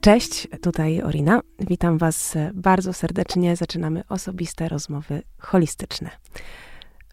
Cześć, 0.00 0.48
tutaj 0.62 1.02
Orina. 1.02 1.40
Witam 1.58 1.98
Was 1.98 2.34
bardzo 2.54 2.92
serdecznie. 2.92 3.56
Zaczynamy 3.56 4.02
osobiste 4.08 4.68
rozmowy 4.68 5.22
holistyczne. 5.38 6.10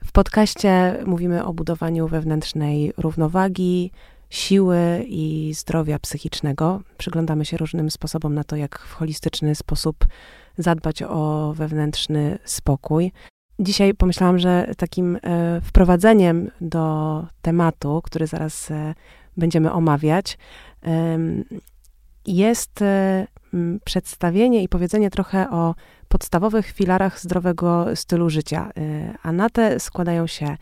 W 0.05 0.11
podcaście 0.11 0.99
mówimy 1.05 1.45
o 1.45 1.53
budowaniu 1.53 2.07
wewnętrznej 2.07 2.93
równowagi, 2.97 3.91
siły 4.29 5.05
i 5.07 5.53
zdrowia 5.53 5.99
psychicznego. 5.99 6.81
Przyglądamy 6.97 7.45
się 7.45 7.57
różnym 7.57 7.91
sposobom 7.91 8.33
na 8.33 8.43
to, 8.43 8.55
jak 8.55 8.79
w 8.79 8.93
holistyczny 8.93 9.55
sposób 9.55 10.05
zadbać 10.57 11.03
o 11.03 11.53
wewnętrzny 11.55 12.39
spokój. 12.45 13.11
Dzisiaj 13.59 13.93
pomyślałam, 13.93 14.39
że 14.39 14.71
takim 14.77 15.15
e, 15.15 15.61
wprowadzeniem 15.61 16.51
do 16.61 17.25
tematu, 17.41 18.01
który 18.03 18.27
zaraz 18.27 18.71
e, 18.71 18.93
będziemy 19.37 19.71
omawiać, 19.71 20.37
jest 22.25 22.81
e, 22.81 23.27
przedstawienie 23.85 24.63
i 24.63 24.69
powiedzenie 24.69 25.09
trochę 25.09 25.49
o 25.49 25.75
podstawowych 26.07 26.71
filarach 26.71 27.19
zdrowego 27.19 27.95
stylu 27.95 28.29
życia. 28.29 28.71
A 29.23 29.31
na 29.31 29.49
te 29.49 29.79
składają 29.79 30.27
się 30.27 30.57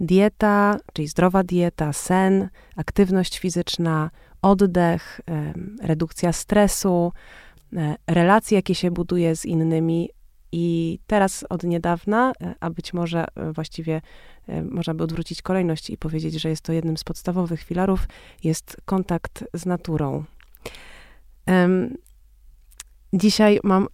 dieta, 0.00 0.78
czyli 0.92 1.08
zdrowa 1.08 1.42
dieta, 1.42 1.92
sen, 1.92 2.48
aktywność 2.76 3.38
fizyczna, 3.38 4.10
oddech, 4.42 5.20
redukcja 5.82 6.32
stresu, 6.32 7.12
relacje, 8.06 8.58
jakie 8.58 8.74
się 8.74 8.90
buduje 8.90 9.36
z 9.36 9.44
innymi, 9.44 10.10
i 10.58 10.98
teraz 11.06 11.44
od 11.48 11.64
niedawna, 11.64 12.32
e, 12.40 12.54
a 12.60 12.70
być 12.70 12.92
może 12.92 13.24
e, 13.34 13.52
właściwie 13.52 14.00
e, 14.48 14.62
można 14.62 14.94
by 14.94 15.04
odwrócić 15.04 15.42
kolejność 15.42 15.90
i 15.90 15.96
powiedzieć, 15.96 16.34
że 16.34 16.48
jest 16.48 16.62
to 16.62 16.72
jednym 16.72 16.96
z 16.96 17.04
podstawowych 17.04 17.62
filarów, 17.62 18.08
jest 18.44 18.76
kontakt 18.84 19.44
z 19.54 19.66
naturą. 19.66 20.24
Dzisiaj 23.12 23.60
mam 23.64 23.88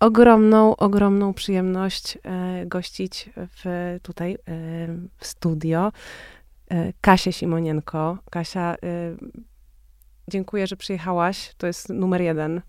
ogromną, 0.00 0.76
ogromną 0.76 1.34
przyjemność 1.34 2.18
gościć 2.66 3.30
w, 3.36 3.96
tutaj 4.02 4.38
w 5.18 5.26
studio 5.26 5.92
Kasię 7.00 7.32
Simonienko. 7.32 8.18
Kasia, 8.30 8.76
dziękuję, 10.28 10.66
że 10.66 10.76
przyjechałaś. 10.76 11.54
To 11.58 11.66
jest 11.66 11.88
numer 11.88 12.20
jeden 12.20 12.60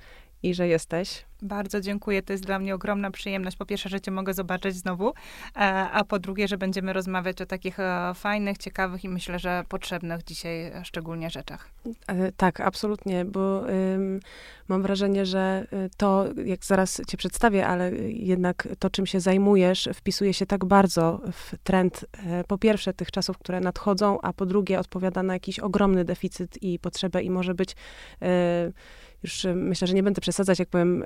i 0.43 0.53
że 0.53 0.67
jesteś. 0.67 1.25
Bardzo 1.41 1.81
dziękuję. 1.81 2.21
To 2.21 2.33
jest 2.33 2.45
dla 2.45 2.59
mnie 2.59 2.75
ogromna 2.75 3.11
przyjemność. 3.11 3.57
Po 3.57 3.65
pierwsze, 3.65 3.89
że 3.89 4.01
cię 4.01 4.11
mogę 4.11 4.33
zobaczyć 4.33 4.75
znowu, 4.75 5.09
e, 5.09 5.59
a 5.91 6.03
po 6.03 6.19
drugie, 6.19 6.47
że 6.47 6.57
będziemy 6.57 6.93
rozmawiać 6.93 7.41
o 7.41 7.45
takich 7.45 7.79
e, 7.79 8.11
fajnych, 8.15 8.57
ciekawych 8.57 9.03
i 9.03 9.09
myślę, 9.09 9.39
że 9.39 9.63
potrzebnych 9.69 10.23
dzisiaj 10.23 10.71
szczególnie 10.83 11.29
rzeczach. 11.29 11.69
E, 12.07 12.31
tak, 12.31 12.61
absolutnie, 12.61 13.25
bo 13.25 13.63
mam 14.67 14.81
wrażenie, 14.81 15.25
że 15.25 15.67
to, 15.97 16.25
jak 16.45 16.65
zaraz 16.65 17.01
cię 17.07 17.17
przedstawię, 17.17 17.67
ale 17.67 17.91
jednak 18.07 18.67
to, 18.79 18.89
czym 18.89 19.05
się 19.05 19.19
zajmujesz, 19.19 19.89
wpisuje 19.93 20.33
się 20.33 20.45
tak 20.45 20.65
bardzo 20.65 21.21
w 21.31 21.53
trend, 21.63 22.05
po 22.47 22.57
pierwsze, 22.57 22.93
tych 22.93 23.11
czasów, 23.11 23.37
które 23.37 23.59
nadchodzą, 23.59 24.21
a 24.21 24.33
po 24.33 24.45
drugie, 24.45 24.79
odpowiada 24.79 25.23
na 25.23 25.33
jakiś 25.33 25.59
ogromny 25.59 26.05
deficyt 26.05 26.63
i 26.63 26.79
potrzebę 26.79 27.23
i 27.23 27.29
może 27.29 27.53
być 27.53 27.75
już 29.23 29.45
e, 29.45 29.55
myślę, 29.55 29.87
że 29.87 29.93
nie 29.93 30.03
będę 30.03 30.21
przesadzać, 30.21 30.59
jak 30.59 30.69
powiem, 30.69 31.03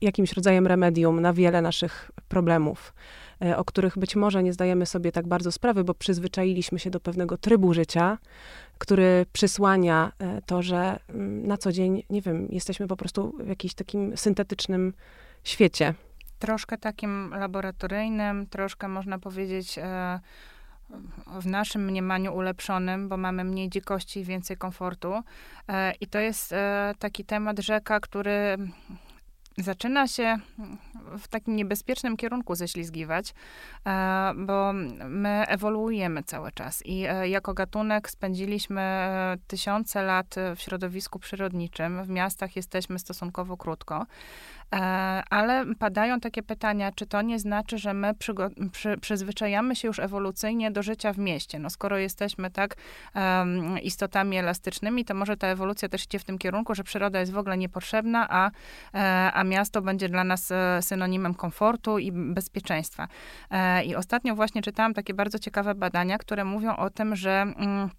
jakimś 0.00 0.32
rodzajem 0.32 0.66
remedium 0.66 1.20
na 1.20 1.32
wiele 1.32 1.62
naszych 1.62 2.10
problemów, 2.28 2.94
e, 3.44 3.56
o 3.56 3.64
których 3.64 3.98
być 3.98 4.16
może 4.16 4.42
nie 4.42 4.52
zdajemy 4.52 4.86
sobie 4.86 5.12
tak 5.12 5.28
bardzo 5.28 5.52
sprawy, 5.52 5.84
bo 5.84 5.94
przyzwyczailiśmy 5.94 6.78
się 6.78 6.90
do 6.90 7.00
pewnego 7.00 7.38
trybu 7.38 7.74
życia, 7.74 8.18
który 8.78 9.26
przysłania 9.32 10.12
to, 10.46 10.62
że 10.62 10.98
mm, 11.08 11.46
na 11.46 11.56
co 11.56 11.72
dzień, 11.72 12.02
nie 12.10 12.22
wiem, 12.22 12.48
jesteśmy 12.50 12.86
po 12.86 12.96
prostu 12.96 13.34
w 13.38 13.48
jakimś 13.48 13.74
takim 13.74 14.16
syntetycznym 14.16 14.92
świecie. 15.44 15.94
Troszkę 16.38 16.78
takim 16.78 17.30
laboratoryjnym, 17.30 18.46
troszkę 18.46 18.88
można 18.88 19.18
powiedzieć 19.18 19.78
w 21.40 21.46
naszym 21.46 21.84
mniemaniu 21.84 22.34
ulepszonym, 22.34 23.08
bo 23.08 23.16
mamy 23.16 23.44
mniej 23.44 23.68
dzikości 23.68 24.20
i 24.20 24.24
więcej 24.24 24.56
komfortu. 24.56 25.22
E, 25.68 25.92
I 26.00 26.06
to 26.06 26.18
jest 26.18 26.52
e, 26.52 26.94
taki 26.98 27.24
temat 27.24 27.58
rzeka, 27.58 28.00
który 28.00 28.56
zaczyna 29.58 30.08
się 30.08 30.38
w 31.18 31.28
takim 31.28 31.56
niebezpiecznym 31.56 32.16
kierunku 32.16 32.54
ześlizgiwać, 32.54 33.34
e, 33.86 34.32
bo 34.36 34.72
my 35.08 35.44
ewoluujemy 35.48 36.22
cały 36.22 36.52
czas 36.52 36.82
i 36.86 36.98
jako 37.24 37.54
gatunek 37.54 38.10
spędziliśmy 38.10 38.82
tysiące 39.46 40.02
lat 40.02 40.34
w 40.56 40.60
środowisku 40.60 41.18
przyrodniczym. 41.18 42.04
W 42.04 42.08
miastach 42.08 42.56
jesteśmy 42.56 42.98
stosunkowo 42.98 43.56
krótko. 43.56 44.06
E, 44.74 44.78
ale 45.30 45.64
padają 45.78 46.20
takie 46.20 46.42
pytania, 46.42 46.92
czy 46.92 47.06
to 47.06 47.22
nie 47.22 47.38
znaczy, 47.38 47.78
że 47.78 47.94
my 47.94 48.14
przy, 48.72 48.98
przyzwyczajamy 49.00 49.76
się 49.76 49.88
już 49.88 49.98
ewolucyjnie 49.98 50.70
do 50.70 50.82
życia 50.82 51.12
w 51.12 51.18
mieście? 51.18 51.58
No 51.58 51.70
skoro 51.70 51.98
jesteśmy 51.98 52.50
tak 52.50 52.76
um, 53.14 53.78
istotami 53.78 54.36
elastycznymi, 54.36 55.04
to 55.04 55.14
może 55.14 55.36
ta 55.36 55.46
ewolucja 55.46 55.88
też 55.88 56.04
idzie 56.04 56.18
w 56.18 56.24
tym 56.24 56.38
kierunku, 56.38 56.74
że 56.74 56.84
przyroda 56.84 57.20
jest 57.20 57.32
w 57.32 57.38
ogóle 57.38 57.58
niepotrzebna, 57.58 58.26
a, 58.30 58.50
e, 58.94 59.32
a 59.32 59.44
miasto 59.44 59.82
będzie 59.82 60.08
dla 60.08 60.24
nas 60.24 60.50
e, 60.50 60.82
synonimem 60.82 61.34
komfortu 61.34 61.98
i 61.98 62.12
bezpieczeństwa. 62.12 63.08
I 63.84 63.94
ostatnio 63.94 64.34
właśnie 64.34 64.62
czytałam 64.62 64.94
takie 64.94 65.14
bardzo 65.14 65.38
ciekawe 65.38 65.74
badania, 65.74 66.18
które 66.18 66.44
mówią 66.44 66.76
o 66.76 66.90
tym, 66.90 67.16
że 67.16 67.42
mm, 67.42 67.90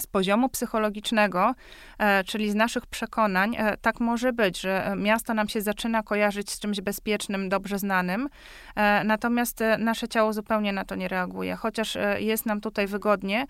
z 0.00 0.06
poziomu 0.06 0.48
psychologicznego, 0.48 1.54
e, 1.98 2.24
czyli 2.24 2.50
z 2.50 2.54
naszych 2.54 2.86
przekonań, 2.86 3.56
e, 3.58 3.76
tak 3.76 4.00
może 4.00 4.32
być, 4.32 4.60
że 4.60 4.94
miasto 4.96 5.34
nam 5.34 5.48
się 5.48 5.60
zaczyna 5.60 6.02
kojarzyć 6.02 6.50
z 6.50 6.58
czymś 6.58 6.80
bezpiecznym, 6.80 7.48
dobrze 7.48 7.78
znanym, 7.78 8.28
e, 8.76 9.04
natomiast 9.04 9.60
nasze 9.78 10.08
ciało 10.08 10.32
zupełnie 10.32 10.72
na 10.72 10.84
to 10.84 10.94
nie 10.94 11.08
reaguje. 11.08 11.56
Chociaż 11.56 11.98
jest 12.18 12.46
nam 12.46 12.60
tutaj 12.60 12.86
wygodnie, 12.86 13.46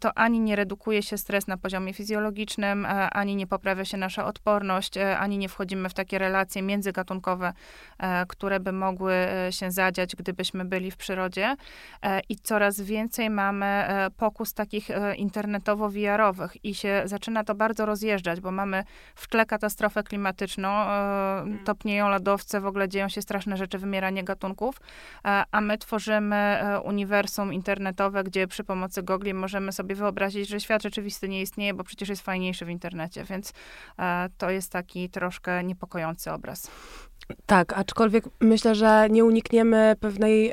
to 0.00 0.18
ani 0.18 0.40
nie 0.40 0.56
redukuje 0.56 1.02
się 1.02 1.18
stres 1.18 1.46
na 1.46 1.56
poziomie 1.56 1.92
fizjologicznym, 1.92 2.86
ani 3.12 3.36
nie 3.36 3.46
poprawia 3.46 3.84
się 3.84 3.96
nasza 3.96 4.24
odporność, 4.24 4.98
ani 5.18 5.38
nie 5.38 5.48
wchodzimy 5.48 5.88
w 5.88 5.94
takie 5.94 6.18
relacje 6.18 6.62
międzygatunkowe, 6.62 7.52
które 8.28 8.60
by 8.60 8.72
mogły 8.72 9.14
się 9.50 9.70
zadziać, 9.70 10.16
gdybyśmy 10.16 10.64
byli 10.64 10.90
w 10.90 10.96
przyrodzie. 10.96 11.56
I 12.28 12.36
coraz 12.36 12.80
więcej 12.80 13.30
mamy 13.30 13.84
pokus 14.16 14.54
takich 14.54 14.88
internetowych, 15.16 15.69
internetowo-VR-owych 15.70 16.64
i 16.64 16.74
się 16.74 17.02
zaczyna 17.04 17.44
to 17.44 17.54
bardzo 17.54 17.86
rozjeżdżać, 17.86 18.40
bo 18.40 18.50
mamy 18.50 18.84
w 19.14 19.28
tle 19.28 19.46
katastrofę 19.46 20.02
klimatyczną, 20.02 20.68
e, 20.68 21.40
mm. 21.40 21.64
topnieją 21.64 22.08
lodowce, 22.08 22.60
w 22.60 22.66
ogóle 22.66 22.88
dzieją 22.88 23.08
się 23.08 23.22
straszne 23.22 23.56
rzeczy, 23.56 23.78
wymieranie 23.78 24.24
gatunków, 24.24 24.76
e, 25.24 25.44
a 25.50 25.60
my 25.60 25.78
tworzymy 25.78 26.36
e, 26.36 26.80
uniwersum 26.80 27.52
internetowe, 27.52 28.24
gdzie 28.24 28.46
przy 28.46 28.64
pomocy 28.64 29.02
gogli 29.02 29.34
możemy 29.34 29.72
sobie 29.72 29.94
wyobrazić, 29.94 30.48
że 30.48 30.60
świat 30.60 30.82
rzeczywisty 30.82 31.28
nie 31.28 31.42
istnieje, 31.42 31.74
bo 31.74 31.84
przecież 31.84 32.08
jest 32.08 32.22
fajniejszy 32.22 32.64
w 32.64 32.70
internecie, 32.70 33.24
więc 33.24 33.52
to 34.38 34.50
jest 34.50 34.72
taki 34.72 35.10
troszkę 35.10 35.64
niepokojący 35.64 36.32
obraz. 36.32 36.70
Tak, 37.46 37.72
aczkolwiek 37.72 38.24
myślę, 38.40 38.74
że 38.74 39.08
nie 39.10 39.24
unikniemy 39.24 39.96
pewnej 40.00 40.52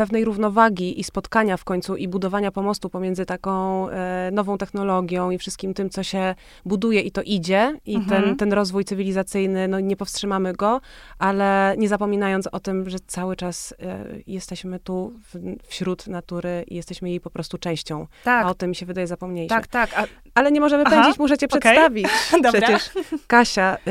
pewnej 0.00 0.24
równowagi 0.24 1.00
i 1.00 1.04
spotkania 1.04 1.56
w 1.56 1.64
końcu 1.64 1.96
i 1.96 2.08
budowania 2.08 2.52
pomostu 2.52 2.90
pomiędzy 2.90 3.26
taką 3.26 3.88
e, 3.88 4.30
nową 4.32 4.58
technologią 4.58 5.30
i 5.30 5.38
wszystkim 5.38 5.74
tym, 5.74 5.90
co 5.90 6.02
się 6.02 6.34
buduje 6.64 7.00
i 7.00 7.10
to 7.10 7.22
idzie 7.22 7.76
i 7.86 7.96
mhm. 7.96 8.22
ten, 8.22 8.36
ten 8.36 8.52
rozwój 8.52 8.84
cywilizacyjny, 8.84 9.68
no 9.68 9.80
nie 9.80 9.96
powstrzymamy 9.96 10.52
go, 10.52 10.80
ale 11.18 11.74
nie 11.78 11.88
zapominając 11.88 12.46
o 12.46 12.60
tym, 12.60 12.90
że 12.90 12.98
cały 13.06 13.36
czas 13.36 13.74
e, 13.78 14.04
jesteśmy 14.26 14.78
tu 14.78 15.12
w, 15.18 15.38
wśród 15.68 16.06
natury 16.06 16.64
i 16.68 16.74
jesteśmy 16.74 17.10
jej 17.10 17.20
po 17.20 17.30
prostu 17.30 17.58
częścią. 17.58 18.06
Tak. 18.24 18.46
A 18.46 18.48
o 18.48 18.54
tym 18.54 18.70
mi 18.70 18.76
się 18.76 18.86
wydaje 18.86 19.06
zapomnieliśmy. 19.06 19.56
Tak, 19.56 19.66
tak. 19.66 19.90
A... 19.98 20.06
Ale 20.34 20.52
nie 20.52 20.60
możemy 20.60 20.84
Aha. 20.86 20.96
pędzić, 20.96 21.18
muszę 21.18 21.38
cię 21.38 21.46
okay. 21.46 21.60
przedstawić. 21.60 22.06
Przecież 22.52 22.90
Kasia, 23.26 23.76
y, 23.76 23.90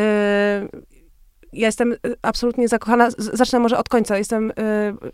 ja 1.53 1.65
jestem 1.65 1.95
absolutnie 2.21 2.67
zakochana. 2.67 3.09
Zacznę 3.17 3.59
może 3.59 3.77
od 3.77 3.89
końca. 3.89 4.17
Jestem, 4.17 4.51
y, 4.51 4.53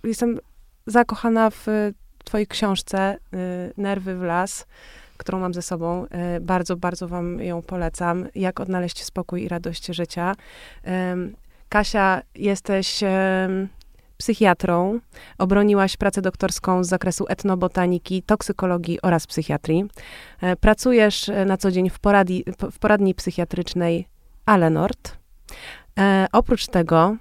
jestem 0.04 0.40
zakochana 0.86 1.50
w 1.50 1.66
twojej 2.24 2.48
książce 2.48 3.18
y, 3.34 3.74
Nerwy 3.78 4.16
w 4.16 4.22
las, 4.22 4.66
którą 5.18 5.40
mam 5.40 5.54
ze 5.54 5.62
sobą. 5.62 6.06
Y, 6.38 6.40
bardzo, 6.42 6.78
bardzo 6.78 7.08
wam 7.08 7.40
ją 7.40 7.62
polecam. 7.62 8.28
Jak 8.36 8.60
odnaleźć 8.60 9.04
spokój 9.04 9.44
i 9.44 9.48
radość 9.48 9.86
życia. 9.86 10.36
Kasia, 11.70 12.22
jesteś 12.36 13.04
psychiatrą. 14.18 15.00
Obroniłaś 15.38 15.98
pracę 15.98 16.22
doktorską 16.22 16.84
z 16.84 16.88
zakresu 16.88 17.26
etnobotaniki, 17.30 18.24
toksykologii 18.24 19.02
oraz 19.02 19.28
psychiatrii. 19.28 19.86
E, 20.42 20.56
pracujesz 20.56 21.32
na 21.46 21.58
co 21.58 21.72
dzień 21.72 21.90
w, 21.90 22.00
w 22.72 22.80
poradni 22.80 23.16
psychiatrycznej 23.16 24.08
Alenort. 24.46 25.18
E, 26.00 26.28
oprócz 26.32 26.68
tego 26.68 27.16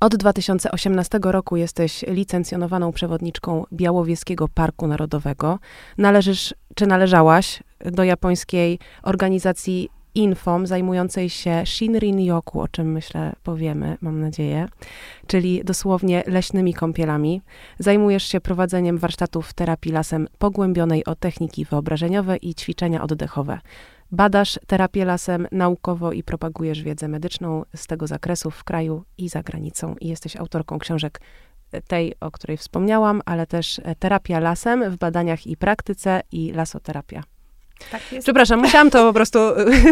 Od 0.00 0.16
2018 0.16 1.18
roku 1.22 1.56
jesteś 1.56 2.04
licencjonowaną 2.08 2.92
przewodniczką 2.92 3.64
Białowieskiego 3.72 4.48
Parku 4.48 4.86
Narodowego. 4.86 5.58
Należysz, 5.98 6.54
czy 6.74 6.86
należałaś 6.86 7.62
do 7.84 8.04
japońskiej 8.04 8.78
organizacji 9.02 9.88
Infom 10.14 10.66
zajmującej 10.66 11.30
się 11.30 11.62
Shinrin-yoku, 11.64 12.60
o 12.60 12.68
czym 12.68 12.92
myślę 12.92 13.32
powiemy, 13.42 13.96
mam 14.00 14.20
nadzieję, 14.20 14.68
czyli 15.26 15.64
dosłownie 15.64 16.22
leśnymi 16.26 16.74
kąpielami. 16.74 17.42
Zajmujesz 17.78 18.24
się 18.24 18.40
prowadzeniem 18.40 18.98
warsztatów 18.98 19.52
terapii 19.52 19.92
lasem 19.92 20.28
pogłębionej 20.38 21.04
o 21.04 21.14
techniki 21.14 21.64
wyobrażeniowe 21.64 22.36
i 22.36 22.54
ćwiczenia 22.54 23.02
oddechowe. 23.02 23.58
Badasz 24.10 24.58
terapię 24.66 25.04
lasem 25.04 25.48
naukowo 25.52 26.12
i 26.12 26.22
propagujesz 26.22 26.82
wiedzę 26.82 27.08
medyczną 27.08 27.64
z 27.76 27.86
tego 27.86 28.06
zakresu 28.06 28.50
w 28.50 28.64
kraju 28.64 29.04
i 29.18 29.28
za 29.28 29.42
granicą. 29.42 29.94
I 30.00 30.08
jesteś 30.08 30.36
autorką 30.36 30.78
książek 30.78 31.20
tej, 31.88 32.14
o 32.20 32.30
której 32.30 32.56
wspomniałam, 32.56 33.22
ale 33.24 33.46
też 33.46 33.80
terapia 33.98 34.40
lasem 34.40 34.90
w 34.90 34.96
badaniach 34.96 35.46
i 35.46 35.56
praktyce 35.56 36.20
i 36.32 36.52
lasoterapia. 36.52 37.22
Tak 37.90 38.12
jest. 38.12 38.26
Przepraszam, 38.26 38.60
musiałam 38.60 38.90
to 38.90 39.06
po 39.06 39.12
prostu, 39.12 39.38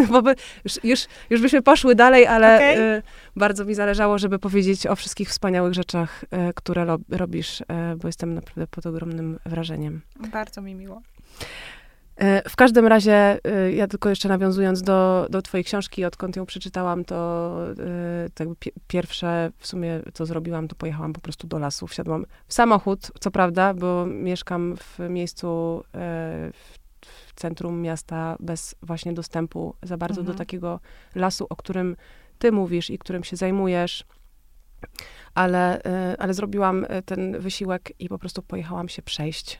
już, 0.65 0.83
już, 0.83 1.05
już 1.29 1.41
byśmy 1.41 1.61
poszły 1.61 1.95
dalej, 1.95 2.27
ale 2.27 2.55
okay. 2.55 2.79
y, 2.79 3.01
bardzo 3.35 3.65
mi 3.65 3.75
zależało, 3.75 4.17
żeby 4.17 4.39
powiedzieć 4.39 4.87
o 4.87 4.95
wszystkich 4.95 5.29
wspaniałych 5.29 5.73
rzeczach, 5.73 6.25
które 6.55 6.97
robisz, 7.09 7.63
bo 7.97 8.07
jestem 8.07 8.33
naprawdę 8.33 8.67
pod 8.67 8.85
ogromnym 8.85 9.39
wrażeniem. 9.45 10.01
Bardzo 10.31 10.61
mi 10.61 10.75
miło. 10.75 11.01
E, 12.17 12.49
w 12.49 12.55
każdym 12.55 12.87
razie, 12.87 13.39
e, 13.43 13.71
ja 13.71 13.87
tylko 13.87 14.09
jeszcze 14.09 14.29
nawiązując 14.29 14.81
do, 14.81 15.27
do 15.29 15.41
twojej 15.41 15.63
książki, 15.63 16.05
odkąd 16.05 16.35
ją 16.35 16.45
przeczytałam, 16.45 17.05
to 17.05 17.55
tak 18.33 18.47
pierwsze 18.87 19.51
w 19.57 19.67
sumie, 19.67 20.01
co 20.13 20.25
zrobiłam, 20.25 20.67
to 20.67 20.75
pojechałam 20.75 21.13
po 21.13 21.21
prostu 21.21 21.47
do 21.47 21.59
lasu. 21.59 21.87
Wsiadłam 21.87 22.25
w 22.47 22.53
samochód, 22.53 23.11
co 23.19 23.31
prawda, 23.31 23.73
bo 23.73 24.05
mieszkam 24.05 24.75
w 24.77 25.09
miejscu, 25.09 25.83
w, 26.53 26.77
w 27.01 27.33
centrum 27.35 27.81
miasta 27.81 28.35
bez 28.39 28.75
właśnie 28.81 29.13
dostępu 29.13 29.75
za 29.83 29.97
bardzo 29.97 30.21
mhm. 30.21 30.33
do 30.33 30.37
takiego 30.37 30.79
lasu, 31.15 31.47
o 31.49 31.55
którym 31.55 31.95
ty 32.39 32.51
mówisz 32.51 32.89
i 32.89 32.97
którym 32.97 33.23
się 33.23 33.35
zajmujesz. 33.35 34.03
Ale, 35.33 35.81
ale 36.19 36.33
zrobiłam 36.33 36.85
ten 37.05 37.39
wysiłek 37.39 37.91
i 37.99 38.09
po 38.09 38.19
prostu 38.19 38.41
pojechałam 38.41 38.89
się 38.89 39.01
przejść 39.01 39.59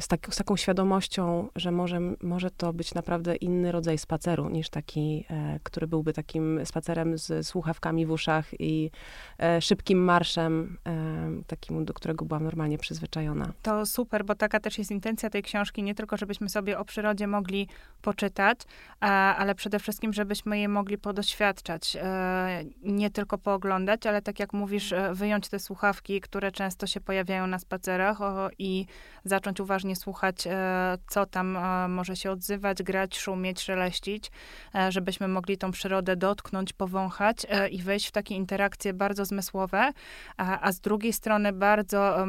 z, 0.00 0.08
tak, 0.08 0.34
z, 0.34 0.36
taką 0.36 0.56
świadomością, 0.56 1.48
że 1.56 1.70
może, 1.70 2.00
może 2.22 2.50
to 2.50 2.72
być 2.72 2.94
naprawdę 2.94 3.36
inny 3.36 3.72
rodzaj 3.72 3.98
spaceru 3.98 4.48
niż 4.48 4.70
taki, 4.70 5.24
e, 5.30 5.60
który 5.62 5.86
byłby 5.86 6.12
takim 6.12 6.60
spacerem 6.64 7.18
z 7.18 7.46
słuchawkami 7.46 8.06
w 8.06 8.10
uszach 8.10 8.60
i 8.60 8.90
e, 9.38 9.60
szybkim 9.60 10.04
marszem, 10.04 10.78
e, 10.86 11.42
takim, 11.46 11.84
do 11.84 11.94
którego 11.94 12.24
byłam 12.24 12.44
normalnie 12.44 12.78
przyzwyczajona. 12.78 13.52
To 13.62 13.86
super, 13.86 14.24
bo 14.24 14.34
taka 14.34 14.60
też 14.60 14.78
jest 14.78 14.90
intencja 14.90 15.30
tej 15.30 15.42
książki, 15.42 15.82
nie 15.82 15.94
tylko 15.94 16.16
żebyśmy 16.16 16.48
sobie 16.48 16.78
o 16.78 16.84
przyrodzie 16.84 17.26
mogli 17.26 17.68
poczytać, 18.02 18.58
ale 19.00 19.54
przede 19.54 19.78
wszystkim, 19.78 20.12
żebyśmy 20.12 20.58
je 20.58 20.68
mogli 20.68 20.98
podoświadczać. 20.98 21.96
E, 22.00 22.64
nie 22.82 23.10
tylko 23.10 23.38
pooglądać, 23.38 24.06
ale 24.06 24.22
tak 24.22 24.40
jak 24.40 24.52
mówisz, 24.52 24.92
e, 24.92 25.14
wyjąć 25.14 25.48
te 25.48 25.58
słuchawki, 25.58 26.20
które 26.20 26.52
często 26.52 26.86
się 26.86 27.00
pojawiają 27.00 27.46
na 27.46 27.58
spacerach 27.58 28.18
i 28.58 28.86
zacząć 29.24 29.60
uważnie 29.66 29.96
słuchać, 29.96 30.46
e, 30.46 30.98
co 31.08 31.26
tam 31.26 31.56
e, 31.56 31.88
może 31.88 32.16
się 32.16 32.30
odzywać, 32.30 32.82
grać, 32.82 33.18
szumieć, 33.18 33.60
szeleścić, 33.60 34.30
e, 34.74 34.92
żebyśmy 34.92 35.28
mogli 35.28 35.58
tą 35.58 35.70
przyrodę 35.70 36.16
dotknąć, 36.16 36.72
powąchać 36.72 37.46
i 37.70 37.82
wejść 37.82 38.08
w 38.08 38.12
takie 38.12 38.34
interakcje 38.34 38.92
bardzo 38.94 39.24
zmysłowe, 39.24 39.92
a, 40.36 40.72
z 40.72 40.80
drugiej 40.80 41.12
strony 41.12 41.52
bardzo 41.52 42.26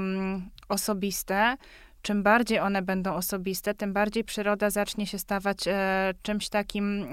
osobiste, 0.69 1.57
czym 2.01 2.23
bardziej 2.23 2.59
one 2.59 2.81
będą 2.81 3.13
osobiste, 3.13 3.73
tym 3.73 3.93
bardziej 3.93 4.23
przyroda 4.23 4.69
zacznie 4.69 5.07
się 5.07 5.19
stawać 5.19 5.57
czymś 6.21 6.49
takim 6.49 7.07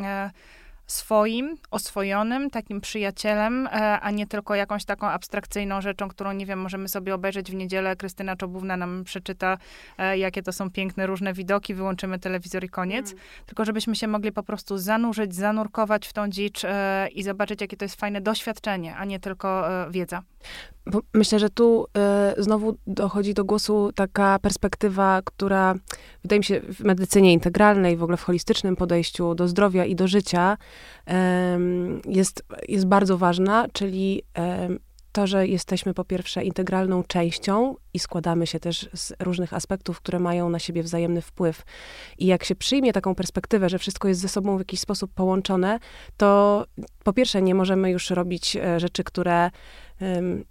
swoim, 0.87 1.57
oswojonym, 1.71 2.51
takim 2.51 2.81
przyjacielem, 2.81 3.67
e, 3.67 4.01
a 4.01 4.11
nie 4.11 4.27
tylko 4.27 4.55
jakąś 4.55 4.85
taką 4.85 5.07
abstrakcyjną 5.07 5.81
rzeczą, 5.81 6.09
którą, 6.09 6.33
nie 6.33 6.47
wiem, 6.47 6.61
możemy 6.61 6.89
sobie 6.89 7.15
obejrzeć 7.15 7.51
w 7.51 7.55
niedzielę. 7.55 7.97
Krystyna 7.97 8.37
Czobówna 8.37 8.77
nam 8.77 9.05
przeczyta, 9.05 9.59
e, 9.99 10.19
jakie 10.19 10.43
to 10.43 10.53
są 10.53 10.71
piękne, 10.71 11.07
różne 11.07 11.33
widoki, 11.33 11.75
wyłączymy 11.75 12.19
telewizor 12.19 12.65
i 12.65 12.69
koniec. 12.69 13.13
Mm. 13.13 13.25
Tylko 13.47 13.65
żebyśmy 13.65 13.97
się 13.97 14.09
mogli 14.09 14.33
po 14.33 14.43
prostu 14.43 14.79
zanurzyć, 14.79 15.35
zanurkować 15.35 16.07
w 16.07 16.13
tą 16.13 16.29
dzicz 16.29 16.65
e, 16.65 17.09
i 17.13 17.23
zobaczyć, 17.23 17.61
jakie 17.61 17.77
to 17.77 17.85
jest 17.85 18.01
fajne 18.01 18.21
doświadczenie, 18.21 18.97
a 18.97 19.05
nie 19.05 19.21
tylko 19.21 19.65
wiedza. 19.91 20.23
Bo 20.87 21.01
myślę, 21.15 21.39
że 21.39 21.51
tu 21.51 21.87
y, 22.39 22.43
znowu 22.43 22.77
dochodzi 22.87 23.35
do 23.35 23.45
głosu 23.45 23.91
taka 23.95 24.39
perspektywa, 24.39 25.23
która 25.25 25.75
wydaje 26.23 26.41
mi 26.41 26.45
się 26.45 26.61
w 26.61 26.81
medycynie 26.81 27.33
integralnej, 27.33 27.97
w 27.97 28.03
ogóle 28.03 28.17
w 28.17 28.23
holistycznym 28.23 28.77
podejściu 28.77 29.35
do 29.35 29.49
zdrowia 29.49 29.85
i 29.85 29.95
do 29.95 30.09
życia 30.09 30.57
y, 30.57 30.74
jest, 32.07 32.45
jest 32.69 32.87
bardzo 32.87 33.19
ważna, 33.19 33.67
czyli 33.73 34.23
to, 35.15 35.27
że 35.27 35.47
jesteśmy 35.47 35.95
po 35.95 36.05
pierwsze 36.05 36.45
integralną 36.45 37.05
częścią 37.05 37.77
i 37.95 37.99
składamy 37.99 38.47
się 38.47 38.61
też 38.61 38.89
z 38.95 39.13
różnych 39.21 39.55
aspektów, 39.55 40.01
które 40.01 40.19
mają 40.19 40.49
na 40.49 40.59
siebie 40.59 40.83
wzajemny 40.83 41.21
wpływ. 41.23 41.63
I 42.19 42.27
jak 42.27 42.45
się 42.45 42.55
przyjmie 42.55 42.93
taką 42.93 43.15
perspektywę, 43.15 43.69
że 43.69 43.79
wszystko 43.79 44.09
jest 44.09 44.21
ze 44.21 44.29
sobą 44.29 44.57
w 44.57 44.61
jakiś 44.61 44.81
sposób 44.81 45.11
połączone, 45.15 45.79
to 46.17 46.65
po 47.05 47.13
pierwsze 47.13 47.43
nie 47.43 47.55
możemy 47.55 47.91
już 47.91 48.11
robić 48.11 48.57
e, 48.57 48.81
rzeczy, 48.81 49.05
które 49.05 49.51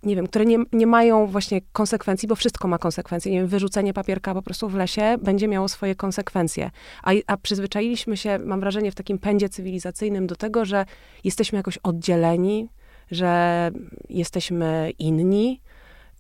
nie 0.04 0.16
wiem, 0.16 0.28
które 0.28 0.46
nie, 0.46 0.58
nie 0.72 0.88
mają 0.88 1.28
właśnie 1.28 1.62
konsekwencji, 1.72 2.28
bo 2.28 2.36
wszystko 2.36 2.68
ma 2.68 2.78
konsekwencje. 2.78 3.32
Nie 3.32 3.38
wiem, 3.38 3.48
wyrzucenie 3.48 3.94
papierka 3.94 4.34
po 4.34 4.42
prostu 4.42 4.70
w 4.70 4.76
lesie 4.76 5.16
będzie 5.22 5.48
miało 5.48 5.70
swoje 5.70 5.96
konsekwencje. 5.96 6.72
A, 7.04 7.12
a 7.28 7.38
przyzwyczailiśmy 7.38 8.18
się, 8.18 8.40
mam 8.40 8.60
wrażenie, 8.60 8.92
w 8.92 8.96
takim 8.96 9.20
pędzie 9.20 9.50
cywilizacyjnym 9.50 10.28
do 10.28 10.36
tego, 10.36 10.66
że 10.66 10.86
jesteśmy 11.24 11.58
jakoś 11.58 11.78
oddzieleni, 11.78 12.70
że 13.14 13.72
jesteśmy 14.10 14.92
inni, 15.00 15.62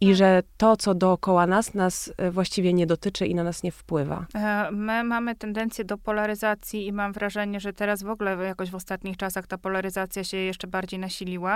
i 0.01 0.07
tak. 0.07 0.15
że 0.15 0.43
to, 0.57 0.77
co 0.77 0.95
dookoła 0.95 1.47
nas, 1.47 1.73
nas 1.73 2.13
e, 2.17 2.31
właściwie 2.31 2.73
nie 2.73 2.87
dotyczy 2.87 3.27
i 3.27 3.35
na 3.35 3.43
nas 3.43 3.63
nie 3.63 3.71
wpływa. 3.71 4.25
E, 4.35 4.71
my 4.71 5.03
mamy 5.03 5.35
tendencję 5.35 5.85
do 5.85 5.97
polaryzacji 5.97 6.87
i 6.87 6.93
mam 6.93 7.13
wrażenie, 7.13 7.59
że 7.59 7.73
teraz 7.73 8.03
w 8.03 8.09
ogóle 8.09 8.35
jakoś 8.45 8.69
w 8.69 8.75
ostatnich 8.75 9.17
czasach 9.17 9.47
ta 9.47 9.57
polaryzacja 9.57 10.23
się 10.23 10.37
jeszcze 10.37 10.67
bardziej 10.67 10.99
nasiliła, 10.99 11.55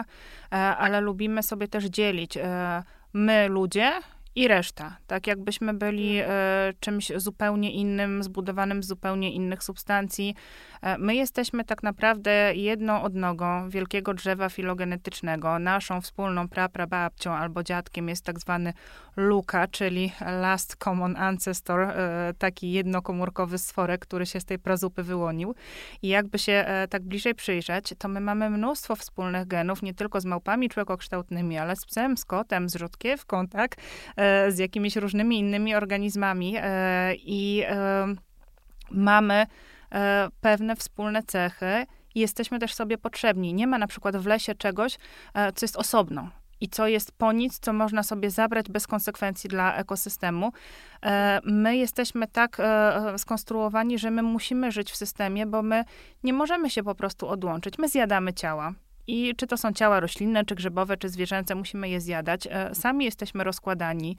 e, 0.51 0.55
ale 0.55 1.01
lubimy 1.01 1.43
sobie 1.43 1.67
też 1.67 1.85
dzielić 1.85 2.37
my 3.13 3.47
ludzie 3.49 3.91
i 4.37 4.47
reszta. 4.47 4.97
Tak 5.07 5.27
jakbyśmy 5.27 5.73
byli 5.73 6.19
mhm. 6.19 6.37
e, 6.39 6.73
czymś 6.79 7.11
zupełnie 7.15 7.71
innym, 7.71 8.23
zbudowanym 8.23 8.83
z 8.83 8.87
zupełnie 8.87 9.31
innych 9.31 9.63
substancji. 9.63 10.35
E, 10.81 10.97
my 10.97 11.15
jesteśmy 11.15 11.63
tak 11.63 11.83
naprawdę 11.83 12.55
jedną 12.55 13.01
odnogą 13.01 13.69
wielkiego 13.69 14.13
drzewa 14.13 14.49
filogenetycznego. 14.49 15.59
Naszą 15.59 16.01
wspólną 16.01 16.47
praprababcią 16.47 17.33
albo 17.33 17.63
dziadkiem 17.63 18.09
jest 18.09 18.25
tak 18.25 18.39
zwany 18.39 18.73
Luka, 19.15 19.67
czyli 19.67 20.11
last 20.41 20.75
common 20.75 21.15
ancestor, 21.15 21.81
e, 21.81 22.33
taki 22.37 22.71
jednokomórkowy 22.71 23.57
stworek, 23.57 24.01
który 24.01 24.25
się 24.25 24.39
z 24.39 24.45
tej 24.45 24.59
prazupy 24.59 25.03
wyłonił. 25.03 25.55
I 26.01 26.07
jakby 26.07 26.39
się 26.39 26.53
e, 26.53 26.87
tak 26.87 27.03
bliżej 27.03 27.35
przyjrzeć, 27.35 27.93
to 27.97 28.07
my 28.07 28.21
mamy 28.21 28.49
mnóstwo 28.49 28.95
wspólnych 28.95 29.47
genów, 29.47 29.81
nie 29.81 29.93
tylko 29.93 30.21
z 30.21 30.25
małpami 30.25 30.69
człowiekokształtnymi, 30.69 31.57
ale 31.57 31.75
z 31.75 31.85
psem, 31.85 32.17
z 32.17 32.25
kotem, 32.25 32.69
z 32.69 32.75
rzodkiewką, 32.75 33.47
tak? 33.47 33.75
E, 34.27 34.51
z 34.51 34.57
jakimiś 34.57 34.95
różnymi 34.95 35.39
innymi 35.39 35.75
organizmami. 35.75 36.55
I 37.17 37.63
mamy 38.91 39.45
pewne 40.41 40.75
wspólne 40.75 41.23
cechy 41.23 41.85
jesteśmy 42.15 42.59
też 42.59 42.73
sobie 42.73 42.97
potrzebni. 42.97 43.53
Nie 43.53 43.67
ma 43.67 43.77
na 43.77 43.87
przykład 43.87 44.17
w 44.17 44.25
lesie 44.25 44.55
czegoś, 44.55 44.97
co 45.55 45.63
jest 45.65 45.75
osobno 45.75 46.29
i 46.61 46.69
co 46.69 46.87
jest 46.87 47.11
po 47.11 47.31
nic, 47.31 47.59
co 47.59 47.73
można 47.73 48.03
sobie 48.03 48.31
zabrać 48.31 48.69
bez 48.69 48.87
konsekwencji 48.87 49.49
dla 49.49 49.75
ekosystemu. 49.75 50.51
E, 51.03 51.39
my 51.43 51.77
jesteśmy 51.77 52.27
tak 52.27 52.57
e, 52.59 53.17
skonstruowani, 53.17 53.99
że 53.99 54.11
my 54.11 54.21
musimy 54.21 54.71
żyć 54.71 54.91
w 54.91 54.95
systemie, 54.95 55.45
bo 55.45 55.61
my 55.61 55.83
nie 56.23 56.33
możemy 56.33 56.69
się 56.69 56.83
po 56.83 56.95
prostu 56.95 57.27
odłączyć. 57.27 57.77
My 57.77 57.89
zjadamy 57.89 58.33
ciała. 58.33 58.73
I 59.07 59.35
czy 59.35 59.47
to 59.47 59.57
są 59.57 59.73
ciała 59.73 59.99
roślinne, 59.99 60.45
czy 60.45 60.55
grzybowe, 60.55 60.97
czy 60.97 61.09
zwierzęce, 61.09 61.55
musimy 61.55 61.89
je 61.89 62.01
zjadać. 62.01 62.47
E, 62.51 62.75
sami 62.75 63.05
jesteśmy 63.05 63.43
rozkładani. 63.43 64.17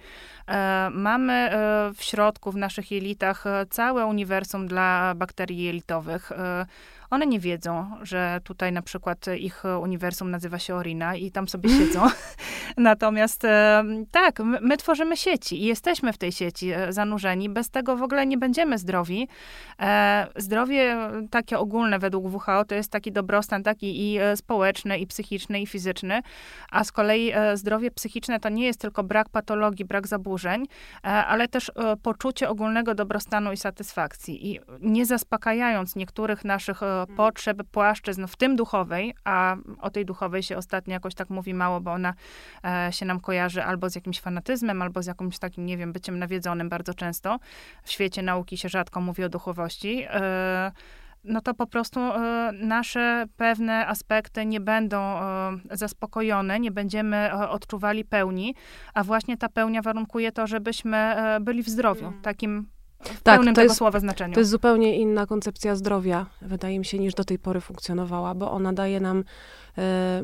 Mamy 0.90 1.50
w 1.94 2.02
środku, 2.02 2.52
w 2.52 2.56
naszych 2.56 2.90
jelitach, 2.90 3.44
całe 3.70 4.06
uniwersum 4.06 4.68
dla 4.68 5.14
bakterii 5.14 5.62
jelitowych 5.62 6.32
one 7.10 7.26
nie 7.26 7.40
wiedzą, 7.40 7.90
że 8.02 8.40
tutaj 8.44 8.72
na 8.72 8.82
przykład 8.82 9.26
ich 9.38 9.62
uniwersum 9.82 10.30
nazywa 10.30 10.58
się 10.58 10.74
Orina 10.74 11.16
i 11.16 11.30
tam 11.30 11.48
sobie 11.48 11.70
siedzą. 11.78 12.06
Natomiast 12.76 13.44
e, 13.44 13.84
tak, 14.10 14.40
my, 14.40 14.58
my, 14.60 14.76
tworzymy 14.76 15.16
sieci 15.16 15.62
i 15.62 15.66
jesteśmy 15.66 16.12
w 16.12 16.18
tej 16.18 16.32
sieci 16.32 16.70
e, 16.70 16.92
zanurzeni. 16.92 17.48
Bez 17.48 17.70
tego 17.70 17.96
w 17.96 18.02
ogóle 18.02 18.26
nie 18.26 18.38
będziemy 18.38 18.78
zdrowi. 18.78 19.28
E, 19.80 20.26
zdrowie 20.36 20.96
takie 21.30 21.58
ogólne 21.58 21.98
według 21.98 22.34
WHO 22.34 22.64
to 22.64 22.74
jest 22.74 22.92
taki 22.92 23.12
dobrostan 23.12 23.62
taki 23.62 24.00
i 24.00 24.18
społeczny, 24.36 24.98
i 24.98 25.06
psychiczny, 25.06 25.60
i 25.60 25.66
fizyczny, 25.66 26.22
a 26.70 26.84
z 26.84 26.92
kolei 26.92 27.32
zdrowie 27.54 27.90
psychiczne 27.90 28.40
to 28.40 28.48
nie 28.48 28.66
jest 28.66 28.80
tylko 28.80 29.04
brak 29.04 29.28
patologii, 29.28 29.84
brak 29.84 30.06
zaburzeń, 30.06 30.66
ale 31.02 31.48
też 31.48 31.72
poczucie 32.02 32.48
ogólnego 32.48 32.94
dobrostanu 32.94 33.52
i 33.52 33.56
satysfakcji. 33.56 34.50
I 34.52 34.60
nie 34.80 35.06
zaspokajając 35.06 35.96
niektórych 35.96 36.44
naszych 36.44 36.80
mhm. 37.00 37.16
potrzeb, 37.16 37.62
płaszczyzn, 37.70 38.26
w 38.26 38.36
tym 38.36 38.56
duchowej, 38.56 39.14
a 39.24 39.56
o 39.80 39.90
tej 39.90 40.04
duchowej 40.04 40.42
się 40.42 40.56
ostatnio 40.56 40.92
jakoś 40.92 41.14
tak 41.14 41.30
mówi 41.30 41.54
mało, 41.54 41.80
bo 41.80 41.92
ona 41.92 42.14
e, 42.64 42.92
się 42.92 43.06
nam 43.06 43.20
kojarzy 43.20 43.64
albo 43.64 43.90
z 43.90 43.94
jakimś 43.94 44.20
fanatyzmem, 44.20 44.82
albo 44.82 45.02
z 45.02 45.06
jakimś 45.06 45.38
takim, 45.38 45.66
nie 45.66 45.76
wiem, 45.76 45.92
byciem 45.92 46.18
nawiedzonym 46.18 46.68
bardzo 46.68 46.94
często. 46.94 47.38
W 47.82 47.90
świecie 47.90 48.22
nauki 48.22 48.56
się 48.56 48.68
rzadko 48.68 49.00
mówi 49.00 49.24
o 49.24 49.28
duchowości. 49.28 50.04
E, 50.08 50.72
no 51.24 51.40
to 51.40 51.54
po 51.54 51.66
prostu 51.66 52.00
e, 52.00 52.52
nasze 52.52 53.26
pewne 53.36 53.86
aspekty 53.86 54.46
nie 54.46 54.60
będą 54.60 54.98
e, 54.98 55.58
zaspokojone, 55.70 56.60
nie 56.60 56.70
będziemy 56.70 57.16
e, 57.16 57.48
odczuwali 57.48 58.04
pełni, 58.04 58.54
a 58.94 59.04
właśnie 59.04 59.36
ta 59.36 59.48
pełnia 59.48 59.82
warunkuje 59.82 60.32
to, 60.32 60.46
żebyśmy 60.46 61.16
byli 61.40 61.62
w 61.62 61.68
zdrowiu, 61.68 62.06
mm. 62.06 62.22
takim 62.22 62.66
w 63.00 63.22
tak, 63.22 63.36
pełnym 63.36 63.54
to 63.54 63.58
tego 63.58 63.70
jest, 63.70 63.78
słowa 63.78 64.00
znaczeniu. 64.00 64.34
To 64.34 64.40
jest 64.40 64.50
zupełnie 64.50 64.96
inna 64.96 65.26
koncepcja 65.26 65.76
zdrowia, 65.76 66.26
wydaje 66.42 66.78
mi 66.78 66.84
się, 66.84 66.98
niż 66.98 67.14
do 67.14 67.24
tej 67.24 67.38
pory 67.38 67.60
funkcjonowała, 67.60 68.34
bo 68.34 68.52
ona 68.52 68.72
daje 68.72 69.00
nam 69.00 69.24
e, 69.78 70.22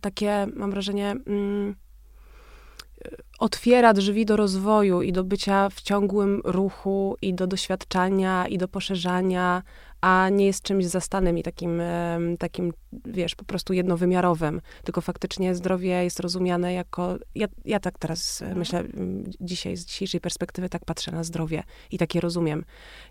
takie, 0.00 0.46
mam 0.56 0.70
wrażenie, 0.70 1.14
mm, 1.26 1.74
otwiera 3.38 3.92
drzwi 3.92 4.26
do 4.26 4.36
rozwoju 4.36 5.02
i 5.02 5.12
do 5.12 5.24
bycia 5.24 5.68
w 5.68 5.80
ciągłym 5.80 6.40
ruchu, 6.44 7.16
i 7.22 7.34
do 7.34 7.46
doświadczania, 7.46 8.46
i 8.48 8.58
do 8.58 8.68
poszerzania, 8.68 9.62
a 10.00 10.28
nie 10.28 10.46
jest 10.46 10.62
czymś 10.62 10.86
zastanym 10.86 11.38
i 11.38 11.42
takim, 11.42 11.82
takim, 12.38 12.72
wiesz, 12.92 13.34
po 13.34 13.44
prostu 13.44 13.72
jednowymiarowym, 13.72 14.60
tylko 14.84 15.00
faktycznie 15.00 15.54
zdrowie 15.54 16.04
jest 16.04 16.20
rozumiane 16.20 16.72
jako, 16.72 17.18
ja, 17.34 17.46
ja 17.64 17.80
tak 17.80 17.98
teraz 17.98 18.42
mhm. 18.42 18.58
myślę, 18.58 18.84
dzisiaj, 19.40 19.76
z 19.76 19.84
dzisiejszej 19.84 20.20
perspektywy 20.20 20.68
tak 20.68 20.84
patrzę 20.84 21.12
na 21.12 21.24
zdrowie 21.24 21.62
i 21.90 21.98
takie 21.98 22.20
rozumiem, 22.20 22.64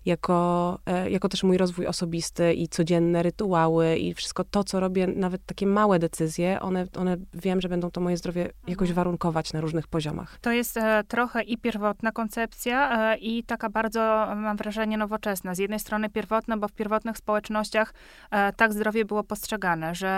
jako, 0.04 0.78
e, 0.86 1.10
jako 1.10 1.28
też 1.28 1.42
mój 1.42 1.58
rozwój 1.58 1.86
osobisty 1.86 2.54
i 2.54 2.68
codzienne 2.68 3.22
rytuały 3.22 3.96
i 3.96 4.14
wszystko 4.14 4.44
to, 4.44 4.64
co 4.64 4.80
robię, 4.80 5.06
nawet 5.06 5.46
takie 5.46 5.66
małe 5.66 5.98
decyzje, 5.98 6.60
one, 6.60 6.86
one 6.96 7.16
wiem, 7.34 7.60
że 7.60 7.68
będą 7.68 7.90
to 7.90 8.00
moje 8.00 8.16
zdrowie 8.16 8.42
jakoś 8.42 8.88
mhm. 8.88 8.94
warunkować 8.94 9.52
na 9.52 9.60
różnych 9.60 9.86
poziomach. 9.86 10.38
To 10.40 10.52
jest 10.52 10.76
e, 10.76 11.04
trochę 11.08 11.42
i 11.42 11.58
pierwotna 11.58 12.12
koncepcja 12.12 13.12
e, 13.12 13.18
i 13.18 13.44
taka 13.44 13.70
bardzo, 13.70 14.00
mam 14.36 14.56
wrażenie, 14.56 14.98
nowoczesna. 14.98 15.54
Z 15.54 15.58
jednej 15.58 15.80
strony 15.80 16.10
pierwotna, 16.10 16.56
bo 16.56 16.68
w 16.68 16.72
pierwotnych 16.72 17.18
społecznościach 17.18 17.94
e, 18.30 18.52
tak 18.52 18.72
zdrowie 18.72 19.04
było 19.04 19.24
postrzegane, 19.24 19.67
że 19.92 20.08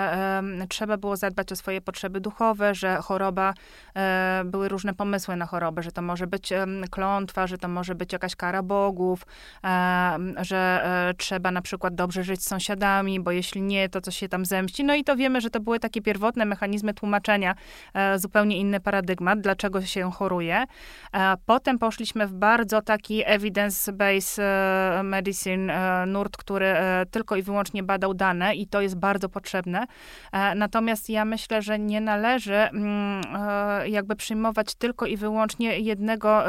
e, 0.61 0.67
trzeba 0.69 0.97
było 0.97 1.17
zadbać 1.17 1.53
o 1.53 1.57
swoje 1.57 1.81
potrzeby 1.81 2.21
duchowe, 2.21 2.75
że 2.75 2.97
choroba, 2.97 3.55
e, 3.97 4.43
były 4.45 4.69
różne 4.69 4.95
pomysły 4.95 5.37
na 5.37 5.47
chorobę, 5.47 5.83
że 5.83 5.93
to 5.93 6.03
może 6.03 6.27
być 6.27 6.53
klątwa, 6.91 7.47
że 7.47 7.59
to 7.59 7.69
może 7.69 7.95
być 7.95 8.13
jakaś 8.13 8.37
kara 8.37 8.63
bogów, 8.63 9.27
e, 9.65 10.19
że 10.41 10.81
e, 11.09 11.15
trzeba 11.15 11.51
na 11.51 11.63
przykład 11.63 11.95
dobrze 11.95 12.25
żyć 12.25 12.43
z 12.43 12.49
sąsiadami, 12.49 13.21
bo 13.21 13.31
jeśli 13.31 13.63
nie, 13.63 13.89
to 13.89 14.01
coś 14.01 14.17
się 14.17 14.29
tam 14.29 14.45
zemści. 14.45 14.85
No 14.85 14.95
i 14.95 15.05
to 15.05 15.17
wiemy, 15.17 15.41
że 15.41 15.51
to 15.51 15.61
były 15.61 15.81
takie 15.81 16.03
pierwotne 16.03 16.45
mechanizmy 16.45 16.95
tłumaczenia, 16.95 17.55
zupełnie 18.17 18.59
inny 18.59 18.81
paradygmat, 18.81 19.41
dlaczego 19.41 19.83
się 19.83 20.13
choruje. 20.13 20.65
potem 21.47 21.79
poszliśmy 21.79 22.27
w 22.27 22.33
bardzo 22.33 22.83
taki 22.83 23.25
evidence-based 23.25 24.43
medicine, 25.05 25.73
nurt, 26.07 26.37
który 26.37 26.75
tylko 27.11 27.37
i 27.37 27.43
wyłącznie 27.43 27.83
badał 27.83 28.15
dane 28.15 28.55
i 28.55 28.67
to 28.67 28.81
jest 28.81 28.97
bardzo 28.97 29.29
potrzebne. 29.41 29.87
E, 30.33 30.55
natomiast 30.55 31.09
ja 31.09 31.25
myślę, 31.25 31.63
że 31.63 31.79
nie 31.79 32.01
należy 32.01 32.55
mm, 32.55 33.23
e, 33.37 33.89
jakby 33.89 34.17
przyjmować 34.17 34.75
tylko 34.75 35.07
i 35.07 35.17
wyłącznie 35.17 35.79
jednego 35.79 36.43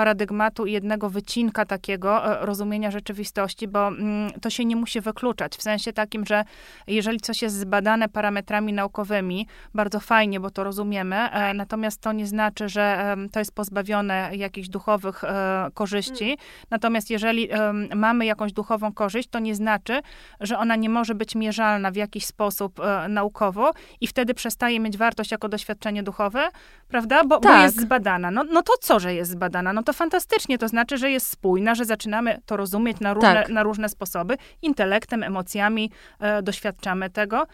paradygmatu 0.00 0.66
i 0.66 0.72
jednego 0.72 1.10
wycinka 1.10 1.64
takiego 1.64 2.40
e, 2.40 2.46
rozumienia 2.46 2.90
rzeczywistości, 2.90 3.68
bo 3.68 3.88
mm, 3.88 4.30
to 4.40 4.50
się 4.50 4.64
nie 4.64 4.76
musi 4.76 5.00
wykluczać. 5.00 5.56
W 5.56 5.62
sensie 5.62 5.92
takim, 5.92 6.26
że 6.26 6.44
jeżeli 6.86 7.20
coś 7.20 7.42
jest 7.42 7.56
zbadane 7.56 8.08
parametrami 8.08 8.72
naukowymi, 8.72 9.46
bardzo 9.74 10.00
fajnie, 10.00 10.40
bo 10.40 10.50
to 10.50 10.64
rozumiemy, 10.64 11.16
e, 11.16 11.54
natomiast 11.54 12.00
to 12.00 12.12
nie 12.12 12.26
znaczy, 12.26 12.68
że 12.68 13.16
to 13.32 13.38
jest 13.38 13.54
pozbawione 13.54 14.30
jakichś 14.36 14.68
duchowych 14.68 15.24
e, 15.24 15.70
korzyści. 15.74 16.24
Mm. 16.24 16.36
Natomiast 16.70 17.10
jeżeli 17.10 17.48
mamy 17.94 18.26
jakąś 18.26 18.52
duchową 18.52 18.92
korzyść, 18.92 19.28
to 19.28 19.38
nie 19.38 19.54
znaczy, 19.54 20.00
że 20.40 20.58
ona 20.58 20.76
nie 20.76 20.88
może 20.88 21.14
być 21.14 21.34
mierzalna 21.34 21.90
w 21.90 21.96
jakiś 21.96 22.26
sposób 22.26 22.80
naukowo 23.08 23.72
i 24.00 24.06
wtedy 24.06 24.34
przestaje 24.34 24.80
mieć 24.80 24.96
wartość 24.96 25.30
jako 25.30 25.48
doświadczenie 25.48 26.02
duchowe, 26.02 26.48
prawda? 26.88 27.24
Bo, 27.24 27.38
tak. 27.40 27.52
bo 27.52 27.62
jest 27.62 27.80
zbadana. 27.80 28.30
No, 28.30 28.44
no 28.44 28.62
to 28.62 28.72
co, 28.80 29.00
że 29.00 29.14
jest 29.14 29.30
zbadana? 29.30 29.72
No 29.72 29.82
to 29.82 29.89
fantastycznie, 29.92 30.58
to 30.58 30.68
znaczy, 30.68 30.98
że 30.98 31.10
jest 31.10 31.28
spójna, 31.28 31.74
że 31.74 31.84
zaczynamy 31.84 32.40
to 32.46 32.56
rozumieć 32.56 33.00
na 33.00 33.14
różne, 33.14 33.34
tak. 33.34 33.48
na 33.48 33.62
różne 33.62 33.88
sposoby. 33.88 34.36
Intelektem, 34.62 35.22
emocjami 35.22 35.90
e, 36.20 36.42
doświadczamy 36.42 37.10
tego. 37.10 37.46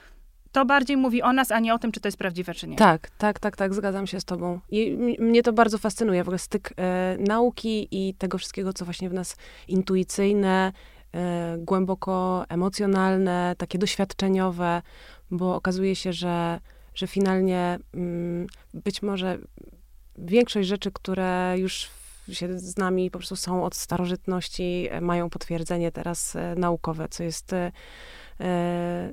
To 0.53 0.65
bardziej 0.65 0.97
mówi 0.97 1.23
o 1.23 1.33
nas, 1.33 1.53
a 1.53 1.61
nie 1.61 1.75
o 1.75 1.79
tym, 1.79 1.93
czy 1.93 2.01
to 2.01 2.09
jest 2.09 2.19
prawdziwe, 2.19 2.55
czy 2.55 2.69
nie. 2.69 2.77
Tak, 2.77 3.11
tak, 3.19 3.39
tak, 3.39 3.57
tak, 3.57 3.75
zgadzam 3.75 4.07
się 4.07 4.21
z 4.21 4.25
tobą. 4.25 4.61
I 4.71 4.97
mnie 5.19 5.43
to 5.43 5.53
bardzo 5.53 5.79
fascynuje, 5.79 6.25
w 6.25 6.29
ogóle 6.29 6.39
styk 6.39 6.73
e, 6.77 7.17
nauki 7.21 7.89
i 7.91 8.15
tego 8.15 8.39
wszystkiego, 8.39 8.73
co 8.73 8.85
właśnie 8.85 9.11
w 9.11 9.15
nas 9.15 9.37
intuicyjne, 9.69 10.73
e, 11.15 11.57
głęboko 11.59 12.45
emocjonalne, 12.49 13.55
takie 13.59 13.79
doświadczeniowe, 13.79 14.83
bo 15.31 15.55
okazuje 15.55 15.97
się, 15.97 16.13
że, 16.13 16.61
że 16.95 17.07
finalnie 17.07 17.79
mm, 17.95 18.47
być 18.75 19.03
może 19.03 19.39
większość 20.19 20.69
rzeczy, 20.69 20.93
które 20.93 21.55
już 21.59 21.91
się 22.35 22.59
z 22.59 22.77
nami 22.77 23.11
po 23.11 23.19
prostu 23.19 23.37
są 23.37 23.65
od 23.65 23.75
starożytności, 23.75 24.89
e, 24.91 25.01
mają 25.01 25.31
potwierdzenie 25.31 25.93
teraz 25.93 26.37
e, 26.37 26.55
naukowe, 26.55 27.09
co 27.09 27.23
jest 27.23 27.53
e, 27.53 27.73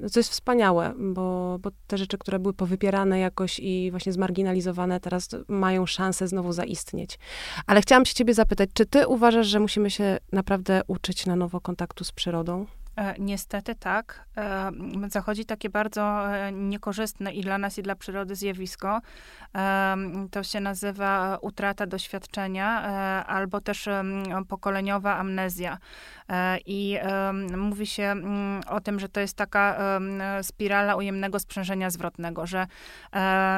no, 0.01 0.09
co 0.09 0.19
jest 0.19 0.31
wspaniałe, 0.31 0.93
bo, 0.99 1.59
bo 1.61 1.71
te 1.87 1.97
rzeczy, 1.97 2.17
które 2.17 2.39
były 2.39 2.53
powypierane 2.53 3.19
jakoś 3.19 3.59
i 3.59 3.91
właśnie 3.91 4.13
zmarginalizowane, 4.13 4.99
teraz 4.99 5.29
mają 5.47 5.85
szansę 5.85 6.27
znowu 6.27 6.53
zaistnieć. 6.53 7.19
Ale 7.67 7.81
chciałam 7.81 8.05
się 8.05 8.13
ciebie 8.13 8.33
zapytać, 8.33 8.69
czy 8.73 8.85
ty 8.85 9.07
uważasz, 9.07 9.47
że 9.47 9.59
musimy 9.59 9.89
się 9.89 10.17
naprawdę 10.31 10.81
uczyć 10.87 11.25
na 11.25 11.35
nowo 11.35 11.61
kontaktu 11.61 12.03
z 12.03 12.11
przyrodą? 12.11 12.65
E, 12.95 13.15
niestety 13.19 13.75
tak. 13.75 14.25
E, 14.37 14.71
zachodzi 15.09 15.45
takie 15.45 15.69
bardzo 15.69 16.33
e, 16.35 16.51
niekorzystne 16.51 17.33
i 17.33 17.41
dla 17.41 17.57
nas, 17.57 17.77
i 17.77 17.83
dla 17.83 17.95
przyrody 17.95 18.35
zjawisko. 18.35 19.01
To 20.31 20.43
się 20.43 20.59
nazywa 20.59 21.37
utrata 21.41 21.85
doświadczenia 21.85 22.81
albo 23.25 23.61
też 23.61 23.89
pokoleniowa 24.49 25.17
amnezja. 25.17 25.77
I 26.65 26.97
mówi 27.57 27.85
się 27.85 28.15
o 28.67 28.81
tym, 28.81 28.99
że 28.99 29.09
to 29.09 29.19
jest 29.19 29.37
taka 29.37 29.79
spirala 30.41 30.95
ujemnego 30.95 31.39
sprzężenia 31.39 31.89
zwrotnego, 31.89 32.47
że 32.47 32.67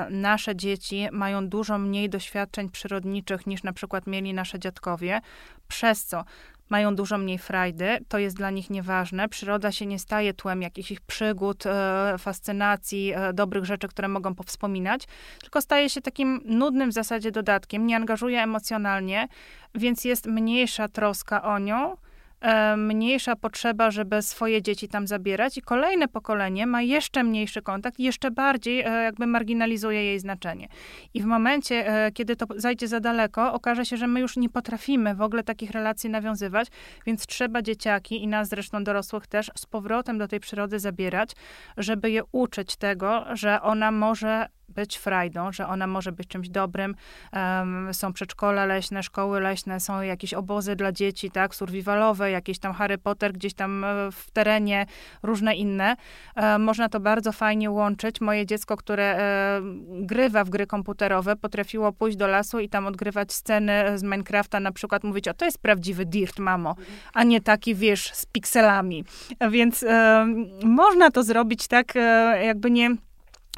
nasze 0.10 0.56
dzieci 0.56 1.08
mają 1.12 1.50
dużo 1.50 1.78
mniej 1.78 2.10
doświadczeń 2.10 2.70
przyrodniczych 2.70 3.48
niż 3.48 3.64
na 3.64 3.74
przykład 3.74 4.08
mieli 4.08 4.34
nasze 4.34 4.60
dziadkowie, 4.60 5.22
przez 5.68 6.06
co 6.06 6.24
mają 6.70 6.96
dużo 6.96 7.18
mniej 7.18 7.38
frajdy, 7.38 7.98
to 8.08 8.18
jest 8.18 8.36
dla 8.36 8.50
nich 8.50 8.70
nieważne. 8.70 9.30
Przyroda 9.30 9.72
się 9.72 9.86
nie 9.86 10.00
staje 10.00 10.34
tłem 10.34 10.62
jakichś 10.62 10.92
ich 10.92 11.02
przygód, 11.02 11.66
e, 11.66 12.16
fascynacji, 12.20 13.14
e, 13.16 13.34
dobrych 13.34 13.66
rzeczy, 13.66 13.88
które 13.88 14.08
mogą 14.08 14.36
powspominać, 14.36 15.08
tylko 15.42 15.62
staje 15.62 15.90
się 15.90 16.02
takim 16.02 16.42
nudnym 16.46 16.90
w 16.90 16.94
zasadzie 16.94 17.32
dodatkiem, 17.32 17.88
nie 17.88 17.96
angażuje 17.96 18.42
emocjonalnie, 18.44 19.28
więc 19.76 20.06
jest 20.06 20.26
mniejsza 20.26 20.88
troska 20.88 21.44
o 21.44 21.60
nią, 21.60 21.98
mniejsza 22.78 23.36
potrzeba, 23.36 23.92
żeby 23.92 24.22
swoje 24.22 24.62
dzieci 24.62 24.88
tam 24.88 25.08
zabierać 25.08 25.58
i 25.58 25.62
kolejne 25.62 26.08
pokolenie 26.08 26.68
ma 26.68 26.82
jeszcze 26.82 27.24
mniejszy 27.24 27.62
kontakt, 27.62 28.00
jeszcze 28.00 28.32
bardziej 28.32 28.80
e, 28.80 29.04
jakby 29.04 29.28
marginalizuje 29.28 30.04
jej 30.04 30.20
znaczenie. 30.20 30.68
I 31.14 31.22
w 31.22 31.26
momencie, 31.26 32.06
e, 32.06 32.12
kiedy 32.12 32.36
to 32.36 32.46
zajdzie 32.56 32.88
za 32.88 33.00
daleko, 33.00 33.54
okaże 33.54 33.86
się, 33.86 33.98
że 33.98 34.08
my 34.08 34.20
już 34.20 34.38
nie 34.38 34.50
potrafimy 34.50 35.16
w 35.16 35.22
ogóle 35.22 35.44
takich 35.44 35.72
relacji 35.72 36.10
nawiązywać, 36.10 36.68
więc 37.06 37.28
trzeba 37.28 37.62
dzieciaki 37.62 38.24
i 38.24 38.28
nas 38.28 38.50
zresztą 38.50 38.84
dorosłych 38.84 39.28
też 39.28 39.52
z 39.56 39.66
powrotem 39.66 40.18
do 40.18 40.28
tej 40.28 40.40
przyrody 40.40 40.80
zabierać, 40.80 41.32
żeby 41.78 42.12
je 42.12 42.22
uczyć 42.32 42.76
tego, 42.76 43.26
że 43.34 43.62
ona 43.62 43.92
może 43.92 44.46
być 44.70 44.98
frajdą, 44.98 45.52
że 45.52 45.68
ona 45.68 45.88
może 45.88 46.12
być 46.12 46.28
czymś 46.28 46.50
dobrym. 46.50 46.96
Um, 47.34 47.94
są 47.94 48.14
przedszkola 48.14 48.66
leśne, 48.66 49.04
szkoły 49.04 49.42
leśne, 49.42 49.80
są 49.80 50.02
jakieś 50.02 50.34
obozy 50.34 50.76
dla 50.76 50.92
dzieci, 50.92 51.32
tak, 51.32 51.56
survivalowe, 51.56 52.32
jakieś 52.32 52.60
tam 52.60 52.74
Harry 52.74 52.98
Potter 52.98 53.34
gdzieś 53.34 53.54
tam 53.54 53.84
e, 53.84 54.12
w 54.12 54.32
terenie, 54.32 54.86
różne 55.24 55.56
inne. 55.56 55.96
Um, 56.36 56.64
można 56.64 56.90
to 56.90 57.00
bardzo 57.00 57.32
fajnie 57.32 57.72
łączyć. 57.72 58.22
Moje 58.22 58.46
dziecko, 58.46 58.78
które 58.78 59.18
um, 59.56 60.06
grywa 60.06 60.44
w 60.44 60.50
gry 60.50 60.68
komputerowe, 60.68 61.36
potrafiło 61.36 61.92
pójść 61.92 62.18
do 62.18 62.28
lasu 62.28 62.60
i 62.60 62.70
tam 62.70 62.88
odgrywać 62.88 63.34
sceny 63.34 63.98
z 63.98 64.04
Minecrafta, 64.04 64.60
na 64.60 64.72
przykład 64.72 65.04
mówić, 65.04 65.28
o 65.28 65.34
to 65.34 65.46
jest 65.46 65.58
prawdziwy 65.58 66.06
dirt, 66.06 66.40
mamo, 66.40 66.76
a 67.14 67.24
nie 67.24 67.42
taki, 67.42 67.76
wiesz, 67.76 68.14
z 68.14 68.26
pikselami. 68.26 69.04
Więc 69.52 69.86
można 70.64 71.12
to 71.12 71.24
zrobić 71.24 71.68
tak, 71.68 71.96
e, 71.96 72.46
jakby 72.46 72.72
nie 72.72 72.96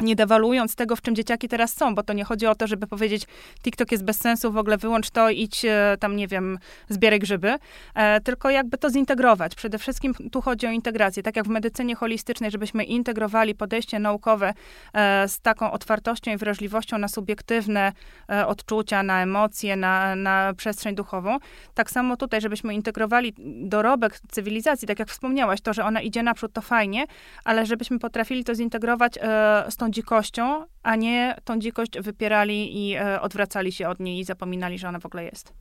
nie 0.02 0.16
dewaluując 0.16 0.76
tego, 0.76 0.96
w 0.96 1.02
czym 1.02 1.16
dzieciaki 1.16 1.48
teraz 1.48 1.74
są, 1.74 1.96
bo 1.96 2.04
to 2.04 2.14
nie 2.14 2.24
chodzi 2.24 2.48
o 2.48 2.56
to, 2.56 2.68
żeby 2.68 2.88
powiedzieć, 2.88 3.24
TikTok 3.64 3.92
jest 3.92 4.04
bez 4.04 4.20
sensu, 4.20 4.52
w 4.52 4.58
ogóle 4.58 4.78
wyłącz 4.78 5.10
to, 5.10 5.30
idź 5.30 5.66
e, 5.66 5.98
tam, 6.00 6.16
nie 6.16 6.28
wiem, 6.28 6.60
zbieraj 6.90 7.20
grzyby, 7.20 7.56
e, 7.96 8.22
tylko 8.22 8.50
jakby 8.50 8.78
to 8.78 8.90
zintegrować. 8.90 9.56
Przede 9.56 9.78
wszystkim 9.78 10.14
tu 10.32 10.42
chodzi 10.42 10.68
o 10.68 10.72
integrację, 10.72 11.24
tak 11.24 11.36
jak 11.36 11.46
w 11.46 11.50
medycynie 11.50 11.96
holistycznej, 11.96 12.52
żebyśmy 12.52 12.84
integrowali 12.84 13.56
podejście 13.56 14.00
naukowe 14.00 14.54
e, 14.94 15.28
z 15.28 15.40
taką 15.40 15.72
otwartością 15.72 16.32
i 16.32 16.38
wrażliwością 16.38 16.98
na 16.98 17.08
subiektywne 17.08 17.92
e, 18.30 18.48
odczucia, 18.48 19.04
na 19.04 19.24
emocje, 19.24 19.76
na, 19.76 20.16
na 20.16 20.54
przestrzeń 20.58 20.96
duchową. 20.96 21.38
Tak 21.74 21.92
samo 21.92 22.18
tutaj, 22.18 22.42
żebyśmy 22.42 22.74
integrowali 22.74 23.34
dorobek 23.64 24.20
cywilizacji, 24.32 24.88
tak 24.88 25.00
jak 25.00 25.10
wspomniałaś, 25.10 25.62
to, 25.62 25.74
że 25.74 25.86
ona 25.86 26.02
idzie 26.02 26.24
naprzód, 26.24 26.54
to 26.54 26.62
fajnie, 26.62 27.06
ale 27.44 27.66
żebyśmy 27.66 28.00
potrafili 28.00 28.44
to 28.44 28.56
zintegrować 28.56 29.18
e, 29.18 29.66
z 29.70 29.78
tą 29.78 29.87
dzikością, 29.90 30.66
a 30.84 30.96
nie 30.96 31.36
tą 31.44 31.60
dzikość 31.60 32.00
wypierali 32.00 32.88
i 32.88 32.96
e, 32.96 33.22
odwracali 33.22 33.72
się 33.72 33.90
od 33.90 34.00
niej 34.00 34.20
i 34.20 34.24
zapominali, 34.24 34.80
że 34.80 34.90
ona 34.90 35.00
w 35.00 35.06
ogóle 35.06 35.24
jest. 35.24 35.54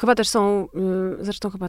Chyba 0.00 0.14
też 0.14 0.28
są, 0.28 0.68
y, 1.20 1.24
zresztą 1.24 1.50
chyba 1.50 1.66
y, 1.66 1.68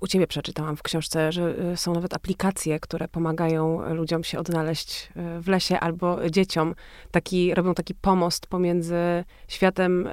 u 0.00 0.06
ciebie 0.06 0.26
przeczytałam 0.26 0.76
w 0.76 0.82
książce, 0.82 1.32
że 1.32 1.54
y, 1.72 1.76
są 1.76 1.94
nawet 1.94 2.14
aplikacje, 2.14 2.80
które 2.80 3.08
pomagają 3.08 3.94
ludziom 3.94 4.24
się 4.24 4.38
odnaleźć 4.38 5.08
w 5.40 5.48
lesie 5.48 5.80
albo 5.80 6.30
dzieciom. 6.30 6.74
Taki, 7.10 7.54
robią 7.54 7.74
taki 7.74 7.94
pomost 7.94 8.46
pomiędzy 8.46 9.24
światem 9.48 10.08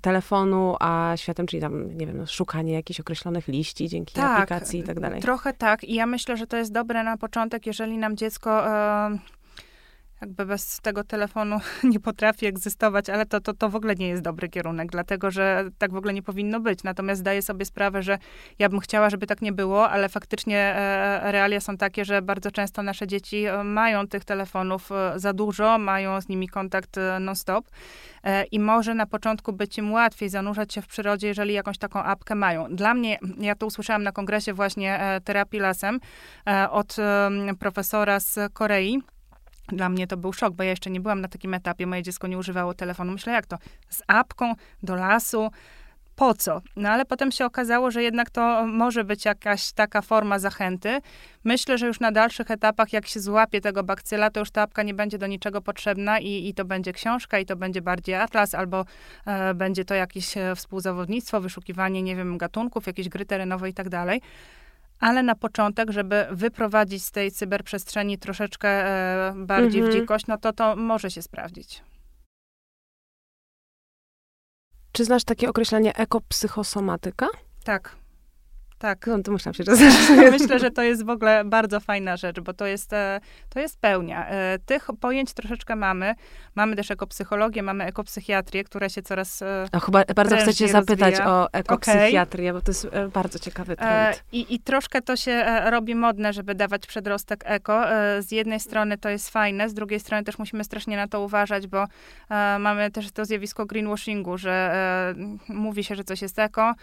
telefonu, 0.00 0.76
a 0.80 1.12
światem, 1.16 1.46
czyli 1.46 1.60
tam, 1.60 1.96
nie 1.96 2.06
wiem, 2.06 2.16
no, 2.16 2.26
szukanie 2.26 2.72
jakichś 2.72 3.00
określonych 3.00 3.48
liści 3.48 3.88
dzięki 3.88 4.14
tak, 4.14 4.30
aplikacji 4.30 4.80
i 4.80 4.82
tak 4.82 5.00
dalej. 5.00 5.20
Trochę 5.20 5.52
tak. 5.52 5.84
I 5.84 5.94
ja 5.94 6.06
myślę, 6.06 6.36
że 6.36 6.46
to 6.46 6.56
jest 6.56 6.72
dobre 6.72 7.02
na 7.02 7.16
początek, 7.16 7.66
jeżeli 7.66 7.98
nam 7.98 8.16
dziecko 8.16 8.64
jakby 10.22 10.46
bez 10.46 10.80
tego 10.80 11.04
telefonu 11.04 11.58
nie 11.92 12.00
potrafi 12.00 12.46
egzystować, 12.46 13.10
ale 13.10 13.26
to, 13.26 13.40
to, 13.40 13.54
to 13.54 13.68
w 13.68 13.76
ogóle 13.76 13.94
nie 13.94 14.08
jest 14.08 14.22
dobry 14.22 14.48
kierunek, 14.48 14.90
dlatego 14.90 15.30
że 15.30 15.64
tak 15.78 15.92
w 15.92 15.96
ogóle 15.96 16.12
nie 16.12 16.22
powinno 16.22 16.60
być. 16.60 16.82
Natomiast 16.82 17.20
zdaję 17.20 17.42
sobie 17.42 17.64
sprawę, 17.64 18.02
że 18.02 18.18
ja 18.58 18.68
bym 18.68 18.80
chciała, 18.80 19.10
żeby 19.10 19.26
tak 19.26 19.42
nie 19.42 19.52
było, 19.52 19.90
ale 19.90 20.08
faktycznie 20.08 20.58
e, 20.58 21.32
realia 21.32 21.60
są 21.60 21.76
takie, 21.76 22.04
że 22.04 22.22
bardzo 22.22 22.50
często 22.50 22.82
nasze 22.82 23.06
dzieci 23.06 23.44
e, 23.44 23.64
mają 23.64 24.08
tych 24.08 24.24
telefonów 24.24 24.92
e, 24.92 25.12
za 25.16 25.32
dużo, 25.32 25.78
mają 25.78 26.20
z 26.20 26.28
nimi 26.28 26.48
kontakt 26.48 26.96
non-stop 27.20 27.70
i 28.52 28.60
może 28.60 28.94
na 28.94 29.06
początku 29.06 29.52
być 29.52 29.78
im 29.78 29.92
łatwiej 29.92 30.28
zanurzać 30.28 30.74
się 30.74 30.82
w 30.82 30.86
przyrodzie, 30.86 31.28
jeżeli 31.28 31.54
jakąś 31.54 31.78
taką 31.78 32.02
apkę 32.02 32.34
mają. 32.34 32.76
Dla 32.76 32.94
mnie, 32.94 33.18
ja 33.38 33.54
to 33.54 33.66
usłyszałam 33.66 34.02
na 34.02 34.12
kongresie 34.12 34.52
właśnie 34.52 35.20
terapii 35.24 35.60
lasem 35.60 36.00
od 36.70 36.96
profesora 37.58 38.20
z 38.20 38.38
Korei, 38.52 39.02
dla 39.72 39.88
mnie 39.88 40.06
to 40.06 40.16
był 40.16 40.32
szok, 40.32 40.54
bo 40.54 40.62
ja 40.62 40.70
jeszcze 40.70 40.90
nie 40.90 41.00
byłam 41.00 41.20
na 41.20 41.28
takim 41.28 41.54
etapie. 41.54 41.86
Moje 41.86 42.02
dziecko 42.02 42.26
nie 42.26 42.38
używało 42.38 42.74
telefonu. 42.74 43.12
Myślę, 43.12 43.32
jak 43.32 43.46
to? 43.46 43.58
Z 43.88 44.02
apką 44.06 44.54
do 44.82 44.94
lasu? 44.94 45.50
Po 46.16 46.34
co? 46.34 46.60
No 46.76 46.88
ale 46.88 47.04
potem 47.04 47.32
się 47.32 47.44
okazało, 47.44 47.90
że 47.90 48.02
jednak 48.02 48.30
to 48.30 48.66
może 48.66 49.04
być 49.04 49.24
jakaś 49.24 49.72
taka 49.72 50.02
forma 50.02 50.38
zachęty. 50.38 51.00
Myślę, 51.44 51.78
że 51.78 51.86
już 51.86 52.00
na 52.00 52.12
dalszych 52.12 52.50
etapach, 52.50 52.92
jak 52.92 53.06
się 53.06 53.20
złapie 53.20 53.60
tego 53.60 53.82
bakcyla, 53.82 54.30
to 54.30 54.40
już 54.40 54.50
ta 54.50 54.62
apka 54.62 54.82
nie 54.82 54.94
będzie 54.94 55.18
do 55.18 55.26
niczego 55.26 55.62
potrzebna 55.62 56.18
i, 56.18 56.48
i 56.48 56.54
to 56.54 56.64
będzie 56.64 56.92
książka, 56.92 57.38
i 57.38 57.46
to 57.46 57.56
będzie 57.56 57.82
bardziej 57.82 58.14
atlas, 58.14 58.54
albo 58.54 58.84
e, 59.26 59.54
będzie 59.54 59.84
to 59.84 59.94
jakieś 59.94 60.36
e, 60.36 60.56
współzawodnictwo, 60.56 61.40
wyszukiwanie, 61.40 62.02
nie 62.02 62.16
wiem, 62.16 62.38
gatunków, 62.38 62.86
jakieś 62.86 63.08
gry 63.08 63.24
terenowe 63.24 63.68
i 63.68 63.74
tak 63.74 63.88
dalej 63.88 64.20
ale 65.02 65.22
na 65.22 65.34
początek, 65.34 65.90
żeby 65.90 66.26
wyprowadzić 66.30 67.04
z 67.04 67.10
tej 67.10 67.32
cyberprzestrzeni 67.32 68.18
troszeczkę 68.18 68.68
e, 68.68 69.34
bardziej 69.36 69.80
mhm. 69.80 69.90
w 69.90 70.00
dzikość, 70.00 70.26
no 70.26 70.38
to 70.38 70.52
to 70.52 70.76
może 70.76 71.10
się 71.10 71.22
sprawdzić. 71.22 71.82
Czy 74.92 75.04
znasz 75.04 75.24
takie 75.24 75.48
określenie 75.48 75.96
ekopsychosomatyka? 75.96 77.26
Tak. 77.64 77.96
Tak. 78.82 79.06
No, 79.06 79.22
to 79.22 79.32
myślałam 79.32 79.54
się, 79.54 79.64
że 79.64 79.72
Myślę, 80.38 80.58
że 80.58 80.70
to 80.70 80.82
jest 80.82 81.04
w 81.04 81.08
ogóle 81.08 81.44
bardzo 81.44 81.80
fajna 81.80 82.16
rzecz, 82.16 82.40
bo 82.40 82.52
to 82.52 82.66
jest, 82.66 82.92
e, 82.92 83.20
to 83.48 83.60
jest 83.60 83.80
pełnia. 83.80 84.28
E, 84.28 84.58
tych 84.66 84.86
pojęć 85.00 85.32
troszeczkę 85.32 85.76
mamy. 85.76 86.14
Mamy 86.54 86.76
też 86.76 86.90
ekopsychologię, 86.90 87.62
mamy 87.62 87.84
ekopsychiatrię, 87.84 88.64
która 88.64 88.88
się 88.88 89.02
coraz 89.02 89.42
A 89.72 89.80
chyba 89.80 90.04
bardzo 90.16 90.36
chcę 90.36 90.54
cię 90.54 90.68
zapytać 90.68 91.20
o 91.20 91.52
ekopsychiatrię, 91.52 92.50
okay. 92.50 92.60
bo 92.60 92.64
to 92.64 92.70
jest 92.70 92.88
bardzo 93.12 93.38
ciekawy 93.38 93.76
trend. 93.76 94.24
I, 94.32 94.54
I 94.54 94.60
troszkę 94.60 95.02
to 95.02 95.16
się 95.16 95.44
robi 95.64 95.94
modne, 95.94 96.32
żeby 96.32 96.54
dawać 96.54 96.86
przedrostek 96.86 97.44
eko. 97.46 97.84
Z 98.20 98.32
jednej 98.32 98.60
strony 98.60 98.98
to 98.98 99.08
jest 99.08 99.30
fajne, 99.30 99.68
z 99.68 99.74
drugiej 99.74 100.00
strony 100.00 100.24
też 100.24 100.38
musimy 100.38 100.64
strasznie 100.64 100.96
na 100.96 101.08
to 101.08 101.20
uważać, 101.20 101.66
bo 101.66 101.86
mamy 102.58 102.90
też 102.90 103.12
to 103.12 103.24
zjawisko 103.24 103.66
greenwashingu, 103.66 104.38
że 104.38 104.74
mówi 105.48 105.84
się, 105.84 105.94
że 105.94 106.04
coś 106.04 106.22
jest 106.22 106.38
eko, 106.38 106.74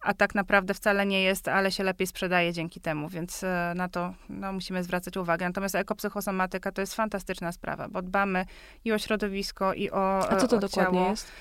a 0.00 0.14
tak 0.16 0.34
naprawdę 0.34 0.74
wcale 0.74 1.06
nie 1.06 1.22
jest, 1.22 1.48
ale 1.48 1.72
się 1.72 1.84
lepiej 1.84 2.06
sprzedaje 2.06 2.52
dzięki 2.52 2.80
temu, 2.80 3.08
więc 3.08 3.44
e, 3.44 3.72
na 3.76 3.88
to 3.88 4.14
no, 4.28 4.52
musimy 4.52 4.84
zwracać 4.84 5.16
uwagę. 5.16 5.46
Natomiast 5.46 5.74
ekopsychosomatyka 5.74 6.72
to 6.72 6.80
jest 6.80 6.94
fantastyczna 6.94 7.52
sprawa, 7.52 7.88
bo 7.88 8.02
dbamy 8.02 8.44
i 8.84 8.92
o 8.92 8.98
środowisko, 8.98 9.74
i 9.74 9.90
o 9.90 10.30
A 10.30 10.36
co 10.36 10.48
to 10.48 10.56
o 10.56 10.58
dokładnie 10.58 10.98
ciało. 10.98 11.10
jest? 11.10 11.32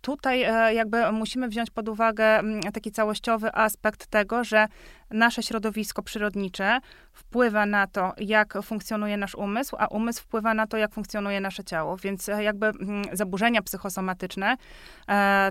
Tutaj 0.00 0.42
e, 0.42 0.74
jakby 0.74 1.12
musimy 1.12 1.48
wziąć 1.48 1.70
pod 1.70 1.88
uwagę 1.88 2.40
taki 2.74 2.92
całościowy 2.92 3.54
aspekt 3.54 4.06
tego, 4.06 4.44
że 4.44 4.66
nasze 5.14 5.42
środowisko 5.42 6.02
przyrodnicze 6.02 6.80
wpływa 7.12 7.66
na 7.66 7.86
to, 7.86 8.12
jak 8.18 8.62
funkcjonuje 8.62 9.16
nasz 9.16 9.34
umysł, 9.34 9.76
a 9.78 9.86
umysł 9.86 10.22
wpływa 10.22 10.54
na 10.54 10.66
to, 10.66 10.76
jak 10.76 10.92
funkcjonuje 10.92 11.40
nasze 11.40 11.64
ciało. 11.64 11.96
Więc 11.96 12.28
e, 12.28 12.42
jakby 12.42 12.72
zaburzenia 13.12 13.62
psychosomatyczne 13.62 14.56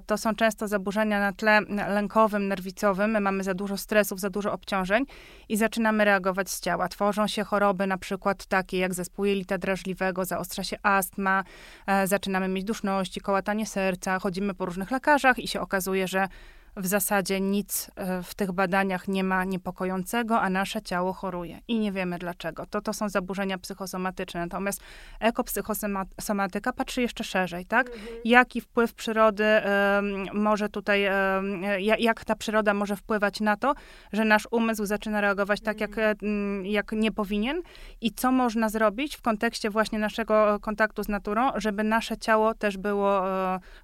to 0.05 0.17
są 0.17 0.35
często 0.35 0.67
zaburzenia 0.67 1.19
na 1.19 1.33
tle 1.33 1.61
lękowym, 1.87 2.47
nerwicowym, 2.47 3.11
my 3.11 3.19
mamy 3.19 3.43
za 3.43 3.53
dużo 3.53 3.77
stresów, 3.77 4.19
za 4.19 4.29
dużo 4.29 4.53
obciążeń 4.53 5.05
i 5.49 5.57
zaczynamy 5.57 6.05
reagować 6.05 6.49
z 6.49 6.59
ciała. 6.59 6.87
Tworzą 6.87 7.27
się 7.27 7.43
choroby 7.43 7.87
na 7.87 7.97
przykład 7.97 8.45
takie 8.45 8.77
jak 8.77 8.93
zespół 8.93 9.25
jelita 9.25 9.57
drażliwego, 9.57 10.25
zaostrza 10.25 10.63
się 10.63 10.77
astma, 10.83 11.43
e, 11.87 12.07
zaczynamy 12.07 12.47
mieć 12.47 12.63
duszności, 12.63 13.21
kołatanie 13.21 13.65
serca, 13.65 14.19
chodzimy 14.19 14.53
po 14.53 14.65
różnych 14.65 14.91
lekarzach 14.91 15.39
i 15.39 15.47
się 15.47 15.61
okazuje, 15.61 16.07
że 16.07 16.27
w 16.75 16.87
zasadzie 16.87 17.41
nic 17.41 17.91
e, 17.95 18.23
w 18.23 18.35
tych 18.35 18.51
badaniach 18.51 19.07
nie 19.07 19.23
ma 19.23 19.43
niepokojącego, 19.43 20.41
a 20.41 20.49
nasze 20.49 20.81
ciało 20.81 21.13
choruje 21.13 21.59
i 21.67 21.79
nie 21.79 21.91
wiemy 21.91 22.17
dlaczego. 22.17 22.65
To, 22.65 22.81
to 22.81 22.93
są 22.93 23.09
zaburzenia 23.09 23.57
psychosomatyczne. 23.57 24.39
Natomiast 24.39 24.81
ekopsychosomatyka 25.19 26.73
patrzy 26.73 27.01
jeszcze 27.01 27.23
szerzej, 27.23 27.65
tak? 27.65 27.87
Mhm. 27.87 28.07
Jaki 28.25 28.61
wpływ 28.61 28.93
przyrody 28.93 29.43
um, 29.43 30.25
może 30.33 30.69
tutaj, 30.69 31.07
um, 31.35 31.63
jak 31.99 32.25
ta 32.25 32.35
przyroda 32.35 32.73
może 32.73 32.95
wpływać 32.95 33.39
na 33.39 33.57
to, 33.57 33.73
że 34.13 34.25
nasz 34.25 34.47
umysł 34.51 34.85
zaczyna 34.85 35.21
reagować 35.21 35.61
tak, 35.61 35.81
jak, 35.81 35.91
um, 35.97 36.65
jak 36.65 36.91
nie 36.91 37.11
powinien 37.11 37.61
i 38.01 38.11
co 38.11 38.31
można 38.31 38.69
zrobić 38.69 39.15
w 39.15 39.21
kontekście 39.21 39.69
właśnie 39.69 39.99
naszego 39.99 40.59
kontaktu 40.59 41.03
z 41.03 41.07
naturą, 41.07 41.51
żeby 41.55 41.83
nasze 41.83 42.17
ciało 42.17 42.53
też 42.53 42.77
było 42.77 43.21
uh, 43.21 43.27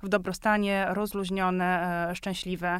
w 0.04 0.10
dobrostanie, 0.10 0.86
rozluźnione, 0.90 2.08
uh, 2.10 2.79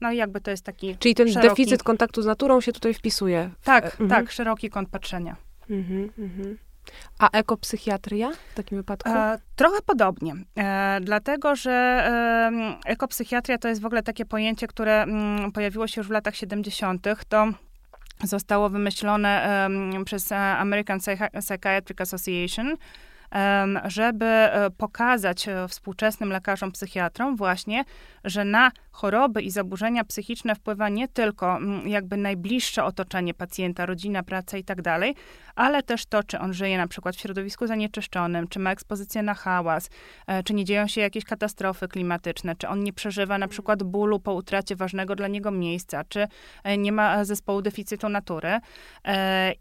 no 0.00 0.12
i 0.12 0.16
jakby 0.16 0.40
to 0.40 0.50
jest 0.50 0.64
taki 0.64 0.96
Czyli 0.96 1.14
ten 1.14 1.32
szeroki... 1.32 1.48
deficyt 1.48 1.82
kontaktu 1.82 2.22
z 2.22 2.26
naturą 2.26 2.60
się 2.60 2.72
tutaj 2.72 2.94
wpisuje. 2.94 3.50
W... 3.60 3.64
Tak, 3.64 3.84
mhm. 3.84 4.10
tak, 4.10 4.32
szeroki 4.32 4.70
kąt 4.70 4.88
patrzenia. 4.88 5.36
Mhm, 5.70 6.10
mhm. 6.18 6.58
A 7.18 7.30
ekopsychiatria 7.30 8.30
w 8.52 8.54
takim 8.54 8.78
wypadku? 8.78 9.10
E, 9.10 9.38
trochę 9.56 9.78
podobnie, 9.86 10.34
e, 10.58 10.98
dlatego 11.02 11.56
że 11.56 11.72
e, 11.72 12.90
ekopsychiatria 12.90 13.58
to 13.58 13.68
jest 13.68 13.80
w 13.80 13.86
ogóle 13.86 14.02
takie 14.02 14.24
pojęcie, 14.24 14.66
które 14.66 15.02
m, 15.02 15.10
mm, 15.10 15.52
pojawiło 15.52 15.86
się 15.86 16.00
już 16.00 16.08
w 16.08 16.10
latach 16.10 16.36
70. 16.36 17.06
To 17.28 17.46
zostało 18.24 18.68
wymyślone 18.68 19.68
przez 20.04 20.32
American 20.32 20.98
Psychiatric 21.40 22.00
Association 22.00 22.76
żeby 23.84 24.24
e, 24.24 24.70
pokazać 24.70 25.48
e, 25.48 25.68
współczesnym 25.68 26.30
lekarzom, 26.30 26.72
psychiatrom 26.72 27.36
właśnie, 27.36 27.84
że 28.24 28.44
na 28.44 28.70
choroby 28.94 29.42
i 29.42 29.50
zaburzenia 29.50 30.04
psychiczne 30.04 30.54
wpływa 30.54 30.88
nie 30.88 31.08
tylko 31.08 31.56
mm, 31.56 31.88
jakby 31.88 32.16
najbliższe 32.16 32.84
otoczenie 32.84 33.34
pacjenta, 33.34 33.86
rodzina, 33.86 34.22
praca 34.22 34.58
i 34.58 34.64
tak 34.64 34.82
dalej, 34.82 35.14
ale 35.54 35.82
też 35.82 36.06
to, 36.06 36.22
czy 36.22 36.38
on 36.38 36.54
żyje 36.54 36.78
na 36.78 36.88
przykład 36.88 37.16
w 37.16 37.20
środowisku 37.20 37.66
zanieczyszczonym, 37.66 38.48
czy 38.48 38.58
ma 38.58 38.70
ekspozycję 38.70 39.22
na 39.22 39.34
hałas, 39.34 39.90
e, 40.26 40.42
czy 40.42 40.54
nie 40.54 40.64
dzieją 40.64 40.86
się 40.86 41.00
jakieś 41.00 41.24
katastrofy 41.24 41.88
klimatyczne, 41.88 42.56
czy 42.56 42.68
on 42.68 42.82
nie 42.82 42.92
przeżywa 42.92 43.38
na 43.38 43.48
przykład 43.48 43.82
bólu 43.82 44.20
po 44.20 44.34
utracie 44.34 44.76
ważnego 44.76 45.16
dla 45.16 45.28
niego 45.28 45.50
miejsca, 45.50 46.04
czy 46.08 46.28
nie 46.78 46.92
ma 46.92 47.24
zespołu 47.24 47.62
deficytu 47.62 48.08
natury. 48.08 48.58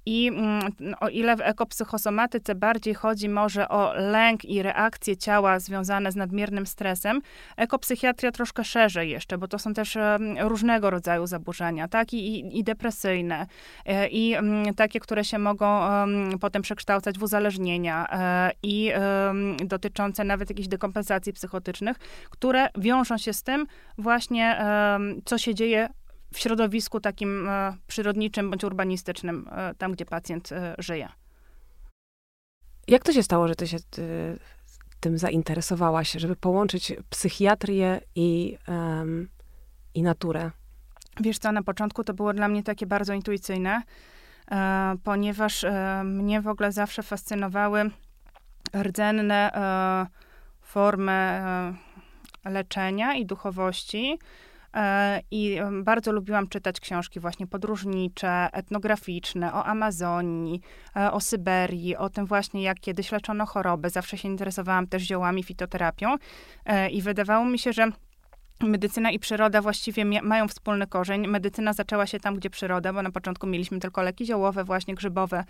I 0.06 0.28
mm, 0.28 0.62
o 1.00 1.10
ile 1.10 1.36
w 1.36 1.42
ekopsychosomatyce 1.42 2.56
bardziej 2.56 2.94
chodzi 2.94 3.30
może 3.30 3.70
o 3.70 3.94
lęk 3.94 4.46
i 4.46 4.64
reakcje 4.64 5.18
ciała 5.18 5.60
związane 5.60 6.12
z 6.12 6.16
nadmiernym 6.16 6.66
stresem, 6.66 7.22
ekopsychiatria 7.58 8.32
troszkę 8.32 8.64
szerzej 8.64 9.10
jeszcze, 9.10 9.23
bo 9.38 9.48
to 9.48 9.60
są 9.60 9.74
też 9.74 9.98
różnego 10.40 10.90
rodzaju 10.90 11.28
zaburzenia, 11.28 11.88
tak? 11.88 12.14
I, 12.14 12.58
i 12.60 12.64
depresyjne, 12.64 13.48
e, 13.86 14.08
i 14.10 14.36
takie, 14.76 15.00
które 15.00 15.24
się 15.24 15.40
mogą 15.40 15.82
potem 16.42 16.62
przekształcać 16.62 17.20
w 17.20 17.24
uzależnienia 17.24 18.08
e, 18.12 18.52
i 18.64 18.92
dotyczące 19.66 20.24
nawet 20.24 20.50
jakichś 20.50 20.68
dekompensacji 20.68 21.34
psychotycznych, 21.34 21.98
które 22.30 22.68
wiążą 22.78 23.18
się 23.18 23.34
z 23.34 23.44
tym 23.44 23.68
właśnie, 23.98 24.66
co 25.26 25.38
się 25.38 25.56
dzieje 25.56 25.90
w 26.34 26.40
środowisku 26.40 27.00
takim 27.00 27.50
e, 27.50 27.78
przyrodniczym 27.88 28.50
bądź 28.50 28.64
urbanistycznym, 28.64 29.50
tam 29.78 29.92
gdzie 29.92 30.06
pacjent 30.06 30.50
żyje. 30.78 31.10
Jak 32.88 33.04
to 33.04 33.14
się 33.14 33.24
stało, 33.24 33.48
że 33.48 33.56
ty 33.56 33.68
się 33.68 33.78
tym 35.04 35.18
zainteresowałaś, 35.18 36.12
żeby 36.12 36.36
połączyć 36.36 36.94
psychiatrię 37.10 38.02
i, 38.16 38.58
um, 38.68 39.30
i 39.94 40.04
naturę? 40.04 40.52
Wiesz 41.20 41.38
co, 41.38 41.52
na 41.52 41.64
początku 41.64 42.04
to 42.04 42.14
było 42.14 42.34
dla 42.34 42.48
mnie 42.48 42.64
takie 42.64 42.86
bardzo 42.86 43.14
intuicyjne, 43.14 43.82
e, 44.52 44.96
ponieważ 45.04 45.64
e, 45.64 46.02
mnie 46.06 46.42
w 46.42 46.48
ogóle 46.48 46.72
zawsze 46.72 47.04
fascynowały 47.04 47.90
rdzenne 48.76 49.54
e, 49.54 50.08
formy 50.62 51.12
e, 51.12 51.74
leczenia 52.46 53.16
i 53.16 53.26
duchowości. 53.26 54.20
E, 54.74 55.22
I 55.32 55.58
bardzo 55.84 56.12
lubiłam 56.12 56.48
czytać 56.48 56.80
książki 56.80 57.20
właśnie 57.20 57.48
podróżnicze, 57.48 58.50
etnograficzne, 58.54 59.54
o 59.54 59.66
Amazonii, 59.66 60.62
e, 60.96 61.12
o 61.12 61.22
Syberii, 61.22 61.96
o 61.96 62.10
tym 62.10 62.26
właśnie, 62.26 62.64
jak 62.64 62.80
kiedyś 62.80 63.12
leczono 63.12 63.46
choroby. 63.46 63.90
Zawsze 63.90 64.18
się 64.18 64.28
interesowałam 64.28 64.88
też 64.88 65.04
ziołami, 65.04 65.44
fitoterapią 65.44 66.16
e, 66.66 66.90
i 66.90 67.02
wydawało 67.02 67.46
mi 67.46 67.60
się, 67.60 67.74
że 67.74 67.88
medycyna 68.62 69.12
i 69.12 69.20
przyroda 69.20 69.62
właściwie 69.62 70.22
mają 70.22 70.48
wspólny 70.48 70.88
korzeń. 70.88 71.28
Medycyna 71.28 71.74
zaczęła 71.74 72.08
się 72.08 72.20
tam, 72.20 72.36
gdzie 72.36 72.50
przyroda, 72.50 72.94
bo 72.94 73.02
na 73.02 73.12
początku 73.12 73.48
mieliśmy 73.48 73.80
tylko 73.80 74.02
leki 74.02 74.26
ziołowe, 74.26 74.64
właśnie 74.64 74.96
grzybowe. 74.96 75.44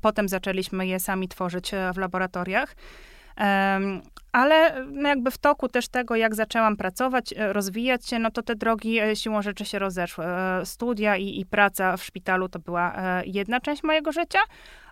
Potem 0.00 0.28
zaczęliśmy 0.28 0.86
je 0.86 1.00
sami 1.00 1.28
tworzyć 1.28 1.70
w 1.94 1.96
laboratoriach. 1.96 2.74
Ale 4.32 4.86
no 4.86 5.08
jakby 5.08 5.30
w 5.30 5.38
toku 5.38 5.68
też 5.68 5.88
tego, 5.88 6.16
jak 6.16 6.34
zaczęłam 6.34 6.76
pracować, 6.76 7.34
e, 7.36 7.52
rozwijać 7.52 8.06
się, 8.06 8.18
no 8.18 8.30
to 8.30 8.42
te 8.42 8.54
drogi 8.54 8.98
e, 8.98 9.16
siłą 9.16 9.42
rzeczy 9.42 9.64
się 9.64 9.78
rozeszły. 9.78 10.24
E, 10.26 10.66
studia 10.66 11.16
i, 11.16 11.40
i 11.40 11.46
praca 11.46 11.96
w 11.96 12.04
szpitalu 12.04 12.48
to 12.48 12.58
była 12.58 12.92
jedna 13.26 13.60
część 13.60 13.82
mojego 13.82 14.12
życia, 14.12 14.38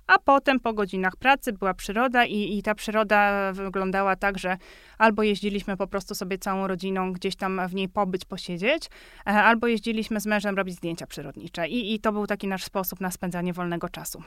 a 0.07 0.18
potem 0.18 0.61
po 0.61 0.72
godzinach 0.72 1.16
pracy 1.16 1.53
była 1.53 1.75
przyroda 1.75 2.25
i, 2.25 2.59
i 2.59 2.62
ta 2.62 2.75
przyroda 2.75 3.53
wyglądała 3.53 4.16
tak, 4.16 4.38
że 4.38 4.57
albo 4.99 5.22
jeździliśmy 5.22 5.77
po 5.77 5.87
prostu 5.87 6.14
sobie 6.14 6.38
całą 6.38 6.66
rodziną 6.66 7.12
gdzieś 7.12 7.37
tam 7.37 7.61
w 7.68 7.75
niej 7.75 7.88
pobyć, 7.88 8.25
posiedzieć, 8.25 8.90
albo 9.25 9.66
jeździliśmy 9.66 10.20
z 10.20 10.27
mężem 10.27 10.57
robić 10.57 10.75
zdjęcia 10.75 11.07
przyrodnicze. 11.07 11.68
I, 11.68 11.94
i 11.94 12.01
to 12.01 12.12
był 12.12 12.27
taki 12.27 12.49
nasz 12.49 12.64
sposób 12.64 13.01
na 13.01 13.11
spędzanie 13.11 13.53
wolnego 13.53 13.88
czasu. 13.88 14.22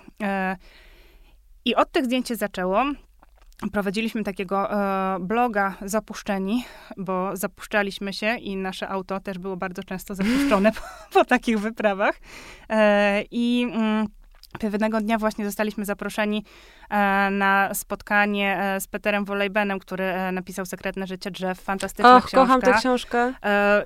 I 1.65 1.75
od 1.75 1.91
tych 1.91 2.05
zdjęć 2.05 2.27
się 2.27 2.35
zaczęło 2.35 2.85
prowadziliśmy 3.71 4.23
takiego 4.23 4.71
e, 4.71 5.19
bloga 5.19 5.75
Zapuszczeni, 5.81 6.65
bo 6.97 7.37
zapuszczaliśmy 7.37 8.13
się 8.13 8.35
i 8.35 8.55
nasze 8.55 8.89
auto 8.89 9.19
też 9.19 9.37
było 9.37 9.57
bardzo 9.57 9.83
często 9.83 10.15
zapuszczone 10.15 10.71
po, 10.77 10.81
po 11.13 11.25
takich 11.25 11.59
wyprawach. 11.59 12.15
E, 12.69 13.23
I 13.31 13.67
mm, 13.73 14.07
pewnego 14.59 15.01
dnia 15.01 15.17
właśnie 15.17 15.45
zostaliśmy 15.45 15.85
zaproszeni 15.85 16.45
e, 16.89 17.29
na 17.31 17.73
spotkanie 17.73 18.57
e, 18.59 18.81
z 18.81 18.87
Peterem 18.87 19.25
Wolejbenem, 19.25 19.79
który 19.79 20.03
e, 20.03 20.31
napisał 20.31 20.65
Sekretne 20.65 21.07
życie 21.07 21.31
drzew. 21.31 21.61
Fantastyczna 21.61 22.17
Och, 22.17 22.25
książka. 22.25 22.37
kocham 22.37 22.61
tę 22.61 22.73
książkę. 22.79 23.33
E, 23.43 23.85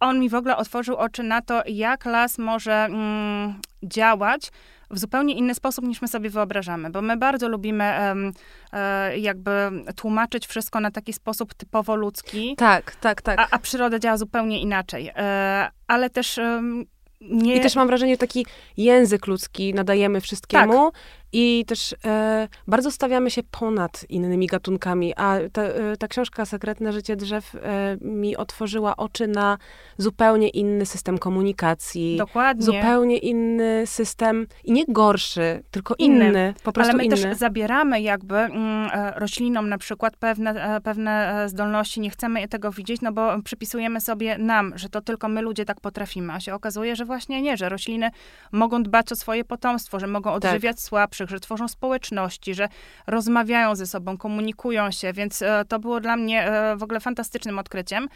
on 0.00 0.20
mi 0.20 0.28
w 0.28 0.34
ogóle 0.34 0.56
otworzył 0.56 0.96
oczy 0.96 1.22
na 1.22 1.42
to, 1.42 1.62
jak 1.66 2.04
las 2.04 2.38
może 2.38 2.74
mm, 2.74 3.60
działać 3.82 4.50
w 4.90 4.98
zupełnie 4.98 5.34
inny 5.34 5.54
sposób 5.54 5.84
niż 5.84 6.02
my 6.02 6.08
sobie 6.08 6.30
wyobrażamy, 6.30 6.90
bo 6.90 7.02
my 7.02 7.16
bardzo 7.16 7.48
lubimy 7.48 7.92
um, 8.00 8.32
e, 8.72 9.18
jakby 9.18 9.50
tłumaczyć 9.96 10.46
wszystko 10.46 10.80
na 10.80 10.90
taki 10.90 11.12
sposób 11.12 11.54
typowo 11.54 11.96
ludzki. 11.96 12.56
Tak, 12.56 12.96
tak, 12.96 13.22
tak. 13.22 13.38
A, 13.40 13.46
a 13.50 13.58
przyroda 13.58 13.98
działa 13.98 14.16
zupełnie 14.16 14.60
inaczej. 14.60 15.10
E, 15.16 15.68
ale 15.86 16.10
też 16.10 16.38
um, 16.38 16.84
nie... 17.20 17.56
I 17.56 17.60
też 17.60 17.76
mam 17.76 17.86
wrażenie, 17.86 18.12
że 18.12 18.18
taki 18.18 18.46
język 18.76 19.26
ludzki 19.26 19.74
nadajemy 19.74 20.20
wszystkiemu 20.20 20.90
tak. 20.90 21.00
I 21.38 21.64
też 21.66 21.94
e, 22.04 22.48
bardzo 22.66 22.90
stawiamy 22.90 23.30
się 23.30 23.42
ponad 23.50 24.06
innymi 24.08 24.46
gatunkami. 24.46 25.14
A 25.16 25.36
ta, 25.52 25.62
e, 25.62 25.96
ta 25.96 26.08
książka 26.08 26.44
Sekretne 26.44 26.92
życie 26.92 27.16
drzew 27.16 27.54
e, 27.54 27.96
mi 28.00 28.36
otworzyła 28.36 28.96
oczy 28.96 29.26
na 29.26 29.58
zupełnie 29.98 30.48
inny 30.48 30.86
system 30.86 31.18
komunikacji. 31.18 32.16
Dokładnie. 32.16 32.62
Zupełnie 32.62 33.18
inny 33.18 33.86
system 33.86 34.46
i 34.64 34.72
nie 34.72 34.84
gorszy, 34.88 35.62
tylko 35.70 35.94
inny. 35.98 36.28
inny 36.28 36.54
po 36.62 36.72
prostu 36.72 36.90
Ale 36.90 36.96
my 36.96 37.04
inny. 37.04 37.16
też 37.16 37.36
zabieramy 37.36 38.00
jakby 38.00 38.36
mm, 38.36 38.90
e, 38.92 39.12
roślinom 39.16 39.68
na 39.68 39.78
przykład 39.78 40.16
pewne, 40.16 40.76
e, 40.76 40.80
pewne 40.80 41.44
zdolności, 41.48 42.00
nie 42.00 42.10
chcemy 42.10 42.48
tego 42.48 42.72
widzieć, 42.72 43.00
no 43.00 43.12
bo 43.12 43.42
przypisujemy 43.42 44.00
sobie 44.00 44.38
nam, 44.38 44.72
że 44.76 44.88
to 44.88 45.00
tylko 45.00 45.28
my 45.28 45.42
ludzie 45.42 45.64
tak 45.64 45.80
potrafimy, 45.80 46.32
a 46.32 46.40
się 46.40 46.54
okazuje, 46.54 46.96
że 46.96 47.04
właśnie 47.04 47.42
nie, 47.42 47.56
że 47.56 47.68
rośliny 47.68 48.10
mogą 48.52 48.82
dbać 48.82 49.12
o 49.12 49.16
swoje 49.16 49.44
potomstwo, 49.44 50.00
że 50.00 50.06
mogą 50.06 50.30
tak. 50.30 50.44
odżywiać 50.44 50.76
tak. 50.76 50.84
słabszych, 50.84 51.25
że 51.30 51.40
tworzą 51.40 51.68
społeczności, 51.68 52.54
że 52.54 52.68
rozmawiają 53.06 53.74
ze 53.74 53.86
sobą, 53.86 54.18
komunikują 54.18 54.90
się, 54.90 55.12
więc 55.12 55.42
e, 55.42 55.64
to 55.68 55.78
było 55.78 56.00
dla 56.00 56.16
mnie 56.16 56.46
e, 56.46 56.76
w 56.76 56.82
ogóle 56.82 57.00
fantastycznym 57.00 57.58
odkryciem. 57.58 58.08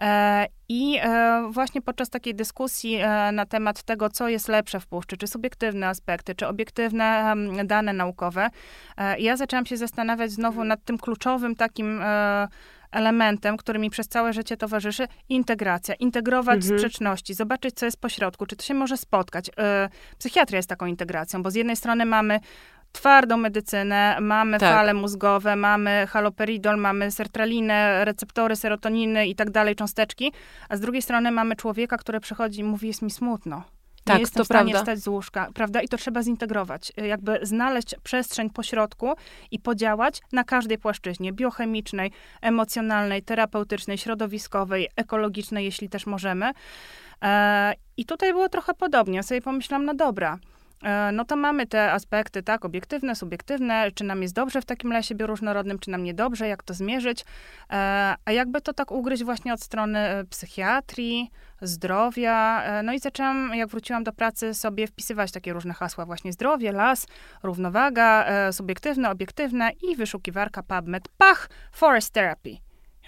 E, 0.00 0.46
I 0.68 1.00
właśnie 1.50 1.82
podczas 1.82 2.10
takiej 2.10 2.34
dyskusji 2.34 2.98
na 3.32 3.46
temat 3.46 3.82
tego, 3.82 4.10
co 4.10 4.28
jest 4.28 4.48
lepsze 4.48 4.80
w 4.80 4.86
puszczy, 4.86 5.16
czy 5.16 5.26
subiektywne 5.26 5.88
aspekty, 5.88 6.34
czy 6.34 6.46
obiektywne 6.46 7.34
dane 7.64 7.92
naukowe, 7.92 8.48
ja 9.18 9.36
zaczęłam 9.36 9.66
się 9.66 9.76
zastanawiać 9.76 10.30
znowu 10.30 10.64
nad 10.64 10.84
tym 10.84 10.98
kluczowym 10.98 11.56
takim 11.56 12.00
elementem, 12.96 13.56
który 13.56 13.78
mi 13.78 13.90
przez 13.90 14.08
całe 14.08 14.32
życie 14.32 14.56
towarzyszy, 14.56 15.08
integracja. 15.28 15.94
Integrować 15.94 16.56
mhm. 16.56 16.78
sprzeczności, 16.78 17.34
zobaczyć, 17.34 17.74
co 17.74 17.86
jest 17.86 18.00
pośrodku, 18.00 18.46
czy 18.46 18.56
to 18.56 18.64
się 18.64 18.74
może 18.74 18.96
spotkać. 18.96 19.50
E, 19.58 19.88
psychiatria 20.18 20.56
jest 20.56 20.68
taką 20.68 20.86
integracją, 20.86 21.42
bo 21.42 21.50
z 21.50 21.54
jednej 21.54 21.76
strony 21.76 22.04
mamy 22.04 22.40
twardą 22.92 23.36
medycynę, 23.36 24.16
mamy 24.20 24.58
tak. 24.58 24.74
fale 24.74 24.94
mózgowe, 24.94 25.56
mamy 25.56 26.06
haloperidol, 26.08 26.78
mamy 26.78 27.10
sertralinę, 27.10 28.04
receptory 28.04 28.56
serotoniny 28.56 29.26
i 29.26 29.34
tak 29.34 29.50
dalej, 29.50 29.74
cząsteczki, 29.74 30.32
a 30.68 30.76
z 30.76 30.80
drugiej 30.80 31.02
strony 31.02 31.30
mamy 31.30 31.56
człowieka, 31.56 31.96
który 31.98 32.20
przychodzi 32.20 32.60
i 32.60 32.64
mówi, 32.64 32.88
jest 32.88 33.02
mi 33.02 33.10
smutno 33.10 33.75
tak, 34.06 34.16
nie 34.16 34.20
jestem 34.20 34.40
to 34.40 34.44
w 34.44 34.46
stanie 34.46 34.72
prawda. 34.72 34.92
wstać 34.92 35.04
z 35.04 35.08
łóżka, 35.08 35.48
prawda? 35.54 35.82
I 35.82 35.88
to 35.88 35.96
trzeba 35.96 36.22
zintegrować, 36.22 36.92
jakby 36.96 37.38
znaleźć 37.42 37.94
przestrzeń 38.02 38.50
pośrodku 38.50 39.14
i 39.50 39.58
podziałać 39.58 40.20
na 40.32 40.44
każdej 40.44 40.78
płaszczyźnie 40.78 41.32
biochemicznej, 41.32 42.10
emocjonalnej, 42.42 43.22
terapeutycznej, 43.22 43.98
środowiskowej, 43.98 44.88
ekologicznej, 44.96 45.64
jeśli 45.64 45.88
też 45.88 46.06
możemy. 46.06 46.52
E, 47.22 47.72
I 47.96 48.04
tutaj 48.04 48.32
było 48.32 48.48
trochę 48.48 48.74
podobnie. 48.74 49.16
Ja 49.16 49.22
sobie 49.22 49.42
pomyślałam, 49.42 49.86
no 49.86 49.94
dobra, 49.94 50.38
no 51.12 51.24
to 51.24 51.36
mamy 51.36 51.66
te 51.66 51.92
aspekty, 51.92 52.42
tak, 52.42 52.64
obiektywne, 52.64 53.14
subiektywne, 53.14 53.90
czy 53.94 54.04
nam 54.04 54.22
jest 54.22 54.34
dobrze 54.34 54.60
w 54.60 54.64
takim 54.64 54.92
lesie 54.92 55.14
bioróżnorodnym, 55.14 55.78
czy 55.78 55.90
nam 55.90 56.04
niedobrze, 56.04 56.48
jak 56.48 56.62
to 56.62 56.74
zmierzyć, 56.74 57.24
e, 57.70 58.14
a 58.24 58.32
jakby 58.32 58.60
to 58.60 58.72
tak 58.72 58.90
ugryźć 58.90 59.24
właśnie 59.24 59.54
od 59.54 59.62
strony 59.62 59.98
e, 59.98 60.24
psychiatrii, 60.24 61.30
zdrowia, 61.62 62.62
no 62.84 62.92
i 62.92 62.98
zaczęłam, 62.98 63.54
jak 63.54 63.68
wróciłam 63.68 64.04
do 64.04 64.12
pracy, 64.12 64.54
sobie 64.54 64.86
wpisywać 64.86 65.32
takie 65.32 65.52
różne 65.52 65.74
hasła, 65.74 66.06
właśnie 66.06 66.32
zdrowie, 66.32 66.72
las, 66.72 67.06
równowaga, 67.42 68.26
subiektywne, 68.52 69.10
obiektywne 69.10 69.70
i 69.82 69.96
wyszukiwarka 69.96 70.62
PubMed, 70.62 71.08
pach, 71.18 71.48
forest 71.72 72.12
therapy. 72.12 72.50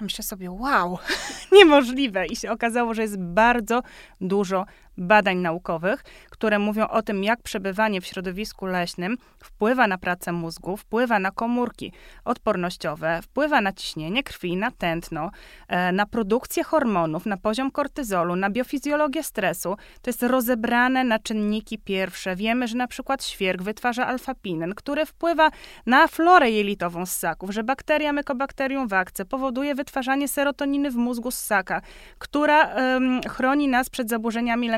Ja 0.00 0.04
myślę 0.04 0.24
sobie, 0.24 0.50
wow, 0.50 0.98
niemożliwe. 1.52 2.26
I 2.26 2.36
się 2.36 2.50
okazało, 2.50 2.94
że 2.94 3.02
jest 3.02 3.18
bardzo 3.18 3.82
dużo 4.20 4.66
badań 4.98 5.36
naukowych, 5.36 6.04
które 6.30 6.58
mówią 6.58 6.88
o 6.88 7.02
tym, 7.02 7.24
jak 7.24 7.42
przebywanie 7.42 8.00
w 8.00 8.06
środowisku 8.06 8.66
leśnym 8.66 9.16
wpływa 9.44 9.86
na 9.86 9.98
pracę 9.98 10.32
mózgu, 10.32 10.76
wpływa 10.76 11.18
na 11.18 11.30
komórki 11.30 11.92
odpornościowe, 12.24 13.20
wpływa 13.22 13.60
na 13.60 13.72
ciśnienie 13.72 14.22
krwi, 14.22 14.56
na 14.56 14.70
tętno, 14.70 15.30
e, 15.68 15.92
na 15.92 16.06
produkcję 16.06 16.64
hormonów, 16.64 17.26
na 17.26 17.36
poziom 17.36 17.70
kortyzolu, 17.70 18.36
na 18.36 18.50
biofizjologię 18.50 19.22
stresu. 19.22 19.76
To 20.02 20.10
jest 20.10 20.22
rozebrane 20.22 21.04
na 21.04 21.18
czynniki 21.18 21.78
pierwsze. 21.78 22.36
Wiemy, 22.36 22.68
że 22.68 22.76
na 22.76 22.86
przykład 22.86 23.24
świerk 23.24 23.62
wytwarza 23.62 24.06
alfapinen, 24.06 24.74
który 24.74 25.06
wpływa 25.06 25.50
na 25.86 26.08
florę 26.08 26.50
jelitową 26.50 27.06
ssaków, 27.06 27.50
że 27.50 27.64
bakteria 27.64 28.12
Mycobacterium 28.12 28.88
vacce 28.88 29.24
powoduje 29.24 29.74
wytwarzanie 29.74 30.28
serotoniny 30.28 30.90
w 30.90 30.96
mózgu 30.96 31.30
ssaka, 31.30 31.82
która 32.18 32.74
um, 32.74 33.20
chroni 33.22 33.68
nas 33.68 33.90
przed 33.90 34.08
zaburzeniami 34.08 34.68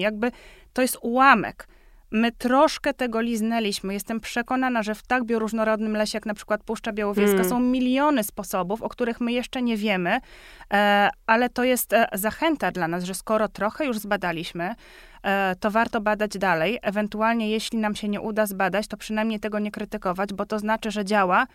Jakby 0.00 0.32
to 0.72 0.82
jest 0.82 0.98
ułamek. 1.02 1.68
My 2.12 2.32
troszkę 2.32 2.94
tego 2.94 3.20
liznęliśmy. 3.20 3.94
Jestem 3.94 4.20
przekonana, 4.20 4.82
że 4.82 4.94
w 4.94 5.02
tak 5.02 5.24
bioróżnorodnym 5.24 5.96
lesie, 5.96 6.16
jak 6.16 6.26
na 6.26 6.34
przykład 6.34 6.64
Puszcza 6.64 6.92
Białowieska, 6.92 7.36
mm. 7.36 7.48
są 7.48 7.60
miliony 7.60 8.24
sposobów, 8.24 8.82
o 8.82 8.88
których 8.88 9.20
my 9.20 9.32
jeszcze 9.32 9.62
nie 9.62 9.76
wiemy, 9.76 10.18
e, 10.72 11.10
ale 11.26 11.48
to 11.48 11.64
jest 11.64 11.92
e, 11.92 12.08
zachęta 12.12 12.70
dla 12.70 12.88
nas, 12.88 13.04
że 13.04 13.14
skoro 13.14 13.48
trochę 13.48 13.86
już 13.86 13.98
zbadaliśmy, 13.98 14.74
e, 15.22 15.56
to 15.60 15.70
warto 15.70 16.00
badać 16.00 16.38
dalej. 16.38 16.78
Ewentualnie, 16.82 17.50
jeśli 17.50 17.78
nam 17.78 17.94
się 17.94 18.08
nie 18.08 18.20
uda 18.20 18.46
zbadać, 18.46 18.86
to 18.86 18.96
przynajmniej 18.96 19.40
tego 19.40 19.58
nie 19.58 19.70
krytykować, 19.70 20.32
bo 20.32 20.46
to 20.46 20.58
znaczy, 20.58 20.90
że 20.90 21.04
działa. 21.04 21.46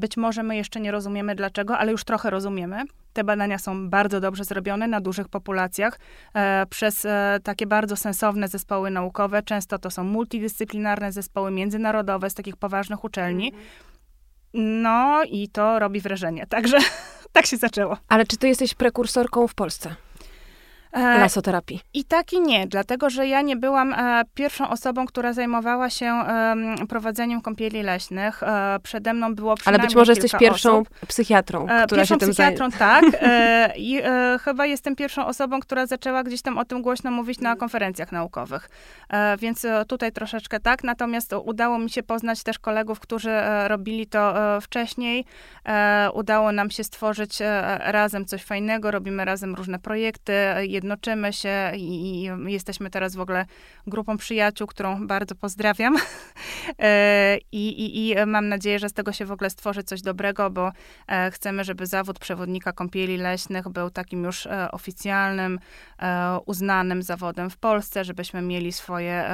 Być 0.00 0.16
może 0.16 0.42
my 0.42 0.56
jeszcze 0.56 0.80
nie 0.80 0.90
rozumiemy 0.90 1.34
dlaczego, 1.34 1.78
ale 1.78 1.92
już 1.92 2.04
trochę 2.04 2.30
rozumiemy. 2.30 2.82
Te 3.12 3.24
badania 3.24 3.58
są 3.58 3.90
bardzo 3.90 4.20
dobrze 4.20 4.44
zrobione 4.44 4.88
na 4.88 5.00
dużych 5.00 5.28
populacjach 5.28 5.98
e, 6.34 6.66
przez 6.66 7.04
e, 7.04 7.38
takie 7.42 7.66
bardzo 7.66 7.96
sensowne 7.96 8.48
zespoły 8.48 8.90
naukowe. 8.90 9.42
Często 9.42 9.78
to 9.78 9.90
są 9.90 10.04
multidyscyplinarne 10.04 11.12
zespoły 11.12 11.50
międzynarodowe 11.50 12.30
z 12.30 12.34
takich 12.34 12.56
poważnych 12.56 13.04
uczelni. 13.04 13.46
Mhm. 13.46 13.64
No 14.82 15.22
i 15.24 15.48
to 15.48 15.78
robi 15.78 16.00
wrażenie. 16.00 16.46
Także 16.46 16.78
tak 17.32 17.46
się 17.46 17.56
zaczęło. 17.56 17.96
Ale 18.08 18.26
czy 18.26 18.36
ty 18.36 18.48
jesteś 18.48 18.74
prekursorką 18.74 19.48
w 19.48 19.54
Polsce? 19.54 19.94
E, 20.92 21.18
lasoterapii. 21.18 21.80
I 21.94 22.04
tak 22.04 22.32
i 22.32 22.40
nie, 22.40 22.66
dlatego 22.66 23.10
że 23.10 23.26
ja 23.26 23.42
nie 23.42 23.56
byłam 23.56 23.92
e, 23.92 24.22
pierwszą 24.34 24.68
osobą, 24.68 25.06
która 25.06 25.32
zajmowała 25.32 25.90
się 25.90 26.22
prowadzeniem 26.88 27.40
kąpieli 27.40 27.82
leśnych. 27.82 28.42
E, 28.42 28.78
przede 28.82 29.14
mną 29.14 29.34
było 29.34 29.54
przynajmniej 29.54 29.80
Ale 29.80 29.88
być 29.88 29.96
może 29.96 30.12
jesteś 30.12 30.32
pierwszą 30.40 30.72
osób. 30.72 30.88
psychiatrą, 31.06 31.66
która 31.66 31.86
pierwszą 31.86 32.14
się 32.14 32.18
tym 32.18 32.28
psychiatrą, 32.30 32.70
tak. 32.78 33.04
I 33.76 34.00
chyba 34.40 34.66
jestem 34.66 34.96
pierwszą 34.96 35.26
osobą, 35.26 35.60
która 35.60 35.86
zaczęła 35.86 36.22
gdzieś 36.22 36.42
tam 36.42 36.58
o 36.58 36.64
tym 36.64 36.82
głośno 36.82 37.10
mówić 37.10 37.40
na 37.40 37.56
konferencjach 37.56 38.12
naukowych. 38.12 38.68
więc 39.38 39.66
tutaj 39.88 40.12
troszeczkę 40.12 40.60
tak. 40.60 40.84
Natomiast 40.84 41.34
udało 41.44 41.78
mi 41.78 41.90
się 41.90 42.02
poznać 42.02 42.42
też 42.42 42.58
kolegów, 42.58 43.00
którzy 43.00 43.30
robili 43.66 44.06
to 44.06 44.34
wcześniej. 44.60 45.24
udało 46.14 46.52
nam 46.52 46.70
się 46.70 46.84
stworzyć 46.84 47.38
razem 47.78 48.26
coś 48.26 48.44
fajnego, 48.44 48.90
robimy 48.90 49.24
razem 49.24 49.54
różne 49.54 49.78
projekty 49.78 50.32
jednoczymy 50.80 51.32
się 51.32 51.72
i, 51.76 52.24
i, 52.24 52.52
jesteśmy 52.52 52.90
teraz 52.90 53.16
w 53.16 53.20
ogóle 53.20 53.46
grupą 53.86 54.16
przyjaciół, 54.16 54.66
którą 54.66 55.06
bardzo 55.06 55.34
pozdrawiam. 55.34 55.96
E, 56.78 57.38
I, 57.52 57.68
i, 57.68 58.10
I 58.10 58.26
mam 58.26 58.48
nadzieję, 58.48 58.78
że 58.78 58.88
z 58.88 58.92
tego 58.92 59.12
się 59.12 59.24
w 59.24 59.32
ogóle 59.32 59.50
stworzy 59.50 59.82
coś 59.82 60.02
dobrego, 60.02 60.50
bo 60.50 60.72
e, 61.08 61.30
chcemy, 61.30 61.64
żeby 61.64 61.86
zawód 61.86 62.18
przewodnika 62.18 62.72
kąpieli 62.72 63.16
leśnych 63.16 63.68
był 63.68 63.90
takim 63.90 64.24
już 64.24 64.46
e, 64.46 64.70
oficjalnym, 64.70 65.58
uznanym 66.46 67.02
zawodem 67.02 67.50
w 67.50 67.56
Polsce, 67.56 68.04
żebyśmy 68.04 68.42
mieli 68.42 68.72
swoje 68.72 69.24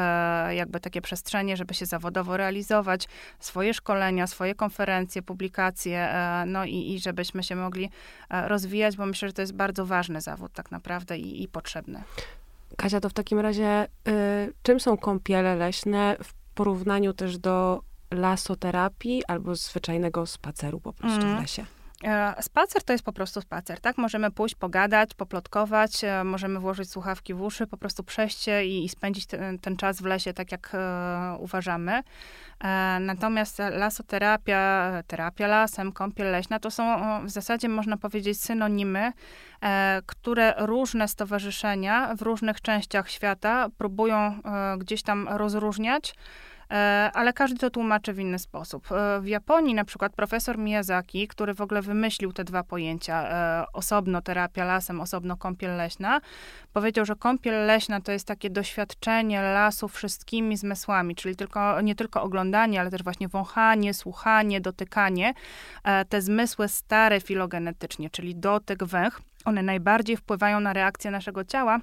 jakby 0.50 0.80
takie 0.80 1.00
przestrzenie, 1.00 1.56
żeby 1.56 1.74
się 1.74 1.86
zawodowo 1.86 2.36
realizować, 2.36 3.08
swoje 3.38 3.74
szkolenia, 3.74 4.26
swoje 4.26 4.54
konferencje, 4.54 5.22
publikacje, 5.22 6.08
no 6.46 6.64
i, 6.64 6.94
i 6.94 7.00
żebyśmy 7.00 7.42
się 7.42 7.56
mogli 7.56 7.90
rozwijać, 8.30 8.96
bo 8.96 9.06
myślę, 9.06 9.28
że 9.28 9.32
to 9.32 9.42
jest 9.42 9.54
bardzo 9.54 9.86
ważny 9.86 10.20
zawód 10.20 10.52
tak 10.52 10.70
naprawdę 10.70 11.18
i, 11.18 11.35
i 11.42 11.48
potrzebny. 11.48 12.02
Kasia, 12.76 13.00
to 13.00 13.08
w 13.08 13.12
takim 13.12 13.38
razie 13.38 13.88
y, 14.08 14.52
czym 14.62 14.80
są 14.80 14.96
kąpiele 14.96 15.56
leśne 15.56 16.16
w 16.22 16.32
porównaniu 16.54 17.12
też 17.12 17.38
do 17.38 17.82
lasoterapii 18.10 19.24
albo 19.24 19.54
zwyczajnego 19.54 20.26
spaceru 20.26 20.80
po 20.80 20.92
prostu 20.92 21.20
mm. 21.20 21.36
w 21.36 21.40
lesie? 21.40 21.66
E, 22.04 22.42
spacer 22.42 22.82
to 22.82 22.92
jest 22.92 23.04
po 23.04 23.12
prostu 23.12 23.40
spacer, 23.40 23.80
tak? 23.80 23.98
Możemy 23.98 24.30
pójść, 24.30 24.54
pogadać, 24.54 25.14
poplotkować, 25.14 26.04
e, 26.04 26.24
możemy 26.24 26.60
włożyć 26.60 26.90
słuchawki 26.90 27.34
w 27.34 27.42
uszy, 27.42 27.66
po 27.66 27.76
prostu 27.76 28.04
przejść 28.04 28.48
i, 28.64 28.84
i 28.84 28.88
spędzić 28.88 29.26
ten, 29.26 29.58
ten, 29.58 29.76
czas 29.76 30.00
w 30.00 30.04
lesie 30.04 30.32
tak, 30.32 30.52
jak 30.52 30.70
e, 30.74 31.36
uważamy. 31.38 32.02
E, 32.64 32.98
natomiast 33.00 33.58
lasoterapia, 33.58 34.92
terapia 35.06 35.46
lasem, 35.46 35.92
kąpiel 35.92 36.30
leśna 36.30 36.58
to 36.58 36.70
są 36.70 36.84
w 37.24 37.30
zasadzie, 37.30 37.68
można 37.68 37.96
powiedzieć, 37.96 38.40
synonimy, 38.40 39.12
e, 39.62 40.02
które 40.06 40.54
różne 40.58 41.08
stowarzyszenia 41.08 42.14
w 42.14 42.22
różnych 42.22 42.60
częściach 42.60 43.10
świata 43.10 43.68
próbują 43.78 44.16
e, 44.16 44.40
gdzieś 44.78 45.02
tam 45.02 45.28
rozróżniać. 45.28 46.14
E, 46.70 47.10
ale 47.14 47.32
każdy 47.32 47.58
to 47.58 47.70
tłumaczy 47.70 48.12
w 48.12 48.18
inny 48.18 48.38
sposób. 48.38 48.92
E, 48.92 49.20
w 49.20 49.26
Japonii 49.26 49.74
na 49.74 49.84
przykład 49.84 50.12
profesor 50.12 50.58
Miyazaki, 50.58 51.28
który 51.28 51.54
w 51.54 51.60
ogóle 51.60 51.82
wymyślił 51.82 52.32
te 52.32 52.44
dwa 52.44 52.62
pojęcia, 52.62 53.28
e, 53.28 53.64
osobno 53.72 54.22
terapia 54.22 54.64
lasem, 54.64 55.00
osobno 55.00 55.36
kąpiel 55.36 55.76
leśna, 55.76 56.20
powiedział, 56.72 57.04
że 57.04 57.16
kąpiel 57.16 57.66
leśna 57.66 58.00
to 58.00 58.12
jest 58.12 58.26
takie 58.26 58.50
doświadczenie 58.50 59.42
lasu 59.42 59.88
wszystkimi 59.88 60.56
zmysłami, 60.56 61.14
czyli 61.14 61.36
tylko, 61.36 61.80
nie 61.80 61.94
tylko 61.94 62.22
oglądanie, 62.22 62.80
ale 62.80 62.90
też 62.90 63.02
właśnie 63.02 63.28
wąchanie, 63.28 63.94
słuchanie, 63.94 64.60
dotykanie. 64.60 65.34
Te 66.08 66.22
zmysły 66.22 66.68
stare 66.68 67.20
filogenetycznie, 67.20 68.10
czyli 68.10 68.36
dotyk, 68.36 68.84
węch, 68.84 69.20
one 69.44 69.62
najbardziej 69.62 70.16
wpływają 70.16 70.60
na 70.60 70.72
reakcję 70.72 71.10
naszego 71.10 71.44
ciała, 71.44 71.80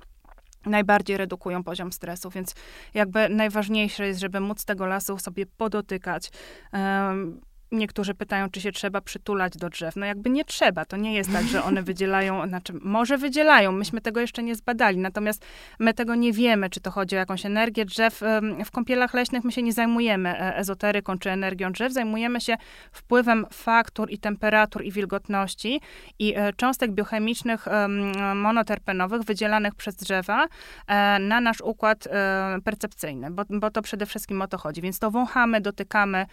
najbardziej 0.65 1.17
redukują 1.17 1.63
poziom 1.63 1.91
stresu, 1.91 2.29
więc 2.29 2.55
jakby 2.93 3.29
najważniejsze 3.29 4.07
jest, 4.07 4.19
żeby 4.19 4.39
móc 4.39 4.65
tego 4.65 4.85
lasu 4.85 5.17
sobie 5.17 5.45
podotykać. 5.45 6.31
Um, 6.73 7.41
Niektórzy 7.73 8.13
pytają, 8.13 8.49
czy 8.49 8.61
się 8.61 8.71
trzeba 8.71 9.01
przytulać 9.01 9.57
do 9.57 9.69
drzew. 9.69 9.95
No 9.95 10.05
jakby 10.05 10.29
nie 10.29 10.45
trzeba. 10.45 10.85
To 10.85 10.97
nie 10.97 11.13
jest 11.13 11.31
tak, 11.31 11.45
że 11.45 11.63
one 11.63 11.83
wydzielają, 11.93 12.47
znaczy 12.47 12.73
może 12.81 13.17
wydzielają, 13.17 13.71
myśmy 13.71 14.01
tego 14.01 14.19
jeszcze 14.19 14.43
nie 14.43 14.55
zbadali, 14.55 14.97
natomiast 14.97 15.45
my 15.79 15.93
tego 15.93 16.15
nie 16.15 16.33
wiemy, 16.33 16.69
czy 16.69 16.81
to 16.81 16.91
chodzi 16.91 17.15
o 17.15 17.19
jakąś 17.19 17.45
energię 17.45 17.85
drzew. 17.85 18.21
W 18.65 18.71
kąpielach 18.71 19.13
leśnych 19.13 19.43
my 19.43 19.51
się 19.51 19.61
nie 19.61 19.73
zajmujemy 19.73 20.29
e, 20.29 20.57
ezoteryką 20.57 21.19
czy 21.19 21.31
energią 21.31 21.71
drzew, 21.71 21.93
zajmujemy 21.93 22.41
się 22.41 22.57
wpływem 22.91 23.45
faktur 23.51 24.11
i 24.11 24.17
temperatur 24.17 24.83
i 24.83 24.91
wilgotności 24.91 25.81
i 26.19 26.33
e, 26.35 26.53
cząstek 26.53 26.91
biochemicznych 26.91 27.65
monoterpenowych 28.35 29.21
wydzielanych 29.21 29.75
przez 29.75 29.95
drzewa 29.95 30.47
e, 30.87 31.19
na 31.19 31.41
nasz 31.41 31.61
układ 31.61 32.07
percepcyjny, 32.63 33.31
bo, 33.31 33.43
bo 33.49 33.71
to 33.71 33.81
przede 33.81 34.05
wszystkim 34.05 34.41
o 34.41 34.47
to 34.47 34.57
chodzi. 34.57 34.81
Więc 34.81 34.99
to 34.99 35.11
wąchamy, 35.11 35.61
dotykamy, 35.61 36.25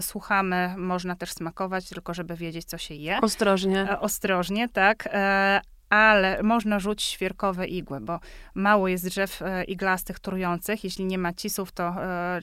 słuchamy, 0.00 0.57
można 0.76 1.16
też 1.16 1.32
smakować, 1.32 1.88
tylko 1.88 2.14
żeby 2.14 2.36
wiedzieć, 2.36 2.64
co 2.64 2.78
się 2.78 2.94
je. 2.94 3.20
Ostrożnie. 3.20 3.90
E, 3.90 4.00
ostrożnie, 4.00 4.68
tak. 4.68 5.08
E, 5.12 5.60
ale 5.90 6.42
można 6.42 6.78
rzucić 6.78 7.08
świerkowe 7.08 7.66
igły, 7.66 8.00
bo 8.00 8.20
mało 8.54 8.88
jest 8.88 9.04
drzew 9.04 9.42
e, 9.42 9.64
iglastych, 9.64 10.20
trujących. 10.20 10.84
Jeśli 10.84 11.04
nie 11.04 11.18
ma 11.18 11.32
cisów, 11.32 11.72
to 11.72 11.94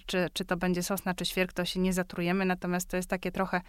czy, 0.06 0.28
czy 0.34 0.45
to 0.45 0.58
będzie 0.58 0.84
sosna, 0.84 1.13
czy 1.13 1.25
świerk, 1.25 1.54
to 1.54 1.65
się 1.65 1.80
nie 1.80 1.93
zatrujemy. 1.93 2.45
Natomiast 2.45 2.89
to 2.89 2.97
jest 2.97 3.10
takie 3.10 3.32
trochę 3.32 3.62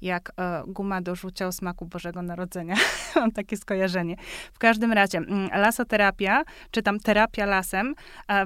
jak 0.00 0.32
guma 0.66 1.00
do 1.00 1.14
rzucia 1.14 1.46
o 1.46 1.52
smaku 1.52 1.86
Bożego 1.86 2.22
Narodzenia. 2.22 2.74
Mam 3.16 3.32
takie 3.32 3.56
skojarzenie. 3.56 4.16
W 4.52 4.58
każdym 4.58 4.92
razie, 4.92 5.18
mm, 5.18 5.50
lasoterapia, 5.60 6.42
czy 6.70 6.82
tam 6.82 7.00
terapia 7.00 7.46
lasem, 7.46 7.94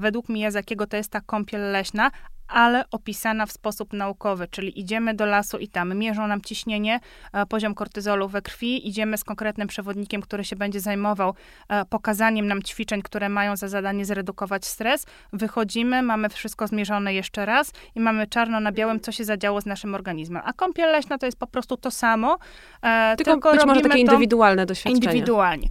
według 0.01 0.29
Miyazakiego 0.29 0.87
to 0.87 0.97
jest 0.97 1.11
ta 1.11 1.21
kąpiel 1.21 1.73
leśna, 1.73 2.11
ale 2.49 2.85
opisana 2.91 3.47
w 3.47 3.53
sposób 3.53 3.93
naukowy, 3.93 4.49
czyli 4.51 4.81
idziemy 4.81 5.15
do 5.15 5.27
lasu 5.27 5.59
i 5.59 5.69
tam 5.69 5.97
mierzą 5.99 6.27
nam 6.27 6.41
ciśnienie, 6.41 7.01
e, 7.33 7.47
poziom 7.47 7.75
kortyzolu 7.75 8.29
we 8.29 8.43
krwi, 8.43 8.89
idziemy 8.89 9.19
z 9.19 9.25
konkretnym 9.25 9.69
przewodnikiem, 9.69 10.23
który 10.23 10.45
się 10.45 10.57
będzie 10.57 10.81
zajmował 10.81 11.35
e, 11.69 11.85
pokazaniem 11.85 12.47
nam 12.47 12.63
ćwiczeń, 12.63 13.03
które 13.03 13.29
mają 13.29 13.57
za 13.57 13.69
zadanie 13.69 14.05
zredukować 14.05 14.67
stres, 14.67 15.07
wychodzimy, 15.33 16.03
mamy 16.03 16.29
wszystko 16.29 16.67
zmierzone 16.67 17.15
jeszcze 17.15 17.47
raz 17.47 17.73
i 17.95 18.01
mamy 18.01 18.27
czarno 18.27 18.61
na 18.61 18.73
białym, 18.73 19.01
co 19.01 19.13
się 19.13 19.25
zadziało 19.25 19.61
z 19.61 19.67
naszym 19.67 19.95
organizmem. 19.95 20.43
A 20.45 20.53
kąpiel 20.53 20.93
leśna 20.93 21.19
to 21.19 21.27
jest 21.27 21.39
po 21.39 21.47
prostu 21.47 21.77
to 21.77 21.91
samo, 21.91 22.39
e, 22.83 23.15
tylko, 23.17 23.33
tylko 23.33 23.53
być 23.53 23.67
może 23.67 23.81
takie 23.81 23.99
indywidualne 23.99 24.67
doświadczenie. 24.67 25.07
Indywidualnie. 25.07 25.69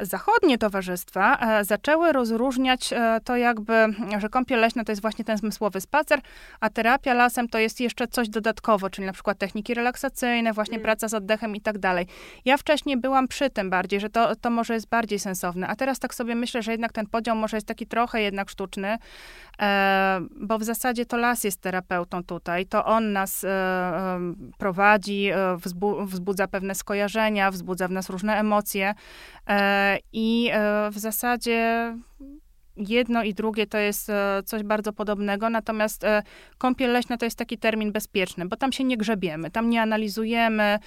Zachodnie 0.00 0.58
towarzystwa 0.58 1.38
zaczęły 1.64 2.12
rozróżniać 2.12 2.90
to 3.24 3.36
jakby, 3.36 3.86
że 4.18 4.28
kąpiel 4.28 4.60
leśna 4.60 4.84
to 4.84 4.92
jest 4.92 5.02
właśnie 5.02 5.24
ten 5.24 5.36
zmysłowy 5.36 5.80
spacer, 5.80 6.20
a 6.60 6.70
terapia 6.70 7.14
lasem 7.14 7.48
to 7.48 7.58
jest 7.58 7.80
jeszcze 7.80 8.08
coś 8.08 8.28
dodatkowo, 8.28 8.90
czyli 8.90 9.06
na 9.06 9.12
przykład 9.12 9.38
techniki 9.38 9.74
relaksacyjne, 9.74 10.52
właśnie 10.52 10.74
mm. 10.74 10.82
praca 10.82 11.08
z 11.08 11.14
oddechem 11.14 11.56
i 11.56 11.60
tak 11.60 11.78
dalej. 11.78 12.06
Ja 12.44 12.56
wcześniej 12.56 12.96
byłam 12.96 13.28
przy 13.28 13.50
tym 13.50 13.70
bardziej, 13.70 14.00
że 14.00 14.10
to, 14.10 14.36
to 14.36 14.50
może 14.50 14.74
jest 14.74 14.88
bardziej 14.88 15.18
sensowne, 15.18 15.68
a 15.68 15.76
teraz 15.76 15.98
tak 15.98 16.14
sobie 16.14 16.34
myślę, 16.34 16.62
że 16.62 16.72
jednak 16.72 16.92
ten 16.92 17.06
podział 17.06 17.36
może 17.36 17.56
jest 17.56 17.66
taki 17.66 17.86
trochę 17.86 18.22
jednak 18.22 18.50
sztuczny, 18.50 18.98
e, 19.60 20.20
bo 20.36 20.58
w 20.58 20.64
zasadzie 20.64 21.06
to 21.06 21.16
las 21.16 21.44
jest 21.44 21.60
terapeutą 21.60 22.24
tutaj, 22.24 22.66
to 22.66 22.84
on 22.84 23.12
nas 23.12 23.44
e, 23.44 23.48
e 23.48 24.20
prowadzi, 24.58 25.30
e, 25.30 25.56
wzbu 25.56 26.06
wzbudza 26.06 26.48
pewne 26.48 26.74
skojarzenia, 26.74 27.50
wzbudza 27.50 27.88
w 27.88 27.90
nas 27.90 28.10
różne 28.10 28.36
emocje 28.36 28.94
e, 29.46 29.56
i 30.12 30.50
e, 30.52 30.90
w 30.90 30.98
zasadzie 30.98 31.92
jedno 32.76 33.22
i 33.22 33.34
drugie 33.34 33.66
to 33.66 33.78
jest 33.78 34.10
e, 34.10 34.42
coś 34.44 34.62
bardzo 34.62 34.92
podobnego, 34.92 35.50
natomiast 35.50 36.04
e, 36.04 36.22
kąpiel 36.58 36.92
leśna 36.92 37.16
to 37.16 37.24
jest 37.24 37.38
taki 37.38 37.58
termin 37.58 37.92
bezpieczny, 37.92 38.46
bo 38.46 38.56
tam 38.56 38.72
się 38.72 38.84
nie 38.84 38.96
grzebiemy, 38.96 39.50
tam 39.50 39.70
nie 39.70 39.82
analizujemy, 39.82 40.78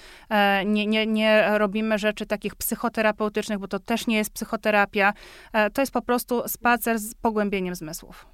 nie, 0.66 0.86
nie, 0.86 1.06
nie 1.06 1.58
robimy 1.58 1.98
rzeczy 1.98 2.26
takich 2.26 2.54
psychoterapeutycznych, 2.54 3.58
bo 3.58 3.68
to 3.68 3.78
też 3.78 4.06
nie 4.06 4.16
jest 4.16 4.30
psychoterapia. 4.30 5.12
To 5.72 5.82
jest 5.82 5.92
po 5.92 6.02
prostu 6.02 6.42
spacer 6.48 6.98
z 6.98 7.14
pogłębieniem 7.14 7.74
zmysłów. 7.74 8.26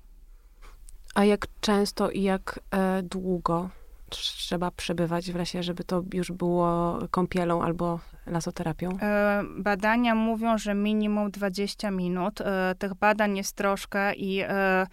A 1.15 1.25
jak 1.25 1.47
często 1.61 2.11
i 2.11 2.23
jak 2.23 2.61
długo 3.03 3.71
trzeba 4.19 4.71
przebywać 4.71 5.33
w 5.33 5.37
lesie, 5.37 5.63
żeby 5.63 5.85
to 5.85 6.03
już 6.15 6.33
było 6.33 6.99
kąpielą 7.11 7.63
albo 7.63 8.01
lasoterapią? 8.27 8.99
E, 9.03 9.43
badania 9.59 10.15
mówią, 10.15 10.59
że 10.59 10.75
minimum 10.75 11.31
20 11.31 11.91
minut. 11.91 12.41
E, 12.41 12.75
tych 12.79 12.95
badań 12.95 13.37
jest 13.37 13.57
troszkę 13.57 14.15
i 14.15 14.41
e, 14.41 14.87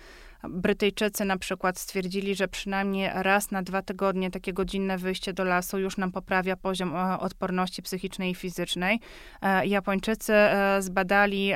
Brytyjczycy 0.50 1.26
na 1.26 1.38
przykład 1.38 1.80
stwierdzili, 1.80 2.36
że 2.36 2.48
przynajmniej 2.48 3.10
raz 3.14 3.52
na 3.52 3.62
dwa 3.62 3.82
tygodnie 3.82 4.32
takie 4.32 4.54
godzinne 4.54 4.98
wyjście 4.98 5.34
do 5.34 5.44
lasu 5.44 5.80
już 5.80 5.98
nam 5.98 6.12
poprawia 6.12 6.56
poziom 6.56 6.96
e, 6.96 7.20
odporności 7.20 7.82
psychicznej 7.82 8.32
i 8.32 8.36
fizycznej. 8.36 9.00
E, 9.42 9.68
Japończycy 9.68 10.34
e, 10.34 10.82
zbadali 10.82 11.52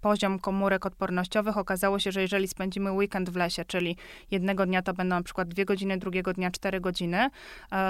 poziom 0.00 0.38
komórek 0.38 0.86
odpornościowych. 0.86 1.56
Okazało 1.56 1.98
się, 1.98 2.12
że 2.12 2.22
jeżeli 2.22 2.48
spędzimy 2.48 2.92
weekend 2.92 3.30
w 3.30 3.36
lesie, 3.36 3.64
czyli 3.64 3.96
jednego 4.30 4.66
dnia 4.66 4.82
to 4.82 4.94
będą 4.94 5.16
na 5.16 5.22
przykład 5.22 5.48
dwie 5.48 5.64
godziny, 5.64 5.98
drugiego 5.98 6.32
dnia 6.32 6.50
cztery 6.50 6.80
godziny, 6.80 7.28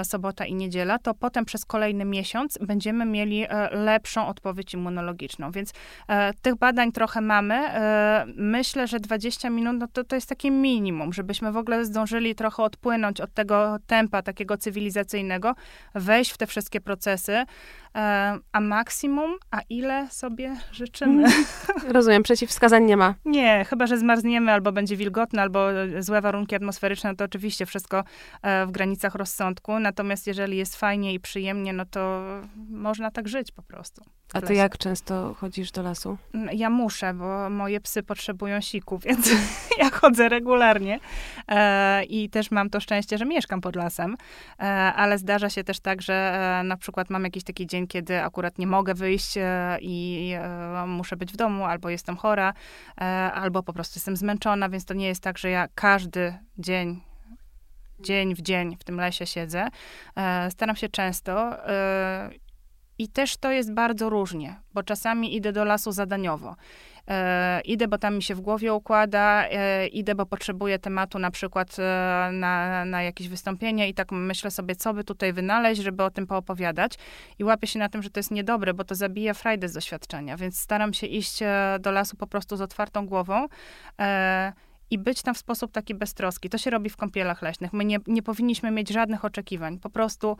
sobota 0.03 0.45
i 0.45 0.53
niedziela, 0.53 0.99
to 0.99 1.13
potem 1.13 1.45
przez 1.45 1.65
kolejny 1.65 2.05
miesiąc 2.05 2.57
będziemy 2.61 3.05
mieli 3.05 3.45
lepszą 3.71 4.27
odpowiedź 4.27 4.73
immunologiczną. 4.73 5.51
Więc 5.51 5.73
tych 6.41 6.55
badań 6.55 6.91
trochę 6.91 7.21
mamy. 7.21 7.69
Myślę, 8.35 8.87
że 8.87 8.99
20 8.99 9.49
minut 9.49 9.75
no 9.79 9.87
to, 9.93 10.03
to 10.03 10.15
jest 10.15 10.26
jest 10.27 10.41
takie 10.41 10.51
minimum, 10.51 11.13
żebyśmy 11.13 11.51
w 11.51 11.57
ogóle 11.57 11.85
zdążyli 11.85 12.35
trochę 12.35 12.63
odpłynąć 12.63 13.21
od 13.21 13.33
tego 13.33 13.77
tempa 13.87 14.21
takiego 14.21 14.57
cywilizacyjnego, 14.57 15.55
wejść 15.95 16.31
w 16.31 16.37
te 16.37 16.47
wszystkie 16.47 16.81
procesy, 16.81 17.45
a 18.51 18.61
maksimum, 18.61 19.37
a 19.51 19.59
ile 19.69 20.07
sobie 20.11 20.55
życzymy? 20.71 21.27
Mm. 21.27 21.45
Rozumiem, 21.93 22.23
przeciwwskazań 22.23 22.83
nie 22.83 22.97
ma. 22.97 23.13
Nie, 23.25 23.65
chyba, 23.69 23.87
że 23.87 23.97
zmarzniemy, 23.97 24.51
albo 24.51 24.71
będzie 24.71 24.97
wilgotne, 24.97 25.41
albo 25.41 25.67
złe 25.99 26.21
warunki 26.21 26.55
atmosferyczne, 26.55 27.15
to 27.15 27.25
oczywiście 27.25 27.65
wszystko 27.65 28.03
e, 28.41 28.65
w 28.65 28.71
granicach 28.71 29.15
rozsądku. 29.15 29.79
Natomiast 29.79 30.27
jeżeli 30.27 30.57
jest 30.57 30.75
fajnie 30.75 31.13
i 31.13 31.19
przyjemnie, 31.19 31.73
no 31.73 31.85
to 31.85 32.23
można 32.69 33.11
tak 33.11 33.27
żyć 33.27 33.51
po 33.51 33.63
prostu. 33.63 34.03
A 34.33 34.41
ty 34.41 34.53
jak 34.53 34.77
często 34.77 35.33
chodzisz 35.33 35.71
do 35.71 35.83
lasu? 35.83 36.17
Mm, 36.33 36.49
ja 36.57 36.69
muszę, 36.69 37.13
bo 37.13 37.49
moje 37.49 37.79
psy 37.79 38.03
potrzebują 38.03 38.61
siku, 38.61 38.97
więc 39.05 39.29
ja 39.79 39.89
chodzę 39.89 40.29
regularnie. 40.29 40.99
E, 41.47 42.03
I 42.03 42.29
też 42.29 42.51
mam 42.51 42.69
to 42.69 42.79
szczęście, 42.79 43.17
że 43.17 43.25
mieszkam 43.25 43.61
pod 43.61 43.75
lasem. 43.75 44.17
ale 44.95 45.17
zdarza 45.17 45.49
się 45.49 45.63
też 45.63 45.79
tak, 45.79 46.01
że 46.01 46.61
na 46.65 46.77
przykład 46.77 47.09
mam 47.09 47.23
jakiś 47.23 47.43
taki 47.43 47.67
dzień, 47.67 47.86
kiedy 47.87 48.23
akurat 48.23 48.57
nie 48.57 48.67
mogę 48.67 48.93
wyjść 48.93 49.37
e, 49.37 49.77
i 49.81 50.31
e, 50.35 50.85
muszę 50.87 51.17
być 51.17 51.33
w 51.33 51.35
domu, 51.35 51.65
albo 51.65 51.89
jestem 51.89 52.17
chora, 52.17 52.53
e, 52.97 53.03
albo 53.33 53.63
po 53.63 53.73
prostu 53.73 53.97
jestem 53.97 54.15
zmęczona, 54.17 54.69
więc 54.69 54.85
to 54.85 54.93
nie 54.93 55.07
jest 55.07 55.23
tak, 55.23 55.37
że 55.37 55.49
ja 55.49 55.67
każdy 55.75 56.37
dzień 56.57 57.01
dzień 57.99 58.35
w 58.35 58.41
dzień 58.41 58.77
w 58.79 58.83
tym 58.83 58.97
lesie 58.97 59.25
siedzę. 59.25 59.67
Staram 60.49 60.75
się 60.75 60.89
często 60.89 61.57
i 62.97 63.09
też 63.09 63.37
to 63.37 63.51
jest 63.51 63.73
bardzo 63.73 64.09
różnie, 64.09 64.61
bo 64.73 64.83
czasami 64.83 65.35
idę 65.35 65.51
do 65.53 65.65
lasu 65.65 65.91
zadaniowo. 65.91 66.55
E, 67.07 67.61
idę, 67.61 67.87
bo 67.87 67.97
tam 67.97 68.15
mi 68.15 68.23
się 68.23 68.35
w 68.35 68.41
głowie 68.41 68.73
układa, 68.73 69.45
e, 69.49 69.87
idę, 69.87 70.15
bo 70.15 70.25
potrzebuję 70.25 70.79
tematu 70.79 71.19
na 71.19 71.31
przykład 71.31 71.79
e, 71.79 72.29
na, 72.33 72.85
na 72.85 73.03
jakieś 73.03 73.27
wystąpienie 73.29 73.89
i 73.89 73.93
tak 73.93 74.11
myślę 74.11 74.51
sobie, 74.51 74.75
co 74.75 74.93
by 74.93 75.03
tutaj 75.03 75.33
wynaleźć, 75.33 75.81
żeby 75.81 76.03
o 76.03 76.11
tym 76.11 76.27
poopowiadać. 76.27 76.93
I 77.39 77.43
łapię 77.43 77.67
się 77.67 77.79
na 77.79 77.89
tym, 77.89 78.03
że 78.03 78.09
to 78.09 78.19
jest 78.19 78.31
niedobre, 78.31 78.73
bo 78.73 78.83
to 78.83 78.95
zabija 78.95 79.33
frajdę 79.33 79.69
z 79.69 79.73
doświadczenia, 79.73 80.37
więc 80.37 80.59
staram 80.59 80.93
się 80.93 81.07
iść 81.07 81.39
do 81.79 81.91
lasu 81.91 82.17
po 82.17 82.27
prostu 82.27 82.57
z 82.57 82.61
otwartą 82.61 83.05
głową 83.05 83.47
i 84.91 84.97
być 84.97 85.21
tam 85.21 85.35
w 85.35 85.37
sposób 85.37 85.71
taki 85.71 85.95
beztroski. 85.95 86.49
To 86.49 86.57
się 86.57 86.69
robi 86.69 86.89
w 86.89 86.97
kąpielach 86.97 87.41
leśnych. 87.41 87.73
My 87.73 87.85
nie, 87.85 87.97
nie 88.07 88.23
powinniśmy 88.23 88.71
mieć 88.71 88.89
żadnych 88.89 89.25
oczekiwań. 89.25 89.79
Po 89.79 89.89
prostu 89.89 90.37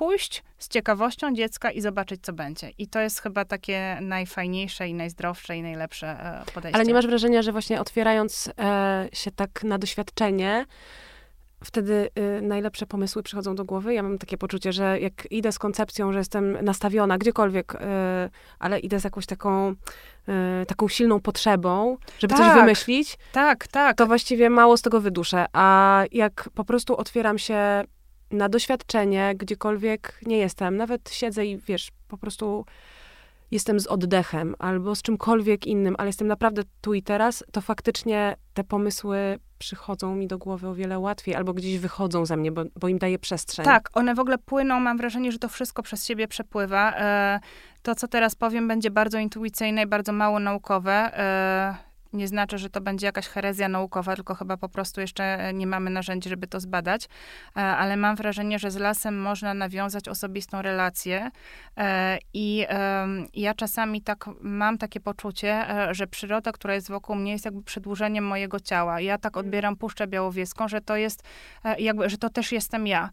pójść 0.00 0.42
z 0.58 0.68
ciekawością 0.68 1.34
dziecka 1.34 1.70
i 1.70 1.80
zobaczyć, 1.80 2.20
co 2.22 2.32
będzie. 2.32 2.70
I 2.78 2.86
to 2.86 3.00
jest 3.00 3.20
chyba 3.20 3.44
takie 3.44 3.98
najfajniejsze 4.00 4.88
i 4.88 4.94
najzdrowsze 4.94 5.56
i 5.56 5.62
najlepsze 5.62 6.06
e, 6.06 6.52
podejście. 6.54 6.76
Ale 6.76 6.84
nie 6.84 6.94
masz 6.94 7.06
wrażenia, 7.06 7.42
że 7.42 7.52
właśnie 7.52 7.80
otwierając 7.80 8.50
e, 8.58 9.08
się 9.12 9.30
tak 9.30 9.64
na 9.64 9.78
doświadczenie, 9.78 10.66
wtedy 11.64 12.10
y, 12.38 12.42
najlepsze 12.42 12.86
pomysły 12.86 13.22
przychodzą 13.22 13.54
do 13.54 13.64
głowy. 13.64 13.94
Ja 13.94 14.02
mam 14.02 14.18
takie 14.18 14.38
poczucie, 14.38 14.72
że 14.72 15.00
jak 15.00 15.26
idę 15.30 15.52
z 15.52 15.58
koncepcją, 15.58 16.12
że 16.12 16.18
jestem 16.18 16.64
nastawiona 16.64 17.18
gdziekolwiek, 17.18 17.74
y, 17.74 17.78
ale 18.58 18.78
idę 18.78 19.00
z 19.00 19.04
jakąś 19.04 19.26
taką, 19.26 19.70
y, 19.70 20.66
taką 20.66 20.88
silną 20.88 21.20
potrzebą, 21.20 21.96
żeby 22.18 22.34
tak, 22.34 22.46
coś 22.46 22.60
wymyślić, 22.60 23.18
tak, 23.32 23.66
tak. 23.66 23.96
to 23.96 24.06
właściwie 24.06 24.50
mało 24.50 24.76
z 24.76 24.82
tego 24.82 25.00
wyduszę. 25.00 25.46
A 25.52 26.02
jak 26.12 26.50
po 26.54 26.64
prostu 26.64 26.96
otwieram 26.96 27.38
się 27.38 27.84
na 28.30 28.48
doświadczenie, 28.48 29.34
gdziekolwiek 29.36 30.20
nie 30.26 30.38
jestem, 30.38 30.76
nawet 30.76 31.10
siedzę 31.10 31.46
i 31.46 31.58
wiesz, 31.58 31.90
po 32.08 32.18
prostu 32.18 32.64
jestem 33.50 33.80
z 33.80 33.86
oddechem 33.86 34.54
albo 34.58 34.94
z 34.94 35.02
czymkolwiek 35.02 35.66
innym, 35.66 35.94
ale 35.98 36.08
jestem 36.08 36.28
naprawdę 36.28 36.62
tu 36.80 36.94
i 36.94 37.02
teraz, 37.02 37.44
to 37.52 37.60
faktycznie 37.60 38.36
te 38.54 38.64
pomysły 38.64 39.38
przychodzą 39.58 40.14
mi 40.14 40.26
do 40.26 40.38
głowy 40.38 40.68
o 40.68 40.74
wiele 40.74 40.98
łatwiej, 40.98 41.34
albo 41.34 41.54
gdzieś 41.54 41.78
wychodzą 41.78 42.26
ze 42.26 42.36
mnie, 42.36 42.52
bo, 42.52 42.64
bo 42.80 42.88
im 42.88 42.98
daje 42.98 43.18
przestrzeń. 43.18 43.64
Tak, 43.64 43.90
one 43.94 44.14
w 44.14 44.18
ogóle 44.18 44.38
płyną, 44.38 44.80
mam 44.80 44.98
wrażenie, 44.98 45.32
że 45.32 45.38
to 45.38 45.48
wszystko 45.48 45.82
przez 45.82 46.06
siebie 46.06 46.28
przepływa. 46.28 46.92
E, 46.96 47.40
to, 47.82 47.94
co 47.94 48.08
teraz 48.08 48.34
powiem, 48.34 48.68
będzie 48.68 48.90
bardzo 48.90 49.18
intuicyjne 49.18 49.82
i 49.82 49.86
bardzo 49.86 50.12
mało 50.12 50.40
naukowe. 50.40 50.92
E, 50.92 51.89
nie 52.12 52.28
znaczy, 52.28 52.58
że 52.58 52.70
to 52.70 52.80
będzie 52.80 53.06
jakaś 53.06 53.26
herezja 53.26 53.68
naukowa, 53.68 54.14
tylko 54.16 54.34
chyba 54.34 54.56
po 54.56 54.68
prostu 54.68 55.00
jeszcze 55.00 55.52
nie 55.54 55.66
mamy 55.66 55.90
narzędzi, 55.90 56.28
żeby 56.28 56.46
to 56.46 56.60
zbadać. 56.60 57.08
E, 57.56 57.60
ale 57.60 57.96
mam 57.96 58.16
wrażenie, 58.16 58.58
że 58.58 58.70
z 58.70 58.76
lasem 58.76 59.20
można 59.20 59.54
nawiązać 59.54 60.08
osobistą 60.08 60.62
relację. 60.62 61.30
E, 61.76 62.18
I 62.34 62.66
ja 63.34 63.54
czasami 63.54 64.02
tak 64.02 64.24
mam 64.40 64.78
takie 64.78 65.00
poczucie, 65.00 65.70
e, 65.70 65.94
że 65.94 66.06
przyroda, 66.06 66.52
która 66.52 66.74
jest 66.74 66.88
wokół 66.88 67.16
mnie, 67.16 67.32
jest 67.32 67.44
jakby 67.44 67.62
przedłużeniem 67.62 68.24
mojego 68.24 68.60
ciała. 68.60 69.00
Ja 69.00 69.18
tak 69.18 69.36
odbieram 69.36 69.76
Puszczę 69.76 70.06
Białowieską, 70.06 70.68
że 70.68 70.80
to 70.80 70.96
jest 70.96 71.22
jakby, 71.78 72.10
że 72.10 72.18
to 72.18 72.30
też 72.30 72.52
jestem 72.52 72.86
ja. 72.86 73.10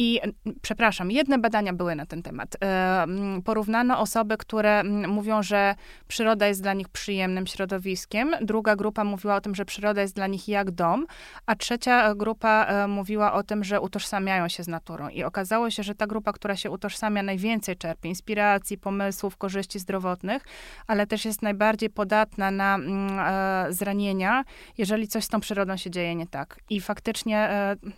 I 0.00 0.20
przepraszam, 0.62 1.10
jedne 1.10 1.38
badania 1.38 1.72
były 1.72 1.94
na 1.94 2.06
ten 2.06 2.22
temat. 2.22 2.56
E, 2.64 3.06
porównano 3.44 4.00
osoby, 4.00 4.36
które 4.36 4.84
mówią, 5.08 5.42
że 5.42 5.74
przyroda 6.08 6.46
jest 6.46 6.62
dla 6.62 6.72
nich 6.72 6.88
przyjemnym 6.88 7.46
środowiskiem. 7.46 8.30
Druga 8.40 8.76
grupa 8.76 9.04
mówiła 9.04 9.36
o 9.36 9.40
tym, 9.40 9.54
że 9.54 9.64
przyroda 9.64 10.02
jest 10.02 10.14
dla 10.14 10.26
nich 10.26 10.48
jak 10.48 10.70
dom, 10.70 11.06
a 11.46 11.54
trzecia 11.54 12.14
grupa 12.14 12.64
e, 12.64 12.88
mówiła 12.88 13.32
o 13.32 13.42
tym, 13.42 13.64
że 13.64 13.80
utożsamiają 13.80 14.48
się 14.48 14.62
z 14.62 14.68
naturą. 14.68 15.08
I 15.08 15.24
okazało 15.24 15.70
się, 15.70 15.82
że 15.82 15.94
ta 15.94 16.06
grupa, 16.06 16.32
która 16.32 16.56
się 16.56 16.70
utożsamia, 16.70 17.22
najwięcej 17.22 17.76
czerpie 17.76 18.08
inspiracji, 18.08 18.78
pomysłów, 18.78 19.36
korzyści 19.36 19.78
zdrowotnych, 19.78 20.42
ale 20.86 21.06
też 21.06 21.24
jest 21.24 21.42
najbardziej 21.42 21.90
podatna 21.90 22.50
na 22.50 22.78
e, 22.78 23.72
zranienia, 23.72 24.44
jeżeli 24.78 25.08
coś 25.08 25.24
z 25.24 25.28
tą 25.28 25.40
przyrodą 25.40 25.76
się 25.76 25.90
dzieje 25.90 26.14
nie 26.14 26.26
tak. 26.26 26.60
I 26.70 26.80
faktycznie 26.80 27.48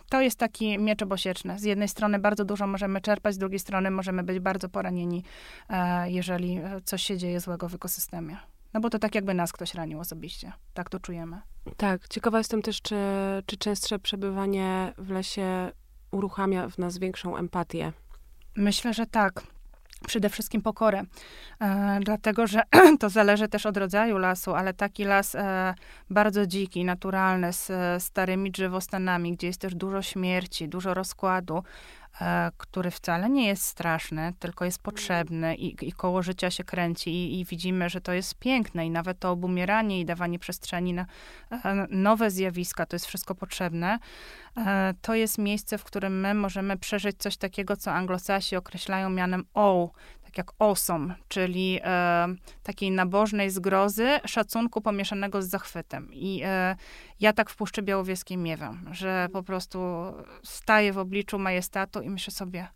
to 0.09 0.21
jest 0.21 0.39
taki 0.39 0.77
miecz 0.79 1.01
obosieczny. 1.01 1.59
Z 1.59 1.63
jednej 1.63 1.90
strony 1.91 2.19
bardzo 2.19 2.45
dużo 2.45 2.67
możemy 2.67 3.01
czerpać, 3.01 3.33
z 3.35 3.37
drugiej 3.37 3.59
strony 3.59 3.91
możemy 3.91 4.23
być 4.23 4.39
bardzo 4.39 4.69
poranieni, 4.69 5.23
e, 5.69 6.11
jeżeli 6.11 6.57
e, 6.57 6.81
coś 6.85 7.03
się 7.03 7.17
dzieje 7.17 7.39
złego 7.39 7.69
w 7.69 7.75
ekosystemie. 7.75 8.37
No 8.73 8.79
bo 8.79 8.89
to 8.89 8.99
tak 8.99 9.15
jakby 9.15 9.33
nas 9.33 9.51
ktoś 9.51 9.73
ranił 9.73 9.99
osobiście. 9.99 10.51
Tak 10.73 10.89
to 10.89 10.99
czujemy. 10.99 11.41
Tak. 11.77 12.07
Ciekawa 12.07 12.37
jestem 12.37 12.61
też, 12.61 12.81
czy, 12.81 12.95
czy 13.45 13.57
częstsze 13.57 13.99
przebywanie 13.99 14.93
w 14.97 15.09
lesie 15.09 15.71
uruchamia 16.11 16.69
w 16.69 16.77
nas 16.77 16.97
większą 16.97 17.37
empatię. 17.37 17.93
Myślę, 18.55 18.93
że 18.93 19.05
tak. 19.05 19.43
Przede 20.07 20.29
wszystkim 20.29 20.61
pokorę. 20.61 21.03
E, 21.61 21.99
dlatego, 22.01 22.47
że 22.47 22.61
to 22.99 23.09
zależy 23.09 23.47
też 23.47 23.65
od 23.65 23.77
rodzaju 23.77 24.17
lasu, 24.17 24.53
ale 24.53 24.73
taki 24.73 25.03
las 25.03 25.35
e, 25.35 25.75
bardzo 26.09 26.47
dziki, 26.47 26.85
naturalny, 26.85 27.53
z 27.53 27.69
e, 27.69 27.99
starymi 27.99 28.51
drzewostanami, 28.51 29.33
gdzie 29.33 29.47
jest 29.47 29.61
też 29.61 29.75
dużo 29.75 30.01
śmierci, 30.01 30.69
dużo 30.69 30.93
rozkładu, 30.93 31.63
który 32.57 32.91
wcale 32.91 33.29
nie 33.29 33.47
jest 33.47 33.63
straszny, 33.63 34.33
tylko 34.39 34.65
jest 34.65 34.79
potrzebny 34.83 35.55
i, 35.55 35.87
i 35.87 35.91
koło 35.91 36.23
życia 36.23 36.51
się 36.51 36.63
kręci 36.63 37.09
i, 37.09 37.39
i, 37.39 37.45
widzimy, 37.45 37.89
że 37.89 38.01
to 38.01 38.13
jest 38.13 38.35
piękne 38.39 38.85
i 38.85 38.89
nawet 38.89 39.19
to 39.19 39.31
obumieranie 39.31 39.99
i 39.99 40.05
dawanie 40.05 40.39
przestrzeni 40.39 40.93
na 40.93 41.05
e, 41.51 41.87
nowe 41.89 42.31
zjawiska, 42.31 42.85
to 42.85 42.95
jest 42.95 43.05
wszystko 43.05 43.35
potrzebne. 43.35 43.99
E, 44.57 44.93
to 45.01 45.15
jest 45.15 45.37
miejsce, 45.37 45.77
w 45.77 45.83
którym 45.83 46.19
my 46.19 46.33
możemy 46.33 46.77
przeżyć 46.77 47.17
coś 47.17 47.37
takiego, 47.37 47.77
co 47.77 47.91
anglosasi 47.91 48.55
określają 48.55 49.09
mianem 49.09 49.45
o, 49.53 49.91
tak 50.31 50.37
jak 50.37 50.51
awesome, 50.59 51.15
czyli 51.27 51.79
e, 51.83 52.27
takiej 52.63 52.91
nabożnej 52.91 53.49
zgrozy, 53.49 54.19
szacunku 54.25 54.81
pomieszanego 54.81 55.41
z 55.41 55.47
zachwytem. 55.49 56.09
I 56.13 56.41
e, 56.45 56.75
ja 57.19 57.33
tak 57.33 57.49
w 57.49 57.55
Puszczy 57.55 57.81
Białowieskiej 57.81 58.37
miewam, 58.37 58.89
że 58.91 59.27
po 59.33 59.43
prostu 59.43 59.79
staję 60.43 60.93
w 60.93 60.97
obliczu 60.97 61.39
majestatu 61.39 62.01
i 62.01 62.09
myślę 62.09 62.33
sobie, 62.33 62.67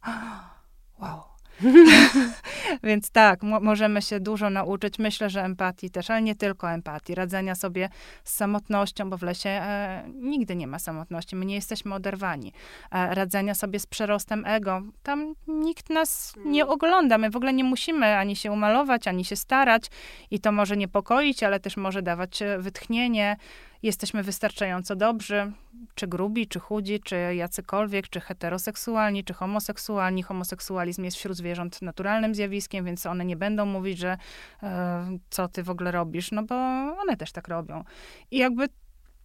wow, 1.01 1.34
Więc 2.84 3.12
tak, 3.12 3.43
możemy 3.43 4.01
się 4.01 4.20
dużo 4.20 4.49
nauczyć. 4.49 4.99
Myślę, 4.99 5.30
że 5.30 5.43
empatii 5.43 5.89
też, 5.89 6.10
ale 6.10 6.22
nie 6.22 6.36
tylko 6.36 6.72
empatii. 6.72 7.16
Radzenia 7.16 7.56
sobie 7.56 7.89
z 8.24 8.34
samotnością, 8.34 9.10
bo 9.10 9.18
w 9.18 9.24
lesie 9.24 9.49
e, 9.49 10.03
nigdy 10.14 10.56
nie 10.56 10.68
ma 10.68 10.80
samotności. 10.80 11.36
My 11.36 11.45
nie 11.45 11.56
jesteśmy 11.56 11.95
oderwani. 11.95 12.53
E, 12.91 13.16
radzenia 13.16 13.53
sobie 13.56 13.80
z 13.80 13.88
przerostem 13.88 14.45
ego. 14.45 14.82
Tam 15.03 15.36
nikt 15.47 15.89
nas 15.89 16.34
nie 16.45 16.62
mm. 16.62 16.74
ogląda. 16.74 17.18
My 17.18 17.30
w 17.30 17.36
ogóle 17.36 17.53
nie 17.53 17.64
musimy 17.64 18.18
ani 18.18 18.36
się 18.36 18.51
umalować, 18.51 19.08
ani 19.08 19.26
się 19.26 19.36
starać. 19.36 19.86
I 20.32 20.39
to 20.39 20.51
może 20.51 20.78
niepokoić, 20.78 21.43
ale 21.43 21.60
też 21.60 21.78
może 21.78 22.01
dawać 22.01 22.41
e, 22.41 22.58
wytchnienie 22.60 23.38
jesteśmy 23.86 24.23
wystarczająco 24.23 24.95
dobrzy, 24.95 25.51
czy 25.95 26.07
grubi, 26.07 26.47
czy 26.47 26.59
chudzi, 26.59 26.99
czy 26.99 27.36
jacykolwiek, 27.36 28.09
czy 28.09 28.19
heteroseksualni, 28.19 29.23
czy 29.23 29.33
homoseksualni. 29.33 30.23
Homoseksualizm 30.23 31.03
jest 31.03 31.17
wśród 31.17 31.38
zwierząt 31.38 31.81
naturalnym 31.81 32.36
zjawiskiem, 32.36 32.86
więc 32.86 33.05
one 33.05 33.25
nie 33.25 33.36
będą 33.36 33.65
mówić, 33.65 33.97
że 33.97 34.17
e, 34.63 35.17
co 35.29 35.47
ty 35.47 35.63
w 35.63 35.69
ogóle 35.69 35.91
robisz, 35.91 36.31
no 36.31 36.43
bo 36.43 36.55
one 37.01 37.17
też 37.17 37.31
tak 37.31 37.47
robią. 37.47 37.83
I 38.31 38.38
jakby 38.38 38.67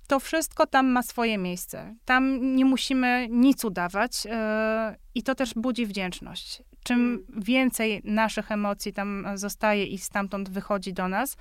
to 0.07 0.21
wszystko 0.21 0.67
tam 0.67 0.87
ma 0.87 1.03
swoje 1.03 1.39
miejsce. 1.39 1.95
Tam 2.05 2.55
nie 2.57 2.65
musimy 2.65 3.29
nic 3.31 3.65
udawać 3.65 4.25
yy, 4.25 4.33
i 5.15 5.23
to 5.23 5.35
też 5.35 5.55
budzi 5.55 5.87
wdzięczność. 5.87 6.63
Czym 6.83 7.27
więcej 7.37 8.01
naszych 8.05 8.53
emocji 8.53 8.93
tam 8.93 9.27
zostaje 9.35 9.87
i 9.87 9.99
stamtąd 9.99 10.49
wychodzi 10.49 10.93
do 10.93 11.09
nas, 11.09 11.37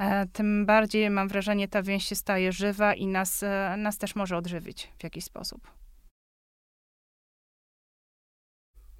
yy, 0.00 0.06
tym 0.32 0.66
bardziej 0.66 1.10
mam 1.10 1.28
wrażenie, 1.28 1.68
ta 1.68 1.82
więź 1.82 2.04
się 2.04 2.14
staje 2.14 2.52
żywa 2.52 2.94
i 2.94 3.06
nas, 3.06 3.42
yy, 3.42 3.76
nas 3.76 3.98
też 3.98 4.16
może 4.16 4.36
odżywić 4.36 4.92
w 4.98 5.04
jakiś 5.04 5.24
sposób. 5.24 5.70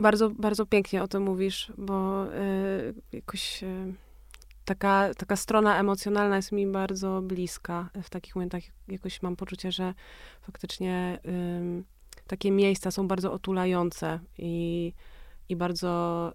Bardzo, 0.01 0.30
bardzo 0.30 0.66
pięknie 0.66 1.03
o 1.03 1.09
tym 1.09 1.22
mówisz, 1.22 1.72
bo 1.78 2.26
jakoś 3.12 3.64
taka, 4.64 5.14
taka 5.14 5.36
strona 5.36 5.80
emocjonalna 5.80 6.36
jest 6.36 6.53
mi 6.53 6.66
bardzo 6.66 7.22
bliska. 7.22 7.91
W 8.03 8.11
takich 8.11 8.36
momentach 8.36 8.62
jakoś 8.89 9.22
mam 9.22 9.36
poczucie, 9.36 9.72
że 9.72 9.95
faktycznie 10.43 11.18
takie 12.26 12.51
miejsca 12.51 12.91
są 12.91 13.09
bardzo 13.09 13.32
otulające 13.32 14.20
i, 14.39 14.93
i 15.49 15.57
bardzo 15.57 16.32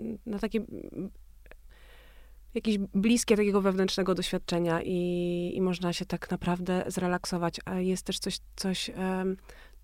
y, 0.00 0.18
no 0.26 0.38
takie 0.38 0.60
jakieś 2.54 2.78
bliskie 2.78 3.36
takiego 3.36 3.60
wewnętrznego 3.60 4.14
doświadczenia 4.14 4.82
i, 4.82 5.52
i 5.54 5.60
można 5.60 5.92
się 5.92 6.06
tak 6.06 6.30
naprawdę 6.30 6.84
zrelaksować. 6.86 7.60
A 7.64 7.74
jest 7.74 8.06
też 8.06 8.18
coś, 8.18 8.38
coś 8.56 8.90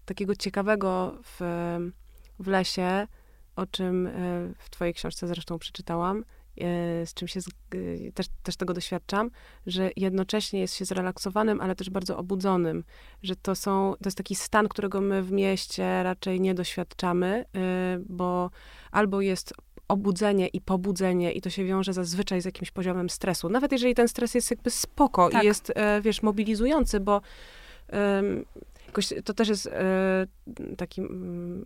takiego 0.05 0.37
ciekawego 0.37 1.19
w, 1.23 1.41
w 2.39 2.47
lesie, 2.47 3.07
o 3.57 3.67
czym 3.67 4.07
y, 4.07 4.55
w 4.59 4.71
twojej 4.71 4.95
książce 4.95 5.29
zresztą 5.29 5.59
przeczytałam, 5.59 6.25
E, 6.25 6.44
z 7.05 7.15
czym 7.15 7.29
się 7.29 7.41
też, 8.15 8.27
też 8.43 8.57
tego 8.57 8.75
doświadczam, 8.75 9.31
że 9.67 9.91
jednocześnie 9.97 10.61
jest 10.61 10.75
się 10.75 10.85
zrelaksowanym, 10.85 11.61
ale 11.61 11.75
też 11.75 11.91
bardzo 11.91 12.19
obudzonym, 12.19 12.85
że 13.23 13.37
to 13.37 13.55
są, 13.55 13.95
to 14.03 14.07
jest 14.07 14.17
taki 14.17 14.35
stan, 14.35 14.69
którego 14.69 15.01
my 15.01 15.23
w 15.23 15.33
mieście 15.33 16.03
raczej 16.03 16.41
nie 16.41 16.55
doświadczamy, 16.55 17.45
e, 17.57 17.99
bo 18.09 18.51
albo 18.91 19.21
jest 19.21 19.55
obudzenie 19.89 20.49
i 20.49 20.61
pobudzenie 20.61 21.33
i 21.33 21.41
to 21.41 21.51
się 21.51 21.65
wiąże 21.65 21.93
zazwyczaj 21.93 22.41
z 22.41 22.45
jakimś 22.45 22.71
poziomem 22.71 23.11
stresu. 23.11 23.49
Nawet 23.49 23.73
jeżeli 23.73 23.95
ten 23.95 24.09
stres 24.09 24.35
jest 24.35 24.51
jakby 24.51 24.71
spoko 24.71 25.29
tak. 25.31 25.43
i 25.43 25.47
jest, 25.47 25.73
e, 25.75 26.01
wiesz, 26.01 26.23
mobilizujący, 26.23 27.01
bo 27.01 27.21
jakoś 28.87 29.09
to 29.25 29.35
też 29.35 29.49
jest 29.49 29.71
taki 30.77 31.01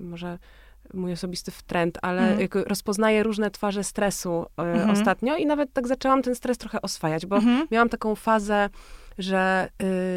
może 0.01 0.39
mój 0.95 1.13
osobisty 1.13 1.53
trend, 1.67 1.99
ale 2.03 2.33
mm. 2.33 2.49
rozpoznaję 2.67 3.23
różne 3.23 3.51
twarze 3.51 3.85
stresu 3.85 4.47
mm 4.57 4.79
-hmm. 4.79 4.93
ostatnio 4.93 5.37
i 5.37 5.47
nawet 5.47 5.73
tak 5.73 5.89
zaczęłam 5.89 6.23
ten 6.23 6.35
stres 6.35 6.59
trochę 6.59 6.83
oswajać, 6.83 7.27
bo 7.27 7.37
mm 7.37 7.59
miałam 7.71 7.89
taką 7.89 8.15
fazę, 8.15 8.69
że 9.19 9.69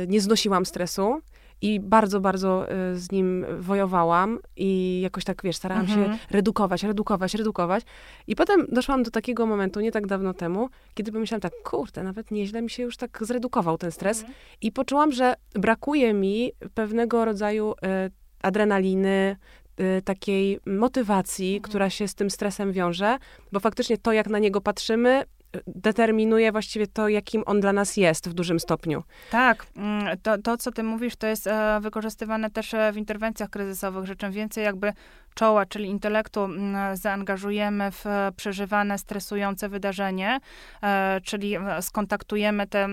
y, 0.04 0.08
nie 0.08 0.22
znosiłam 0.22 0.66
stresu 0.66 1.22
i 1.62 1.80
bardzo, 1.80 2.20
bardzo 2.20 2.72
y, 2.72 3.00
z 3.00 3.12
nim 3.12 3.46
wojowałam 3.60 4.40
i 4.56 5.02
jakoś 5.04 5.24
tak, 5.24 5.42
wiesz, 5.44 5.56
starałam 5.56 5.88
się 5.88 6.00
mhm. 6.00 6.18
redukować, 6.30 6.84
redukować, 6.84 7.34
redukować. 7.34 7.84
I 8.28 8.36
potem 8.36 8.68
doszłam 8.72 9.04
do 9.04 9.12
takiego 9.12 9.46
momentu, 9.46 9.80
nie 9.80 9.92
tak 9.92 10.08
dawno 10.08 10.34
temu, 10.34 10.70
kiedy 10.94 11.12
pomyślałam 11.12 11.42
tak, 11.42 11.54
kurde, 11.64 12.04
nawet 12.04 12.32
nieźle 12.32 12.62
mi 12.62 12.70
się 12.70 12.84
już 12.84 12.98
tak 12.98 13.20
zredukował 13.22 13.78
ten 13.78 13.92
stres 13.92 14.20
mhm. 14.20 14.38
i 14.62 14.72
poczułam, 14.72 15.12
że 15.12 15.34
brakuje 15.54 16.14
mi 16.14 16.52
pewnego 16.74 17.26
rodzaju 17.26 17.72
y, 17.72 18.12
adrenaliny, 18.42 19.36
Y, 19.36 19.61
takiej 20.06 20.60
motywacji, 20.66 21.56
mhm. 21.56 21.70
która 21.70 21.90
się 21.90 22.08
z 22.08 22.16
tym 22.16 22.30
stresem 22.30 22.72
wiąże, 22.72 23.18
bo 23.52 23.60
faktycznie 23.60 23.98
to, 23.98 24.14
jak 24.14 24.28
na 24.28 24.40
niego 24.40 24.62
patrzymy, 24.62 25.24
determinuje 25.68 26.52
właściwie 26.52 26.88
to, 26.88 27.08
jakim 27.08 27.44
on 27.46 27.60
dla 27.60 27.74
nas 27.74 27.98
jest 27.98 28.30
w 28.30 28.34
dużym 28.34 28.60
stopniu. 28.60 29.04
Tak, 29.32 29.66
mm, 29.76 30.18
to, 30.18 30.38
to 30.38 30.58
co 30.58 30.72
ty 30.72 30.84
mówisz, 30.84 31.16
to 31.16 31.28
jest 31.28 31.48
e, 31.48 31.80
wykorzystywane 31.82 32.50
też 32.50 32.74
e, 32.74 32.92
w 32.92 32.98
interwencjach 32.98 33.50
kryzysowych, 33.50 34.06
że 34.06 34.16
czym 34.16 34.32
więcej 34.32 34.64
jakby 34.64 34.94
czoła, 35.34 35.66
czyli 35.66 35.90
intelektu 35.90 36.50
zaangażujemy 36.94 37.92
w 37.92 38.06
przeżywane, 38.36 38.98
stresujące 38.98 39.70
wydarzenie, 39.70 40.40
e, 40.84 41.22
czyli 41.24 41.58
skontaktujemy 41.82 42.68
te 42.68 42.88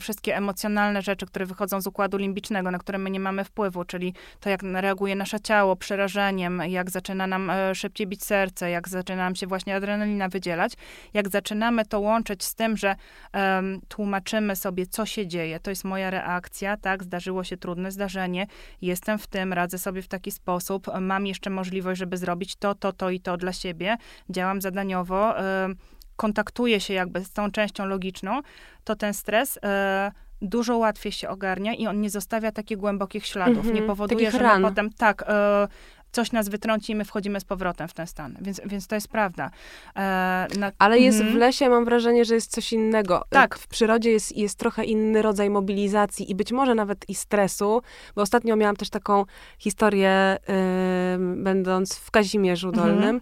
wszystkie 0.00 0.36
emocjonalne 0.36 1.02
rzeczy, 1.02 1.26
które 1.26 1.46
wychodzą 1.46 1.80
z 1.80 1.86
układu 1.86 2.18
limbicznego, 2.18 2.70
na 2.70 2.78
które 2.78 2.98
my 2.98 3.10
nie 3.10 3.20
mamy 3.20 3.44
wpływu, 3.44 3.84
czyli 3.84 4.14
to, 4.40 4.50
jak 4.50 4.62
reaguje 4.62 5.16
nasze 5.16 5.40
ciało 5.40 5.76
przerażeniem, 5.76 6.62
jak 6.68 6.90
zaczyna 6.90 7.26
nam 7.26 7.52
szybciej 7.74 8.06
bić 8.06 8.24
serce, 8.24 8.70
jak 8.70 8.88
zaczyna 8.88 9.22
nam 9.22 9.34
się 9.34 9.46
właśnie 9.46 9.76
adrenalina 9.76 10.28
wydzielać, 10.28 10.72
jak 11.14 11.28
zaczynamy 11.28 11.84
to 11.84 12.00
łączyć 12.00 12.44
z 12.44 12.54
tym, 12.54 12.76
że 12.76 12.96
um, 13.34 13.80
tłumaczymy 13.88 14.56
sobie, 14.56 14.86
co 14.86 15.06
się 15.06 15.26
dzieje, 15.26 15.60
to 15.60 15.70
jest 15.70 15.84
moja 15.84 16.10
reakcja, 16.10 16.76
tak, 16.76 17.04
zdarzyło 17.04 17.44
się 17.44 17.56
trudne 17.56 17.92
zdarzenie, 17.92 18.46
jestem 18.82 19.18
w 19.18 19.26
tym, 19.26 19.52
radzę 19.52 19.78
sobie 19.78 20.02
w 20.02 20.08
taki 20.08 20.30
sposób, 20.30 20.86
mam 21.00 21.26
jeszcze 21.26 21.50
możliwość, 21.50 21.77
żeby 21.96 22.16
zrobić 22.16 22.56
to, 22.56 22.74
to, 22.74 22.92
to 22.92 23.10
i 23.10 23.20
to 23.20 23.36
dla 23.36 23.52
siebie, 23.52 23.96
działam 24.30 24.60
zadaniowo, 24.60 25.34
um, 25.62 25.76
kontaktuję 26.16 26.80
się 26.80 26.94
jakby 26.94 27.24
z 27.24 27.32
tą 27.32 27.50
częścią 27.50 27.86
logiczną, 27.86 28.40
to 28.84 28.96
ten 28.96 29.14
stres 29.14 29.58
um, 29.62 30.12
dużo 30.42 30.76
łatwiej 30.76 31.12
się 31.12 31.28
ogarnia 31.28 31.74
i 31.74 31.86
on 31.86 32.00
nie 32.00 32.10
zostawia 32.10 32.52
takich 32.52 32.78
głębokich 32.78 33.26
śladów. 33.26 33.64
Mm 33.64 33.76
-hmm, 33.76 33.80
nie 33.80 33.82
powoduje, 33.82 34.30
że 34.30 34.58
potem 34.62 34.90
tak, 34.92 35.24
e, 35.28 35.68
coś 36.12 36.32
nas 36.32 36.48
wytrąci 36.48 36.92
i 36.92 36.96
my 36.96 37.04
wchodzimy 37.04 37.40
z 37.40 37.44
powrotem 37.44 37.88
w 37.88 37.94
ten 37.94 38.06
stan. 38.06 38.36
Więc, 38.40 38.60
więc 38.66 38.86
to 38.86 38.94
jest 38.94 39.08
prawda. 39.08 39.50
E, 39.96 40.46
na, 40.58 40.72
Ale 40.78 40.98
jest 40.98 41.22
w 41.22 41.34
lesie, 41.34 41.68
mam 41.68 41.84
wrażenie, 41.84 42.24
że 42.24 42.34
jest 42.34 42.50
coś 42.50 42.72
innego. 42.72 43.24
Tak. 43.28 43.58
W 43.58 43.66
przyrodzie 43.66 44.10
jest, 44.10 44.36
jest 44.36 44.58
trochę 44.58 44.84
inny 44.84 45.22
rodzaj 45.22 45.50
mobilizacji 45.50 46.30
i 46.30 46.34
być 46.34 46.52
może 46.52 46.74
nawet 46.74 47.08
i 47.08 47.14
stresu, 47.14 47.82
bo 48.14 48.22
ostatnio 48.22 48.56
miałam 48.56 48.76
też 48.76 48.90
taką 48.90 49.24
historię, 49.58 50.36
y, 50.36 51.42
będąc 51.42 51.94
w 51.96 52.10
Kazimierzu 52.10 52.68
mhm. 52.68 52.86
Dolnym, 52.86 53.20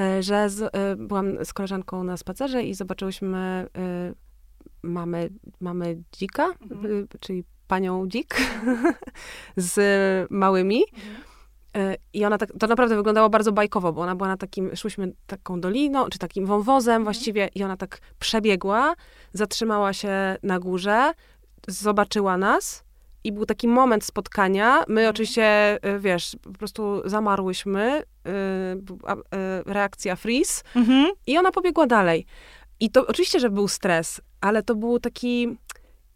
y, 0.00 0.22
że 0.22 0.50
z, 0.50 0.60
y, 0.60 0.70
byłam 0.96 1.44
z 1.44 1.52
koleżanką 1.52 2.04
na 2.04 2.16
spacerze 2.16 2.62
i 2.62 2.74
zobaczyłyśmy 2.74 3.66
mamy, 4.82 5.30
mamy 5.60 6.02
dzika, 6.12 6.44
mhm. 6.70 7.08
czyli 7.20 7.44
panią 7.68 8.08
dzik 8.08 8.36
z 9.56 9.76
małymi. 10.30 10.84
Mhm. 10.94 11.33
I 12.12 12.24
ona 12.24 12.38
tak, 12.38 12.52
to 12.58 12.66
naprawdę 12.66 12.96
wyglądało 12.96 13.30
bardzo 13.30 13.52
bajkowo, 13.52 13.92
bo 13.92 14.00
ona 14.02 14.14
była 14.14 14.28
na 14.28 14.36
takim, 14.36 14.76
szłyśmy 14.76 15.12
taką 15.26 15.60
doliną, 15.60 16.08
czy 16.08 16.18
takim 16.18 16.46
wąwozem 16.46 16.92
mhm. 16.92 17.04
właściwie 17.04 17.48
i 17.54 17.64
ona 17.64 17.76
tak 17.76 17.98
przebiegła, 18.18 18.94
zatrzymała 19.32 19.92
się 19.92 20.36
na 20.42 20.58
górze, 20.58 21.12
zobaczyła 21.68 22.38
nas 22.38 22.84
i 23.24 23.32
był 23.32 23.46
taki 23.46 23.68
moment 23.68 24.04
spotkania. 24.04 24.74
My 24.88 25.00
Mhm. 25.00 25.10
oczywiście, 25.10 25.78
y, 25.96 25.98
wiesz, 26.00 26.36
po 26.42 26.52
prostu 26.52 27.02
zamarłyśmy, 27.04 28.02
y, 28.02 28.02
reakcja 29.66 30.16
freeze 30.16 30.62
Mhm. 30.76 31.06
i 31.26 31.38
ona 31.38 31.52
pobiegła 31.52 31.86
dalej. 31.86 32.26
I 32.80 32.90
to 32.90 33.06
oczywiście, 33.06 33.40
że 33.40 33.50
był 33.50 33.68
stres, 33.68 34.20
ale 34.40 34.62
to 34.62 34.74
był 34.74 34.98
taki, 35.00 35.56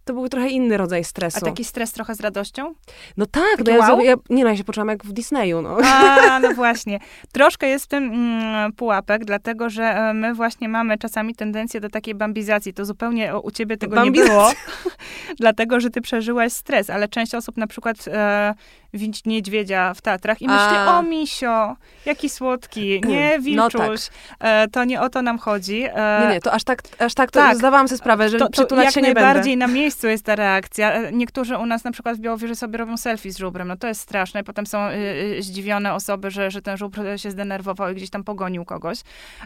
to 0.08 0.14
był 0.14 0.28
trochę 0.28 0.48
inny 0.48 0.76
rodzaj 0.76 1.04
stresu. 1.04 1.38
A 1.38 1.40
taki 1.40 1.64
stres 1.64 1.92
trochę 1.92 2.14
z 2.14 2.20
radością? 2.20 2.74
No 3.16 3.26
tak, 3.26 3.64
no 3.66 3.72
ja, 3.72 3.78
wow? 3.78 4.00
ja, 4.00 4.14
nie 4.30 4.44
no, 4.44 4.50
ja 4.50 4.56
się 4.56 4.64
poczułam 4.64 4.88
jak 4.88 5.04
w 5.04 5.12
Disneyu, 5.12 5.62
no. 5.62 5.76
A, 5.84 6.40
no 6.42 6.54
właśnie. 6.54 6.98
Troszkę 7.32 7.68
jest 7.68 7.84
w 7.84 7.88
tym 7.88 8.04
mm, 8.04 8.72
pułapek, 8.72 9.24
dlatego 9.24 9.70
że 9.70 9.84
e, 9.84 10.14
my 10.14 10.34
właśnie 10.34 10.68
mamy 10.68 10.98
czasami 10.98 11.34
tendencję 11.34 11.80
do 11.80 11.88
takiej 11.88 12.14
bambizacji. 12.14 12.74
To 12.74 12.84
zupełnie 12.84 13.36
u 13.36 13.50
ciebie 13.50 13.76
tego 13.76 13.96
nie 13.96 14.02
Bambizacja. 14.02 14.34
było, 14.34 14.50
dlatego 15.40 15.80
że 15.80 15.90
ty 15.90 16.00
przeżyłaś 16.00 16.52
stres, 16.52 16.90
ale 16.90 17.08
część 17.08 17.34
osób 17.34 17.56
na 17.56 17.66
przykład 17.66 17.96
e, 18.06 18.54
widzi 18.94 19.22
niedźwiedzia 19.26 19.94
w 19.94 20.00
Tatrach 20.00 20.42
i 20.42 20.46
myśli, 20.46 20.76
A. 20.76 20.98
o 20.98 21.02
misio, 21.02 21.76
jaki 22.06 22.28
słodki, 22.28 23.00
nie 23.06 23.36
No 23.36 23.42
wilczuś. 23.42 24.08
e, 24.40 24.68
to 24.68 24.84
nie 24.84 25.00
o 25.00 25.08
to 25.08 25.22
nam 25.22 25.38
chodzi. 25.38 25.84
E, 25.94 26.20
Nie, 26.26 26.34
nie, 26.34 26.40
to 26.40 26.52
aż 26.52 26.64
tak, 26.64 26.82
aż 26.98 27.14
tak 27.14 27.30
to 27.30 27.40
tak. 27.40 27.56
zdawałam 27.56 27.88
sobie 27.88 27.98
sprawę, 27.98 28.28
że 28.28 28.38
to, 28.38 28.48
to 28.48 28.82
jak 28.82 28.96
najbardziej 28.96 29.56
na 29.56 29.66
miejscu 29.66 30.06
jest 30.08 30.24
ta 30.24 30.36
reakcja. 30.36 30.92
E, 30.92 31.12
Niektórzy 31.12 31.56
u 31.58 31.66
nas 31.66 31.84
na 31.84 31.92
przykład 31.92 32.16
w 32.16 32.20
Białowieży 32.20 32.54
sobie 32.54 32.78
robią 32.78 32.96
selfie 32.96 33.32
z 33.32 33.38
żubrem. 33.38 33.68
No 33.68 33.76
to 33.76 33.86
jest 33.88 34.00
straszne. 34.00 34.44
Potem 34.44 34.66
są 34.66 34.88
y, 34.88 34.92
y, 35.38 35.42
zdziwione 35.42 35.94
osoby, 35.94 36.30
że, 36.30 36.50
że 36.50 36.62
ten 36.62 36.76
żubr 36.76 37.00
się 37.16 37.30
zdenerwował 37.30 37.90
i 37.92 37.94
gdzieś 37.94 38.10
tam 38.10 38.24
pogonił 38.24 38.64
kogoś. 38.64 38.98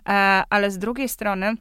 E, 0.08 0.42
ale 0.50 0.70
z 0.70 0.78
drugiej 0.78 1.08
strony 1.08 1.54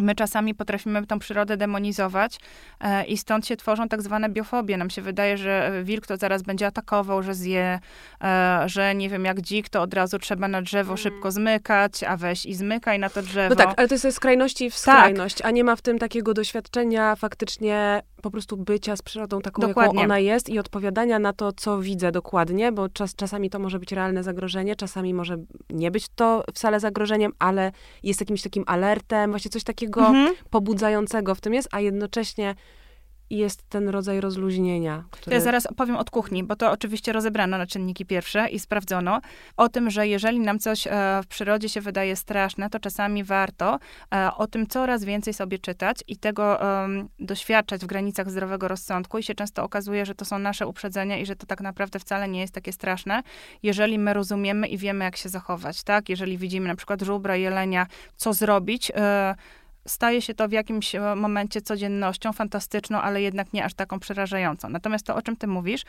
My 0.00 0.14
czasami 0.14 0.54
potrafimy 0.54 1.06
tą 1.06 1.18
przyrodę 1.18 1.56
demonizować 1.56 2.38
e, 2.80 3.04
i 3.04 3.18
stąd 3.18 3.46
się 3.46 3.56
tworzą 3.56 3.88
tak 3.88 4.02
zwane 4.02 4.28
biofobie. 4.28 4.76
Nam 4.76 4.90
się 4.90 5.02
wydaje, 5.02 5.38
że 5.38 5.80
wilk 5.84 6.06
to 6.06 6.16
zaraz 6.16 6.42
będzie 6.42 6.66
atakował, 6.66 7.22
że 7.22 7.34
zje, 7.34 7.80
e, 8.24 8.62
że 8.66 8.94
nie 8.94 9.08
wiem, 9.08 9.24
jak 9.24 9.40
dzik, 9.40 9.68
to 9.68 9.82
od 9.82 9.94
razu 9.94 10.18
trzeba 10.18 10.48
na 10.48 10.62
drzewo 10.62 10.96
szybko 10.96 11.30
zmykać, 11.30 12.02
a 12.02 12.16
weź 12.16 12.46
i 12.46 12.54
zmykaj 12.54 12.98
na 12.98 13.10
to 13.10 13.22
drzewo. 13.22 13.48
No 13.48 13.64
tak, 13.64 13.74
ale 13.76 13.88
to 13.88 13.94
jest 13.94 14.12
skrajności 14.12 14.70
w 14.70 14.74
Tak. 14.74 14.80
skrajność, 14.82 15.42
a 15.42 15.50
nie 15.50 15.64
ma 15.64 15.76
w 15.76 15.82
tym 15.82 15.98
takiego 15.98 16.34
doświadczenia 16.34 17.16
faktycznie 17.16 18.02
po 18.22 18.30
prostu 18.30 18.56
bycia 18.56 18.96
z 18.96 19.02
przyrodą 19.02 19.40
taką, 19.40 19.62
Dokładnie. 19.62 19.94
jaką 19.94 20.04
ona 20.04 20.18
jest 20.18 20.48
i 20.48 20.58
odpowiadania 20.58 21.18
na 21.18 21.32
to, 21.32 21.52
co 21.52 21.80
widzę 21.80 22.12
dokładnie, 22.12 22.72
bo 22.72 22.88
czas, 22.88 23.14
czasami 23.14 23.50
to 23.50 23.58
może 23.58 23.78
być 23.78 23.92
realne 23.92 24.22
zagrożenie, 24.22 24.76
czasami 24.76 25.14
może 25.14 25.36
nie 25.70 25.90
być 25.90 26.08
to 26.08 26.44
wcale 26.54 26.80
zagrożeniem, 26.80 27.32
ale 27.38 27.72
jest 28.02 28.20
jakimś 28.20 28.42
takim 28.42 28.64
alertem, 28.66 29.30
właśnie 29.30 29.50
coś 29.50 29.64
takiego 29.64 29.85
Mhm. 29.86 30.34
pobudzającego 30.50 31.34
w 31.34 31.40
tym 31.40 31.54
jest, 31.54 31.68
a 31.72 31.80
jednocześnie 31.80 32.54
jest 33.30 33.62
ten 33.68 33.88
rodzaj 33.88 34.20
rozluźnienia, 34.20 35.04
który... 35.10 35.34
ja 35.34 35.40
zaraz 35.40 35.66
opowiem 35.66 35.96
od 35.96 36.10
kuchni, 36.10 36.44
bo 36.44 36.56
to 36.56 36.70
oczywiście 36.70 37.12
rozebrano 37.12 37.58
na 37.58 37.66
czynniki 37.66 38.06
pierwsze 38.06 38.48
i 38.48 38.58
sprawdzono 38.58 39.20
o 39.56 39.68
tym, 39.68 39.90
że 39.90 40.08
jeżeli 40.08 40.40
nam 40.40 40.58
coś 40.58 40.86
e, 40.86 40.90
w 41.24 41.26
przyrodzie 41.26 41.68
się 41.68 41.80
wydaje 41.80 42.16
straszne, 42.16 42.70
to 42.70 42.80
czasami 42.80 43.24
warto 43.24 43.78
e, 44.14 44.30
o 44.36 44.46
tym 44.46 44.66
coraz 44.66 45.04
więcej 45.04 45.34
sobie 45.34 45.58
czytać 45.58 46.04
i 46.08 46.16
tego 46.16 46.60
doświadczać 47.18 47.82
w 47.82 47.86
granicach 47.86 48.30
zdrowego 48.30 48.68
rozsądku 48.68 49.18
i 49.18 49.22
się 49.22 49.34
często 49.34 49.62
okazuje, 49.62 50.06
że 50.06 50.14
to 50.14 50.24
są 50.24 50.38
nasze 50.38 50.66
uprzedzenia 50.66 51.18
i 51.18 51.26
że 51.26 51.36
to 51.36 51.46
tak 51.46 51.60
naprawdę 51.60 51.98
wcale 51.98 52.28
nie 52.28 52.40
jest 52.40 52.54
takie 52.54 52.72
straszne, 52.72 53.22
jeżeli 53.62 53.98
my 53.98 54.14
rozumiemy 54.14 54.68
i 54.68 54.78
wiemy, 54.78 55.04
jak 55.04 55.16
się 55.16 55.28
zachować, 55.28 55.82
tak? 55.82 56.08
Jeżeli 56.08 56.38
widzimy 56.38 56.68
na 56.68 56.76
przykład 56.76 57.02
żubra, 57.02 57.36
jelenia, 57.36 57.86
co 58.16 58.32
zrobić, 58.32 58.92
e, 58.94 59.34
staje 59.86 60.22
się 60.22 60.34
to 60.34 60.48
w 60.48 60.52
jakimś 60.52 60.94
e, 60.94 61.14
momencie 61.16 61.60
codziennością 61.62 62.32
fantastyczną, 62.32 63.00
ale 63.00 63.22
jednak 63.22 63.52
nie 63.52 63.64
aż 63.64 63.74
taką 63.74 64.00
przerażającą. 64.00 64.68
Natomiast 64.68 65.06
to, 65.06 65.14
o 65.14 65.22
czym 65.22 65.36
ty 65.36 65.46
mówisz, 65.46 65.82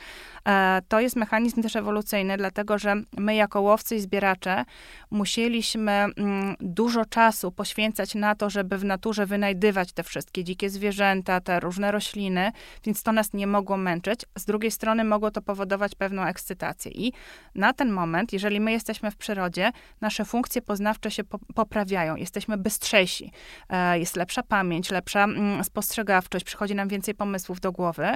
e, 0.48 0.82
to 0.88 1.00
jest 1.00 1.16
mechanizm 1.16 1.62
też 1.62 1.76
ewolucyjny, 1.76 2.38
dlatego 2.38 2.78
że 2.78 2.96
my 3.18 3.36
jako 3.36 3.62
łowcy 3.62 3.96
i 3.96 4.00
zbieracze 4.00 4.66
musieliśmy 5.12 5.92
mm, 5.92 6.56
dużo 6.60 7.06
czasu 7.06 7.52
poświęcać 7.52 8.16
na 8.16 8.36
to, 8.36 8.50
żeby 8.50 8.78
w 8.78 8.86
naturze 8.86 9.26
wynajdywać 9.26 9.94
te 9.94 10.04
wszystkie 10.04 10.44
dzikie 10.44 10.70
zwierzęta, 10.70 11.42
te 11.42 11.60
różne 11.60 11.92
rośliny, 11.92 12.52
więc 12.86 13.04
to 13.04 13.12
nas 13.12 13.34
nie 13.34 13.48
mogło 13.48 13.78
męczyć. 13.78 14.22
Z 14.38 14.46
drugiej 14.46 14.72
strony 14.72 15.04
mogło 15.04 15.32
to 15.32 15.42
powodować 15.42 15.96
pewną 15.96 16.24
ekscytację. 16.24 16.92
I 16.92 17.14
na 17.56 17.74
ten 17.74 17.92
moment, 17.92 18.34
jeżeli 18.34 18.60
my 18.60 18.72
jesteśmy 18.72 19.12
w 19.12 19.16
przyrodzie, 19.16 19.72
nasze 20.02 20.26
funkcje 20.26 20.62
poznawcze 20.62 21.12
się 21.12 21.24
po- 21.24 21.40
poprawiają, 21.56 22.16
jesteśmy 22.16 22.58
bystrzejsi, 22.58 23.32
e, 23.70 23.87
jest 23.96 24.16
lepsza 24.16 24.44
pamięć, 24.44 24.92
lepsza 24.92 25.24
mm, 25.24 25.64
spostrzegawczość, 25.64 26.46
przychodzi 26.46 26.76
nam 26.76 26.88
więcej 26.88 27.16
pomysłów 27.16 27.60
do 27.60 27.72
głowy. 27.72 28.08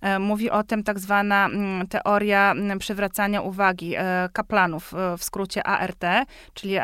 E, 0.00 0.18
mówi 0.18 0.50
o 0.50 0.62
tym 0.62 0.82
tak 0.82 0.98
zwana 0.98 1.46
mm, 1.46 1.86
teoria 1.86 2.50
mm, 2.50 2.78
przywracania 2.78 3.40
uwagi 3.40 3.94
e, 3.96 4.28
kaplanów, 4.32 4.94
e, 4.94 5.18
w 5.18 5.24
skrócie 5.24 5.66
ART, 5.66 6.04
czyli 6.54 6.78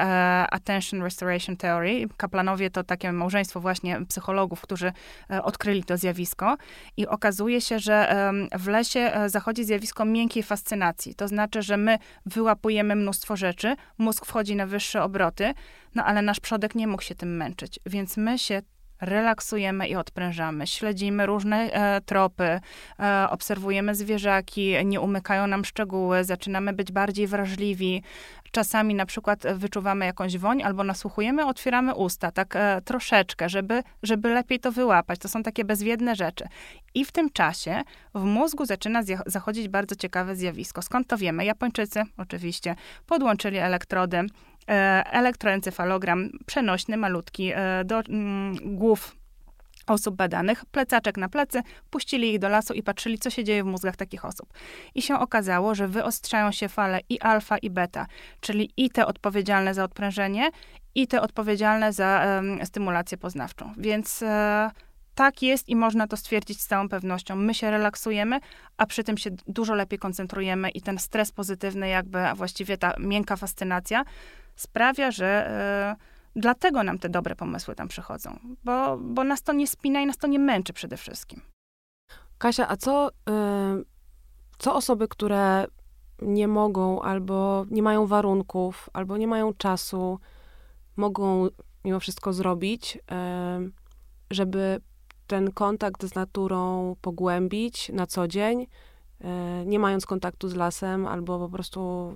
Attention 0.51 1.03
Restoration 1.03 1.57
Theory. 1.57 2.09
Kaplanowie 2.17 2.71
to 2.71 2.85
takie 2.85 3.13
małżeństwo 3.13 3.61
właśnie 3.61 4.07
psychologów, 4.09 4.61
którzy 4.61 4.93
odkryli 5.43 5.85
to 5.85 5.97
zjawisko 5.97 6.57
i 6.97 7.07
okazuje 7.07 7.61
się, 7.61 7.79
że 7.79 8.15
w 8.59 8.69
lesie 8.69 9.13
zachodzi 9.27 9.65
zjawisko 9.65 10.05
miękkiej 10.05 10.43
fascynacji. 10.43 11.15
To 11.15 11.29
znaczy, 11.29 11.63
że 11.63 11.77
my 11.77 11.99
wyłapujemy 12.27 12.97
mnóstwo 12.97 13.37
rzeczy, 13.37 13.77
mózg 13.99 14.27
wchodzi 14.27 14.57
na 14.57 14.67
wyższe 14.67 15.03
obroty, 15.03 15.55
no 15.95 16.05
ale 16.05 16.23
nasz 16.23 16.41
przodek 16.41 16.75
nie 16.75 16.87
mógł 16.87 17.03
się 17.03 17.15
tym 17.15 17.37
męczyć, 17.37 17.81
więc 17.87 18.17
my 18.17 18.39
się 18.39 18.63
relaksujemy 19.01 19.89
i 19.89 19.97
odprężamy. 19.97 20.67
Śledzimy 20.67 21.27
różne 21.27 21.57
e, 21.57 22.01
tropy, 22.01 22.61
e, 23.01 23.27
obserwujemy 23.31 23.95
zwierzaki, 23.95 24.75
nie 24.85 25.01
umykają 25.01 25.47
nam 25.47 25.65
szczegóły, 25.65 26.25
zaczynamy 26.25 26.73
być 26.73 26.93
bardziej 26.93 27.27
wrażliwi. 27.27 28.03
Czasami 28.51 28.95
na 28.95 29.07
przykład 29.07 29.43
wyczuwamy 29.55 30.07
jakąś 30.07 30.39
woń 30.39 30.63
albo 30.63 30.85
nasłuchujemy, 30.85 31.47
otwieramy 31.47 31.95
usta, 31.95 32.31
tak 32.31 32.57
e, 32.57 32.81
troszeczkę, 32.85 33.49
żeby, 33.49 33.83
żeby 34.03 34.29
lepiej 34.29 34.61
to 34.61 34.73
wyłapać. 34.73 35.19
To 35.19 35.29
są 35.29 35.43
takie 35.43 35.65
bezwiedne 35.65 36.17
rzeczy. 36.17 36.45
I 36.95 37.05
w 37.05 37.13
tym 37.13 37.31
czasie 37.31 37.83
w 38.15 38.25
mózgu 38.25 38.67
zaczyna 38.67 39.01
zachodzić 39.27 39.69
bardzo 39.69 39.97
ciekawe 39.97 40.37
zjawisko. 40.37 40.83
Skąd 40.83 41.09
to 41.09 41.17
wiemy? 41.17 41.45
Japończycy 41.45 42.03
oczywiście 42.17 42.75
podłączyli 43.07 43.59
elektrody, 43.59 44.27
elektroencefalogram 44.67 46.31
przenośny, 46.47 46.97
malutki, 46.97 47.53
e, 47.55 47.85
do 47.85 48.01
mm, 48.01 48.57
głów 48.77 49.17
osób 49.87 50.17
badanych, 50.17 50.65
plecaczek 50.65 51.17
na 51.17 51.29
plecy, 51.29 51.63
puścili 51.91 52.33
ich 52.33 52.39
do 52.39 52.49
lasu 52.49 52.75
i 52.75 52.83
patrzyli, 52.83 53.19
co 53.19 53.31
się 53.31 53.45
dzieje 53.45 53.63
w 53.63 53.67
mózgach 53.67 53.97
takich 53.97 54.25
osób. 54.25 54.49
I 54.95 55.03
się 55.03 55.19
okazało, 55.19 55.75
że 55.75 55.89
wyostrzają 55.89 56.53
się 56.53 56.69
fale 56.69 57.01
i 57.09 57.21
alfa, 57.21 57.59
i 57.59 57.71
beta, 57.71 58.07
czyli 58.41 58.71
i 58.77 58.91
te 58.91 59.07
odpowiedzialne 59.07 59.75
za 59.75 59.85
odprężenie, 59.85 60.51
i 60.95 61.07
te 61.07 61.21
odpowiedzialne 61.21 61.93
za 61.93 62.21
em, 62.23 62.67
stymulację 62.67 63.19
poznawczą. 63.19 63.73
Więc 63.77 64.23
e, 64.23 64.71
tak 65.15 65.43
jest 65.43 65.69
i 65.69 65.77
można 65.77 66.07
to 66.07 66.17
stwierdzić 66.17 66.61
z 66.61 66.67
całą 66.67 66.89
pewnością. 66.89 67.37
My 67.37 67.55
się 67.55 67.71
relaksujemy, 67.71 68.41
a 68.77 68.87
przy 68.87 69.05
tym 69.05 69.19
się 69.19 69.31
dużo 69.47 69.75
lepiej 69.75 69.99
koncentrujemy 69.99 70.71
i 70.71 70.81
ten 70.81 70.99
stres 70.99 71.33
pozytywny, 71.33 71.89
jakby 71.89 72.27
a 72.27 72.35
właściwie 72.35 72.79
ta 72.79 72.95
miękka 73.01 73.37
fascynacja 73.37 74.05
sprawia, 74.57 75.11
że 75.11 75.27
e, 75.27 75.97
dlatego 76.37 76.83
nam 76.83 76.99
te 76.99 77.09
dobre 77.09 77.37
pomysły 77.37 77.75
tam 77.75 77.89
przychodzą, 77.89 78.39
bo, 78.65 78.97
bo 78.97 79.25
nas 79.25 79.43
to 79.43 79.53
nie 79.53 79.67
spina 79.67 80.01
i 80.01 80.07
nas 80.07 80.17
to 80.17 80.27
nie 80.27 80.39
męczy 80.39 80.73
przede 80.73 80.97
wszystkim. 80.97 81.41
Kasia, 82.39 82.69
a 82.69 82.77
co, 82.77 83.09
y, 83.09 83.13
co 84.59 84.75
osoby, 84.75 85.09
które 85.09 85.67
nie 86.23 86.49
mogą 86.49 87.03
albo 87.03 87.67
nie 87.71 87.83
mają 87.83 88.07
warunków, 88.07 88.91
albo 88.93 89.17
nie 89.17 89.27
mają 89.27 89.55
czasu, 89.55 90.21
mogą 90.97 91.49
mimo 91.85 92.01
wszystko 92.01 92.33
zrobić, 92.33 92.97
y, 92.97 93.01
żeby 94.31 94.81
ten 95.27 95.53
kontakt 95.53 96.05
z 96.05 96.15
naturą 96.15 96.97
pogłębić 97.01 97.89
na 97.89 98.07
co 98.07 98.29
dzień, 98.29 98.63
y, 98.63 99.27
nie 99.67 99.79
mając 99.79 100.07
kontaktu 100.07 100.49
z 100.49 100.55
lasem, 100.55 101.07
albo 101.07 101.39
po 101.39 101.49
prostu, 101.49 102.13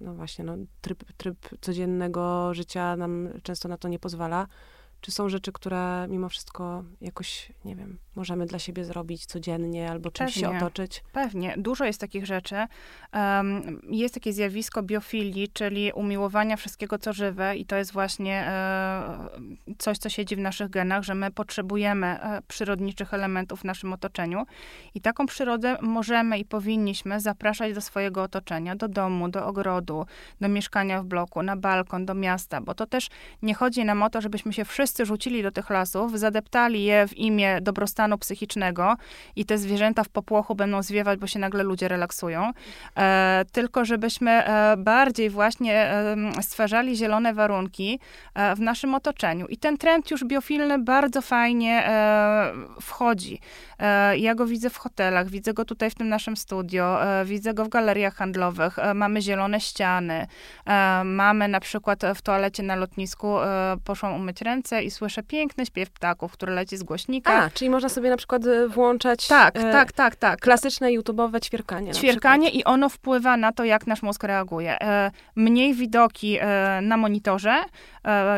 no 0.00 0.14
właśnie, 0.14 0.44
no, 0.44 0.56
tryb, 0.80 1.04
tryb 1.16 1.36
codziennego 1.60 2.54
życia 2.54 2.96
nam 2.96 3.28
często 3.42 3.68
na 3.68 3.76
to 3.76 3.88
nie 3.88 3.98
pozwala. 3.98 4.46
Czy 5.00 5.10
są 5.10 5.28
rzeczy, 5.28 5.52
które 5.52 6.06
mimo 6.08 6.28
wszystko 6.28 6.84
jakoś, 7.00 7.52
nie 7.64 7.76
wiem, 7.76 7.98
możemy 8.16 8.46
dla 8.46 8.58
siebie 8.58 8.84
zrobić 8.84 9.26
codziennie 9.26 9.90
albo 9.90 10.10
czymś 10.10 10.34
się 10.34 10.40
Pewnie. 10.40 10.56
otoczyć? 10.56 11.04
Pewnie, 11.12 11.54
dużo 11.58 11.84
jest 11.84 12.00
takich 12.00 12.26
rzeczy. 12.26 12.56
Um, 13.14 13.80
jest 13.90 14.14
takie 14.14 14.32
zjawisko 14.32 14.82
biofilii, 14.82 15.48
czyli 15.48 15.92
umiłowania 15.92 16.56
wszystkiego, 16.56 16.98
co 16.98 17.12
żywe, 17.12 17.56
i 17.56 17.66
to 17.66 17.76
jest 17.76 17.92
właśnie 17.92 18.44
e, 18.46 19.28
coś, 19.78 19.98
co 19.98 20.08
siedzi 20.08 20.36
w 20.36 20.38
naszych 20.38 20.70
genach, 20.70 21.02
że 21.02 21.14
my 21.14 21.30
potrzebujemy 21.30 22.06
e, 22.06 22.42
przyrodniczych 22.48 23.14
elementów 23.14 23.60
w 23.60 23.64
naszym 23.64 23.92
otoczeniu. 23.92 24.46
I 24.94 25.00
taką 25.00 25.26
przyrodę 25.26 25.76
możemy 25.80 26.38
i 26.38 26.44
powinniśmy 26.44 27.20
zapraszać 27.20 27.74
do 27.74 27.80
swojego 27.80 28.22
otoczenia, 28.22 28.76
do 28.76 28.88
domu, 28.88 29.28
do 29.28 29.46
ogrodu, 29.46 30.06
do 30.40 30.48
mieszkania 30.48 31.02
w 31.02 31.06
bloku, 31.06 31.42
na 31.42 31.56
balkon, 31.56 32.06
do 32.06 32.14
miasta, 32.14 32.60
bo 32.60 32.74
to 32.74 32.86
też 32.86 33.08
nie 33.42 33.54
chodzi 33.54 33.84
nam 33.84 34.02
o 34.02 34.10
to, 34.10 34.20
żebyśmy 34.20 34.52
się 34.52 34.64
wszyscy 34.64 34.89
rzucili 35.02 35.42
do 35.42 35.50
tych 35.50 35.70
lasów, 35.70 36.18
zadeptali 36.18 36.84
je 36.84 37.08
w 37.08 37.16
imię 37.16 37.60
dobrostanu 37.60 38.00
stanu 38.00 38.18
psychicznego 38.18 38.96
i 39.36 39.44
te 39.44 39.58
zwierzęta 39.58 40.04
w 40.04 40.08
popłochu 40.08 40.54
będą 40.54 40.82
zwiewać, 40.82 41.18
bo 41.18 41.26
się 41.26 41.38
nagle 41.38 41.62
ludzie 41.62 41.88
relaksują, 41.88 42.50
e, 42.96 43.44
tylko 43.52 43.84
żebyśmy 43.84 44.30
e, 44.30 44.76
bardziej 44.76 45.30
właśnie 45.30 45.74
e, 45.74 46.16
stwarzali 46.42 46.96
zielone 46.96 47.34
warunki 47.34 48.00
e, 48.34 48.56
w 48.56 48.60
naszym 48.60 48.94
otoczeniu. 48.94 49.46
I 49.46 49.56
ten 49.56 49.78
trend 49.78 50.10
już 50.10 50.24
biofilny 50.24 50.78
bardzo 50.78 51.22
fajnie 51.22 51.86
e, 51.86 52.52
wchodzi. 52.80 53.40
E, 53.78 54.18
ja 54.18 54.34
go 54.34 54.46
widzę 54.46 54.70
w 54.70 54.76
hotelach, 54.76 55.28
widzę 55.28 55.54
go 55.54 55.64
tutaj 55.64 55.90
w 55.90 55.94
tym 55.94 56.08
naszym 56.08 56.36
studio, 56.36 56.98
widzę 57.24 57.54
go 57.54 57.64
w 57.64 57.68
galeriach 57.68 58.14
handlowych. 58.14 58.76
Mamy 58.94 59.22
zielone 59.22 59.60
ściany, 59.60 60.26
mamy 61.04 61.48
na 61.48 61.60
przykład 61.60 62.02
w 62.14 62.22
toalecie 62.22 62.62
na 62.62 62.76
lotnisku, 62.76 63.36
poszłam 63.84 64.14
umyć 64.14 64.42
ręce 64.42 64.79
i 64.82 64.90
słyszę 64.90 65.22
piękny 65.22 65.66
śpiew 65.66 65.90
ptaków, 65.90 66.32
który 66.32 66.52
leci 66.52 66.76
z 66.76 66.82
głośnika. 66.82 67.32
A, 67.32 67.50
czyli 67.50 67.70
można 67.70 67.88
sobie 67.88 68.10
na 68.10 68.16
przykład 68.16 68.42
włączać 68.68 69.26
tak, 69.26 69.56
e, 69.56 69.72
tak, 69.72 69.92
tak, 69.92 70.16
tak. 70.16 70.40
klasyczne 70.40 70.88
YouTube'owe 70.88 71.40
ćwierkanie. 71.40 71.92
Ćwierkanie 71.92 72.50
i 72.50 72.64
ono 72.64 72.88
wpływa 72.88 73.36
na 73.36 73.52
to, 73.52 73.64
jak 73.64 73.86
nasz 73.86 74.02
mózg 74.02 74.24
reaguje. 74.24 74.80
E, 74.80 75.10
mniej 75.36 75.74
widoki 75.74 76.38
e, 76.40 76.80
na 76.82 76.96
monitorze, 76.96 77.54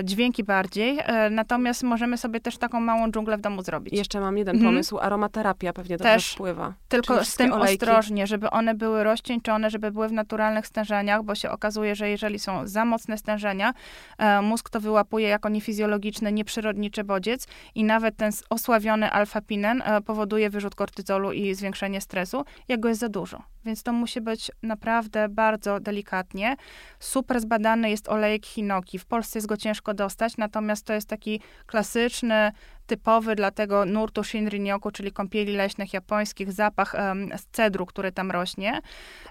dźwięki 0.05 0.45
bardziej, 0.45 0.99
e, 0.99 1.31
natomiast 1.31 1.83
możemy 1.83 2.19
sobie 2.19 2.41
też 2.41 2.59
taką 2.59 2.81
małą 2.81 3.11
dżunglę 3.11 3.37
w 3.37 3.41
domu 3.41 3.63
zrobić. 3.63 3.95
Jeszcze 3.95 4.21
mam 4.21 4.39
jeden 4.39 4.57
mhm. 4.57 4.73
pomysł, 4.75 4.99
aromaterapia 4.99 5.73
pewnie 5.73 5.97
dobrze 5.97 6.15
też 6.15 6.33
wpływa. 6.33 6.75
Tylko 6.89 7.15
Czyli 7.15 7.27
z 7.27 7.37
tym 7.37 7.53
olejki. 7.53 7.85
ostrożnie, 7.85 8.27
żeby 8.27 8.51
one 8.51 8.75
były 8.75 9.05
rozcieńczone, 9.05 9.71
żeby 9.71 9.93
były 9.93 10.09
w 10.09 10.13
naturalnych 10.13 10.67
stężeniach, 10.67 11.23
bo 11.23 11.35
się 11.35 11.51
okazuje, 11.51 11.95
że 11.95 12.09
jeżeli 12.09 12.39
są 12.39 12.67
za 12.67 12.85
mocne 12.85 13.19
stężenia, 13.19 13.75
e, 14.19 14.43
mózg 14.43 14.71
to 14.71 14.81
wyłapuje 14.81 15.29
jako 15.29 15.49
niefizjologiczny, 15.49 16.33
nieprzyrodniczy 16.33 17.05
bodziec 17.05 17.47
i 17.75 17.85
nawet 17.85 18.17
ten 18.17 18.33
osławiony 18.51 19.11
alfapinen 19.11 19.83
powoduje 20.07 20.51
wyrzut 20.51 20.75
kortyzolu 20.75 21.33
i 21.33 21.55
zwiększenie 21.55 22.01
stresu, 22.01 22.45
jak 22.69 22.81
go 22.81 22.89
jest 22.89 23.01
za 23.01 23.09
dużo. 23.09 23.43
Więc 23.65 23.83
to 23.83 23.93
musi 23.93 24.21
być 24.21 24.51
naprawdę 24.63 25.29
bardzo 25.29 25.81
delikatnie. 25.81 26.57
Super 26.99 27.41
zbadany 27.41 27.91
jest 27.91 28.09
olejek 28.09 28.47
hinoki. 28.47 28.99
W 28.99 29.07
Polsce 29.07 29.39
jest 29.39 29.49
go 29.53 29.57
ciężko 29.57 29.95
dostać, 29.95 30.37
natomiast 30.37 30.87
to 30.87 30.93
jest 30.93 31.09
taki 31.09 31.41
klasyczny, 31.67 32.53
typowy 32.87 33.35
dla 33.35 33.51
tego 33.51 33.85
nurtu 33.85 34.21
Shinrin-yoku, 34.23 34.93
czyli 34.93 35.13
kąpieli 35.13 35.57
leśnych 35.57 35.93
japońskich, 35.93 36.53
zapach 36.53 36.95
um, 36.95 37.39
z 37.39 37.47
cedru, 37.47 37.87
który 37.87 38.13
tam 38.13 38.31
rośnie. 38.31 38.81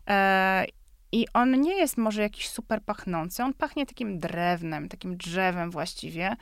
E, 0.10 0.66
i 1.12 1.28
on 1.34 1.62
nie 1.62 1.78
jest 1.78 1.98
może 1.98 2.22
jakiś 2.22 2.50
super 2.50 2.82
pachnący, 2.82 3.44
on 3.44 3.54
pachnie 3.54 3.86
takim 3.86 4.20
drewnem, 4.20 4.90
takim 4.90 5.18
drzewem 5.18 5.72
właściwie. 5.72 6.36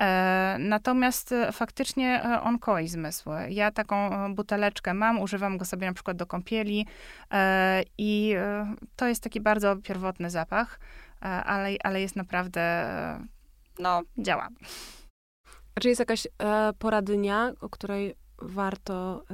E, 0.00 0.56
natomiast 0.58 1.32
e, 1.32 1.52
faktycznie 1.52 2.24
e, 2.24 2.40
on 2.40 2.58
koi 2.58 2.88
zmysły. 2.88 3.50
Ja 3.50 3.70
taką 3.70 3.96
e, 3.96 4.34
buteleczkę 4.34 4.94
mam, 4.94 5.20
używam 5.20 5.58
go 5.58 5.64
sobie 5.64 5.86
na 5.86 5.92
przykład 5.92 6.16
do 6.16 6.26
kąpieli 6.26 6.86
e, 7.32 7.82
i 7.98 8.34
to 8.96 9.06
jest 9.06 9.22
taki 9.22 9.40
bardzo 9.40 9.76
pierwotny 9.76 10.30
zapach, 10.30 10.78
ale, 11.20 11.76
ale 11.84 12.00
jest 12.00 12.16
naprawdę, 12.16 12.88
no, 13.78 14.02
działa. 14.18 14.48
Czy 15.80 15.88
jest 15.88 15.98
jakaś 15.98 16.26
pora 16.78 17.02
dnia, 17.02 17.52
o 17.60 17.68
której 17.68 18.14
warto 18.38 19.24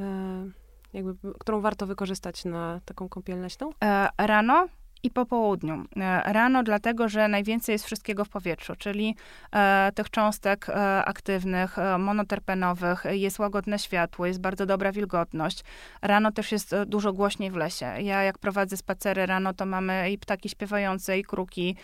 jakby, 0.92 1.34
którą 1.38 1.60
warto 1.60 1.86
wykorzystać 1.86 2.44
na 2.44 2.80
taką 2.84 3.08
kąpiel 3.08 3.40
leśną? 3.40 3.70
rano 4.18 4.68
i 5.02 5.10
po 5.10 5.26
południu. 5.26 5.84
E, 5.96 6.32
rano 6.32 6.62
dlatego, 6.62 7.08
że 7.08 7.28
najwięcej 7.28 7.72
jest 7.72 7.84
wszystkiego 7.84 8.24
w 8.24 8.28
powietrzu, 8.28 8.76
czyli 8.76 9.16
e, 9.52 9.92
tych 9.94 10.10
cząstek 10.10 10.68
e, 10.68 11.04
aktywnych, 11.04 11.76
monoterpenowych, 11.98 13.04
jest 13.10 13.38
łagodne 13.38 13.78
światło, 13.78 14.26
jest 14.26 14.40
bardzo 14.40 14.66
dobra 14.66 14.92
wilgotność. 14.92 15.64
Rano 16.02 16.32
też 16.32 16.52
jest 16.52 16.74
dużo 16.86 17.12
głośniej 17.12 17.50
w 17.50 17.56
lesie. 17.56 17.86
Ja 17.86 18.22
jak 18.22 18.38
prowadzę 18.38 18.76
spacery 18.76 19.26
rano, 19.26 19.54
to 19.54 19.66
mamy 19.66 20.10
i 20.10 20.18
ptaki 20.18 20.48
śpiewające, 20.48 21.18
i 21.18 21.24
kruki, 21.24 21.76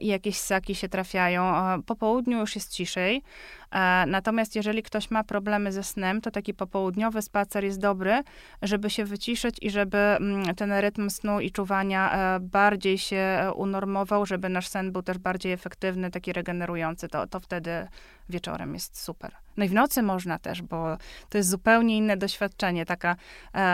i 0.00 0.06
jakieś 0.06 0.38
ssaki 0.38 0.74
się 0.74 0.88
trafiają. 0.88 1.52
po 1.86 1.96
południu 1.96 2.38
już 2.38 2.54
jest 2.54 2.72
ciszej. 2.72 3.22
E, 3.70 4.04
natomiast 4.06 4.56
jeżeli 4.56 4.82
ktoś 4.82 5.10
ma 5.10 5.24
problemy 5.24 5.72
ze 5.72 5.82
snem, 5.82 6.20
to 6.20 6.30
taki 6.30 6.54
popołudniowy 6.54 7.22
spacer 7.22 7.64
jest 7.64 7.80
dobry, 7.80 8.22
żeby 8.62 8.90
się 8.90 9.04
wyciszyć 9.04 9.56
i 9.62 9.70
żeby 9.70 9.98
mm, 9.98 10.54
ten 10.54 10.72
rytm 10.72 11.10
snu 11.10 11.40
i 11.40 11.50
czuwania 11.50 12.12
e, 12.12 12.40
bardziej 12.40 12.98
się 12.98 13.16
e, 13.16 13.52
unormował, 13.52 14.26
żeby 14.26 14.48
nasz 14.48 14.68
sen 14.68 14.92
był 14.92 15.02
też 15.02 15.18
bardziej 15.18 15.52
efektywny, 15.52 16.10
taki 16.10 16.32
regenerujący, 16.32 17.08
to, 17.08 17.26
to 17.26 17.40
wtedy 17.40 17.88
wieczorem 18.28 18.74
jest 18.74 19.00
super. 19.02 19.32
No 19.56 19.64
i 19.64 19.68
w 19.68 19.72
nocy 19.72 20.02
można 20.02 20.38
też, 20.38 20.62
bo 20.62 20.96
to 21.28 21.38
jest 21.38 21.50
zupełnie 21.50 21.96
inne 21.96 22.16
doświadczenie. 22.16 22.86
Taka 22.86 23.16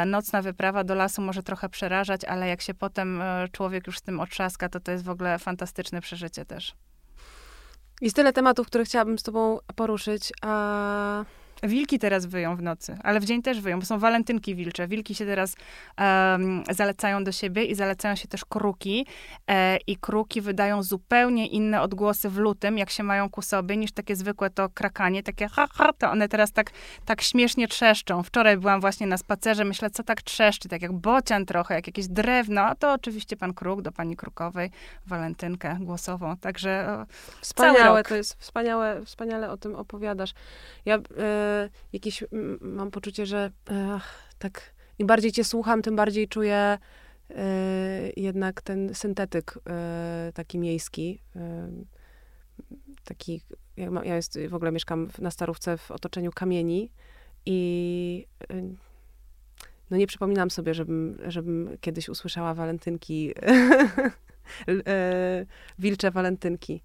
nocna 0.07 0.43
wyprawa 0.43 0.85
do 0.85 0.95
lasu 0.95 1.23
może 1.23 1.43
trochę 1.43 1.69
przerażać, 1.69 2.25
ale 2.25 2.49
jak 2.49 2.63
się 2.63 2.75
potem 2.75 3.23
człowiek 3.53 3.87
już 3.87 3.99
z 3.99 4.03
tym 4.03 4.21
otrzaska, 4.21 4.69
to 4.69 4.81
to 4.81 4.93
jest 4.93 5.05
w 5.05 5.11
ogóle 5.11 5.39
fantastyczne 5.39 6.01
przeżycie 6.01 6.45
też. 6.45 6.75
Jest 8.01 8.17
tyle 8.17 8.33
tematów, 8.33 8.67
które 8.67 8.85
chciałabym 8.85 9.19
z 9.19 9.23
tobą 9.23 9.59
poruszyć, 9.77 10.33
a 10.43 11.25
Wilki 11.65 11.99
teraz 11.99 12.27
wyją 12.27 12.57
w 12.57 12.63
nocy, 12.63 12.97
ale 13.03 13.21
w 13.21 13.25
dzień 13.25 13.43
też 13.43 13.61
wyją, 13.61 13.79
bo 13.79 13.87
są 13.87 13.99
walentynki 13.99 14.55
wilcze. 14.55 14.89
Wilki 14.89 15.15
się 15.15 15.27
teraz 15.27 15.57
um, 15.99 16.63
zalecają 16.71 17.25
do 17.25 17.33
siebie 17.33 17.65
i 17.65 17.75
zalecają 17.75 18.15
się 18.15 18.29
też 18.29 18.45
kruki. 18.45 19.07
E, 19.51 19.77
I 19.87 19.97
kruki 19.97 20.41
wydają 20.41 20.83
zupełnie 20.83 21.47
inne 21.47 21.83
odgłosy 21.83 22.31
w 22.31 22.37
lutym, 22.37 22.79
jak 22.79 22.91
się 22.91 23.03
mają 23.03 23.31
ku 23.31 23.43
sobie, 23.43 23.77
niż 23.77 23.93
takie 23.93 24.17
zwykłe 24.17 24.51
to 24.51 24.69
krakanie, 24.69 25.23
takie 25.23 25.49
ha, 25.49 25.67
ha, 25.73 25.93
to 25.99 26.11
one 26.11 26.29
teraz 26.29 26.53
tak, 26.53 26.71
tak 27.05 27.23
śmiesznie 27.23 27.69
trzeszczą. 27.69 28.23
Wczoraj 28.23 28.57
byłam 28.57 28.81
właśnie 28.81 29.07
na 29.07 29.17
spacerze, 29.17 29.65
myślę, 29.65 29.91
co 29.91 30.03
tak 30.03 30.23
trzeszczy, 30.23 30.69
tak 30.69 30.83
jak 30.83 30.93
bocian 30.93 31.47
trochę, 31.47 31.75
jak 31.75 31.87
jakieś 31.87 32.09
drewno, 32.09 32.61
a 32.61 32.75
to 32.75 32.93
oczywiście 32.93 33.37
pan 33.37 33.55
kruk 33.55 33.83
do 33.83 33.93
pani 33.93 34.17
krukowej, 34.17 34.71
walentynkę 35.07 35.77
głosową, 35.81 36.37
także 36.37 36.87
o, 36.89 37.07
Wspaniałe, 37.41 38.03
to 38.03 38.17
jest 38.17 38.35
wspaniałe, 38.41 39.05
wspaniale 39.05 39.51
o 39.51 39.57
tym 39.57 39.75
opowiadasz. 39.75 40.35
Ja... 40.85 40.97
Y 40.97 41.54
jakieś, 41.93 42.25
mam 42.61 42.91
poczucie, 42.91 43.27
że 43.27 43.51
tak 44.39 44.75
im 44.99 45.07
bardziej 45.07 45.33
cię 45.33 45.45
słucham, 45.45 45.83
tym 45.83 45.97
bardziej 45.97 46.29
czuję 46.29 46.79
e, 47.31 48.11
jednak 48.17 48.63
ten 48.63 48.95
syntetyk 48.95 49.59
e, 49.71 50.33
taki 50.35 50.59
miejski. 50.59 51.23
E, 51.37 51.71
taki, 53.05 53.41
ja, 53.77 53.91
ja 54.05 54.17
jest, 54.17 54.39
w 54.49 54.55
ogóle 54.55 54.73
mieszkam 54.73 55.09
na 55.19 55.31
Starówce 55.31 55.79
w 55.79 55.91
otoczeniu 55.91 56.33
kamieni 56.33 56.91
i 57.47 58.27
no 59.91 59.97
nie 59.97 60.07
przypominam 60.07 60.51
sobie, 60.51 60.75
żebym, 60.75 61.19
żebym 61.27 61.77
kiedyś 61.81 62.09
usłyszała 62.09 62.55
walentynki, 62.55 63.35
wilcze 65.79 66.11
walentynki. 66.11 66.83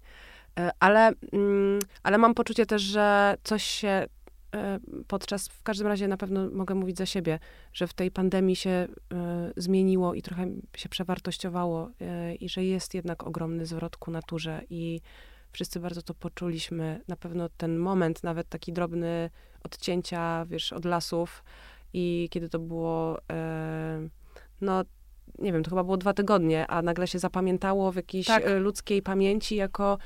Ale, 0.80 1.12
mm, 1.32 1.78
ale 2.02 2.18
mam 2.18 2.34
poczucie 2.34 2.66
też, 2.66 2.82
że 2.82 3.36
coś 3.44 3.64
się 3.64 4.06
podczas, 5.06 5.48
w 5.48 5.62
każdym 5.62 5.86
razie 5.86 6.08
na 6.08 6.16
pewno 6.16 6.50
mogę 6.50 6.74
mówić 6.74 6.98
za 6.98 7.06
siebie, 7.06 7.38
że 7.72 7.86
w 7.86 7.94
tej 7.94 8.10
pandemii 8.10 8.56
się 8.56 8.70
e, 8.70 8.88
zmieniło 9.56 10.14
i 10.14 10.22
trochę 10.22 10.46
się 10.76 10.88
przewartościowało 10.88 11.90
e, 12.00 12.34
i 12.34 12.48
że 12.48 12.64
jest 12.64 12.94
jednak 12.94 13.26
ogromny 13.26 13.66
zwrot 13.66 13.96
ku 13.96 14.10
naturze 14.10 14.62
i 14.70 15.00
wszyscy 15.52 15.80
bardzo 15.80 16.02
to 16.02 16.14
poczuliśmy. 16.14 17.00
Na 17.08 17.16
pewno 17.16 17.48
ten 17.48 17.78
moment, 17.78 18.22
nawet 18.22 18.48
taki 18.48 18.72
drobny 18.72 19.30
odcięcia, 19.64 20.46
wiesz, 20.48 20.72
od 20.72 20.84
lasów 20.84 21.44
i 21.92 22.28
kiedy 22.30 22.48
to 22.48 22.58
było, 22.58 23.18
no 24.60 24.84
nie 25.38 25.52
wiem, 25.52 25.62
to 25.62 25.70
chyba 25.70 25.84
było 25.84 25.96
dwa 25.96 26.14
tygodnie, 26.14 26.66
a 26.66 26.82
nagle 26.82 27.06
się 27.06 27.18
zapamiętało 27.18 27.92
w 27.92 27.96
jakiejś 27.96 28.26
tak. 28.26 28.44
ludzkiej 28.58 29.02
pamięci 29.02 29.56
jako 29.56 29.98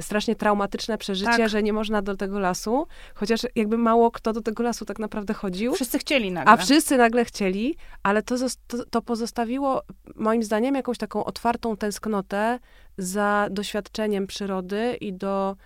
strasznie 0.00 0.36
traumatyczne 0.36 0.98
przeżycie, 0.98 1.36
tak. 1.36 1.48
że 1.48 1.62
nie 1.62 1.72
można 1.72 2.02
do 2.02 2.16
tego 2.16 2.38
lasu, 2.38 2.86
chociaż 3.14 3.40
jakby 3.54 3.78
mało 3.78 4.10
kto 4.10 4.32
do 4.32 4.40
tego 4.40 4.62
lasu 4.62 4.84
tak 4.84 4.98
naprawdę 4.98 5.34
chodził. 5.34 5.74
Wszyscy 5.74 5.98
chcieli 5.98 6.32
nagle. 6.32 6.52
A 6.52 6.56
wszyscy 6.56 6.96
nagle 6.96 7.24
chcieli, 7.24 7.76
ale 8.02 8.22
to, 8.22 8.36
to, 8.66 8.84
to 8.84 9.02
pozostawiło 9.02 9.82
moim 10.14 10.42
zdaniem 10.42 10.74
jakąś 10.74 10.98
taką 10.98 11.24
otwartą 11.24 11.76
tęsknotę 11.76 12.58
za 12.98 13.48
doświadczeniem 13.50 14.26
przyrody 14.26 14.96
i 15.00 15.12
do 15.12 15.56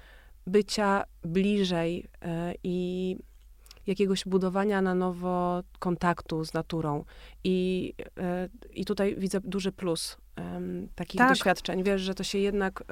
bycia 0.47 1.05
bliżej 1.25 2.07
e, 2.23 2.55
i 2.65 3.17
jakiegoś 3.87 4.25
budowania 4.25 4.83
na 4.83 4.95
nowo 4.95 5.63
kontaktu 5.79 6.45
z 6.45 6.55
naturą. 6.55 7.05
I, 7.45 7.95
e, 8.19 8.49
i 8.71 8.85
tutaj 8.85 9.17
widzę 9.19 9.41
duży 9.45 9.73
plus 9.73 10.17
takich 10.95 11.19
tak. 11.19 11.29
doświadczeń. 11.29 11.83
Wiesz, 11.83 12.03
że 12.03 12.15
to 12.15 12.25
się 12.25 12.39
jednak 12.39 12.85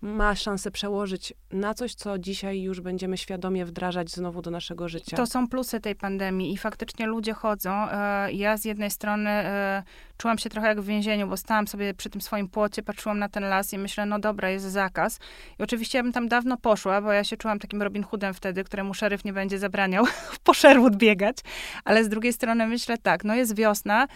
ma 0.00 0.34
szansę 0.34 0.70
przełożyć 0.70 1.34
na 1.52 1.74
coś, 1.74 1.94
co 1.94 2.18
dzisiaj 2.18 2.62
już 2.62 2.80
będziemy 2.80 3.16
świadomie 3.16 3.66
wdrażać 3.66 4.10
znowu 4.10 4.42
do 4.42 4.50
naszego 4.50 4.88
życia. 4.88 5.16
To 5.16 5.26
są 5.26 5.48
plusy 5.48 5.80
tej 5.80 5.96
pandemii 5.96 6.52
i 6.52 6.56
faktycznie 6.56 7.06
ludzie 7.06 7.32
chodzą. 7.32 7.70
E, 7.72 8.32
ja 8.32 8.56
z 8.56 8.64
jednej 8.64 8.90
strony 8.90 9.30
e, 9.30 9.82
czułam 10.20 10.38
się 10.38 10.50
trochę 10.50 10.68
jak 10.68 10.80
w 10.80 10.86
więzieniu, 10.86 11.28
bo 11.28 11.36
stałam 11.36 11.68
sobie 11.68 11.94
przy 11.94 12.10
tym 12.10 12.20
swoim 12.20 12.48
płocie, 12.48 12.82
patrzyłam 12.82 13.18
na 13.18 13.28
ten 13.28 13.44
las 13.44 13.72
i 13.72 13.78
myślę, 13.78 14.06
no 14.06 14.18
dobra, 14.18 14.50
jest 14.50 14.64
zakaz. 14.64 15.18
I 15.58 15.62
oczywiście 15.62 15.98
ja 15.98 16.02
bym 16.02 16.12
tam 16.12 16.28
dawno 16.28 16.56
poszła, 16.56 17.00
bo 17.00 17.12
ja 17.12 17.24
się 17.24 17.36
czułam 17.36 17.58
takim 17.58 17.82
Robin 17.82 18.02
Hoodem 18.02 18.34
wtedy, 18.34 18.64
któremu 18.64 18.94
szeryf 18.94 19.24
nie 19.24 19.32
będzie 19.32 19.58
zabraniał 19.58 20.06
po 20.44 20.54
Sherwood 20.54 20.96
biegać. 20.96 21.36
Ale 21.84 22.04
z 22.04 22.08
drugiej 22.08 22.32
strony 22.32 22.66
myślę 22.66 22.98
tak, 22.98 23.24
no 23.24 23.34
jest 23.34 23.56
wiosna, 23.56 24.06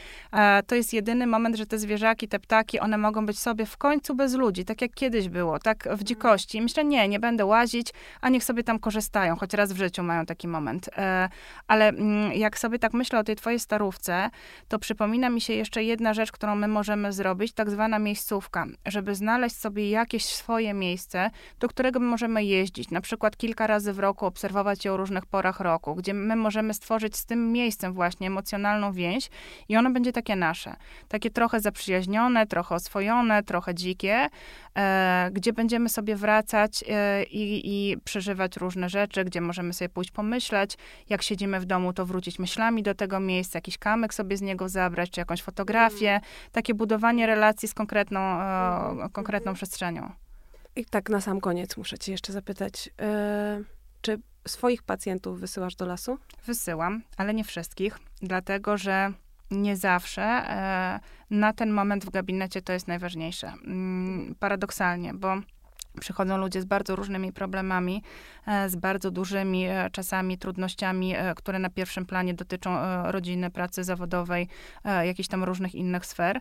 to 0.67 0.75
jest 0.75 0.93
jedyny 0.93 1.27
moment, 1.27 1.57
że 1.57 1.67
te 1.67 1.79
zwierzaki, 1.79 2.29
te 2.29 2.39
ptaki, 2.39 2.81
one 2.81 2.99
mogą 2.99 3.27
być 3.27 3.39
sobie 3.39 3.67
w 3.67 3.77
końcu 3.77 4.15
bez 4.15 4.35
ludzi, 4.35 4.65
tak 4.65 4.83
jak 4.83 4.95
kiedyś 4.95 5.29
było, 5.29 5.59
tak 5.59 5.89
w 5.97 6.05
dzikości. 6.05 6.59
I 6.59 6.63
myślę, 6.63 6.85
nie, 6.85 7.09
nie 7.09 7.21
będę 7.21 7.47
łazić, 7.47 7.89
a 8.21 8.29
niech 8.29 8.45
sobie 8.45 8.65
tam 8.65 8.79
korzystają, 8.79 9.37
choć 9.37 9.55
raz 9.55 9.73
w 9.73 9.77
życiu 9.77 10.03
mają 10.03 10.27
taki 10.27 10.49
moment. 10.49 10.91
E, 10.97 11.29
ale 11.67 11.89
mm, 11.89 12.33
jak 12.33 12.59
sobie 12.59 12.79
tak 12.79 12.93
myślę 12.93 13.19
o 13.19 13.25
tej 13.25 13.37
twojej 13.37 13.61
starówce, 13.61 14.31
to 14.69 14.79
przypomina 14.79 15.31
mi 15.31 15.41
się 15.41 15.53
jeszcze 15.53 15.85
jedna 15.95 16.15
rzecz, 16.15 16.33
którą 16.33 16.57
my 16.57 16.69
możemy 16.69 17.13
zrobić, 17.13 17.53
tak 17.53 17.71
zwana 17.71 17.99
miejscówka, 17.99 18.67
żeby 18.87 19.15
znaleźć 19.15 19.57
sobie 19.57 19.91
jakieś 19.91 20.25
swoje 20.25 20.75
miejsce, 20.75 21.31
do 21.61 21.69
którego 21.69 22.01
możemy 22.01 22.45
jeździć, 22.45 22.91
na 22.91 23.01
przykład 23.01 23.37
kilka 23.37 23.67
razy 23.67 23.93
w 23.93 23.99
roku, 23.99 24.27
obserwować 24.27 24.85
je 24.85 24.93
o 24.93 24.97
różnych 24.97 25.27
porach 25.27 25.61
roku, 25.61 25.95
gdzie 25.95 26.15
my 26.15 26.37
możemy 26.37 26.75
stworzyć 26.75 27.17
z 27.17 27.27
tym 27.27 27.53
miejscem 27.53 27.93
właśnie 27.93 28.27
emocjonalną 28.27 28.93
więź 28.93 29.31
i 29.69 29.77
ono 29.77 29.91
będzie 29.91 30.13
takie 30.13 30.37
nasze, 30.37 30.77
takie 31.09 31.31
trochę 31.31 31.61
zaprzyjaźnione, 31.61 32.47
trochę 32.47 32.75
oswojone, 32.75 33.43
trochę 33.43 33.75
dzikie, 33.75 34.29
e, 34.77 35.31
gdzie 35.33 35.53
będziemy 35.53 35.89
sobie 35.89 36.17
wracać 36.17 36.85
e, 36.89 37.25
i, 37.25 37.63
i 37.65 37.97
przeżywać 38.05 38.57
różne 38.57 38.89
rzeczy, 38.89 39.25
gdzie 39.25 39.41
możemy 39.41 39.73
sobie 39.73 39.89
pójść 39.89 40.11
pomyśleć, 40.11 40.77
jak 41.09 41.23
siedzimy 41.23 41.61
w 41.61 41.65
domu, 41.65 41.93
to 41.93 42.07
wrócić 42.07 42.39
myślami 42.39 42.83
do 42.83 42.95
tego 42.95 43.21
miejsca, 43.21 43.57
jakiś 43.57 43.79
kamyk 43.79 44.15
sobie 44.15 44.37
z 44.37 44.43
niego 44.43 44.69
zabrać, 44.69 45.11
czy 45.11 45.21
jakąś 45.21 45.43
fotografię, 45.43 45.84
mm. 45.93 46.21
takie 46.53 46.75
budowanie 46.75 47.27
relacji 47.27 47.69
z 47.69 47.75
konkretną, 47.75 48.21
e, 48.21 49.09
konkretną 49.13 49.55
przestrzenią. 49.55 50.13
I 50.77 50.85
tak 50.85 51.11
na 51.11 51.21
sam 51.21 51.41
koniec 51.41 51.77
muszę 51.77 51.99
cię 51.99 52.13
jeszcze 52.13 52.33
zapytać, 52.33 52.91
e, 53.01 53.63
czy 54.01 54.19
swoich 54.49 54.83
pacjentów 54.83 55.41
wysyłasz 55.41 55.77
do 55.77 55.87
lasu? 55.87 56.19
Wysyłam, 56.47 57.03
ale 57.17 57.35
nie 57.35 57.45
wszystkich, 57.45 57.99
dlatego 58.23 58.77
że 58.77 59.13
nie 59.51 59.77
zawsze 59.77 60.23
e, 60.23 61.01
na 61.31 61.53
ten 61.53 61.71
moment 61.71 62.05
w 62.05 62.11
gabinecie 62.11 62.63
to 62.63 62.73
jest 62.73 62.89
najważniejsze. 62.89 63.53
Mm, 63.67 64.35
paradoksalnie, 64.39 65.15
bo 65.15 65.37
Przychodzą 66.01 66.39
ludzie 66.39 66.61
z 66.61 66.65
bardzo 66.65 66.97
różnymi 66.97 67.33
problemami, 67.33 68.03
e, 68.47 68.69
z 68.69 68.77
bardzo 68.77 69.11
dużymi 69.11 69.65
e, 69.65 69.91
czasami 69.93 70.39
trudnościami, 70.39 71.15
e, 71.17 71.35
które 71.35 71.59
na 71.59 71.71
pierwszym 71.71 72.07
planie 72.07 72.35
dotyczą 72.35 72.77
rodziny, 73.05 73.51
pracy 73.51 73.85
zawodowej, 73.85 74.49
jakichś 75.05 75.29
tam 75.29 75.45
różnych 75.45 75.75
innych 75.75 76.07
sfer. 76.07 76.41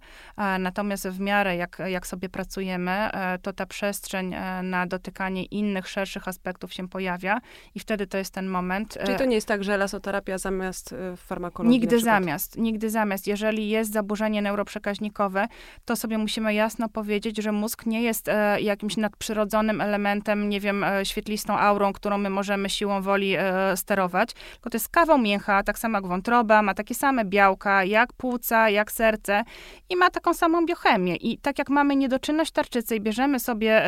Natomiast 0.60 1.08
w 1.08 1.20
miarę 1.20 1.56
jak, 1.56 1.82
jak 1.86 2.08
sobie 2.08 2.30
pracujemy, 2.30 3.10
to 3.42 3.54
ta 3.54 3.66
przestrzeń 3.66 4.36
na 4.64 4.88
dotykanie 4.88 5.44
innych, 5.46 5.88
szerszych 5.88 6.28
aspektów 6.28 6.74
się 6.74 6.88
pojawia 6.88 7.42
i 7.76 7.80
wtedy 7.80 8.08
to 8.08 8.18
jest 8.18 8.34
ten 8.34 8.48
moment. 8.48 8.98
Czyli 9.06 9.18
to 9.18 9.26
nie 9.26 9.36
jest 9.36 9.48
tak, 9.48 9.64
że 9.64 9.78
lasoterapia 9.78 10.38
zamiast 10.38 10.96
farmakologii? 11.18 11.80
Nigdy 11.80 12.00
zamiast, 12.00 12.58
nigdy 12.58 12.90
zamiast. 12.90 13.28
Jeżeli 13.28 13.70
jest 13.70 13.94
zaburzenie 13.94 14.42
neuroprzekaźnikowe, 14.42 15.48
to 15.86 15.96
sobie 15.96 16.18
musimy 16.18 16.54
jasno 16.54 16.90
powiedzieć, 16.90 17.38
że 17.38 17.52
mózg 17.52 17.86
nie 17.86 18.02
jest 18.02 18.30
jakimś 18.60 18.98
nadprzyrodzonym 18.98 19.43
nadprzyrodzonym 19.44 19.82
elementem, 19.82 20.50
nie 20.50 20.60
wiem, 20.60 20.84
e, 20.84 21.06
świetlistą 21.06 21.58
aurą, 21.58 21.94
którą 21.94 22.18
my 22.18 22.30
możemy 22.30 22.70
siłą 22.70 23.02
woli 23.02 23.36
e, 23.38 23.78
sterować, 23.78 24.34
tylko 24.34 24.70
to 24.70 24.76
jest 24.76 24.90
kawał 24.90 25.18
mięcha, 25.18 25.64
tak 25.64 25.80
samo 25.80 25.98
jak 25.98 26.08
wątroba, 26.08 26.62
ma 26.62 26.74
takie 26.74 26.96
same 26.96 27.26
białka, 27.26 27.84
jak 27.84 28.14
płuca, 28.14 28.70
jak 28.70 28.92
serce 28.92 29.44
i 29.90 29.96
ma 29.96 30.10
taką 30.10 30.34
samą 30.34 30.66
biochemię. 30.66 31.16
I 31.16 31.38
tak 31.38 31.60
jak 31.60 31.70
mamy 31.70 31.96
niedoczynność 31.96 32.52
tarczycy 32.52 32.96
i 32.96 33.02
bierzemy 33.02 33.40
sobie 33.40 33.84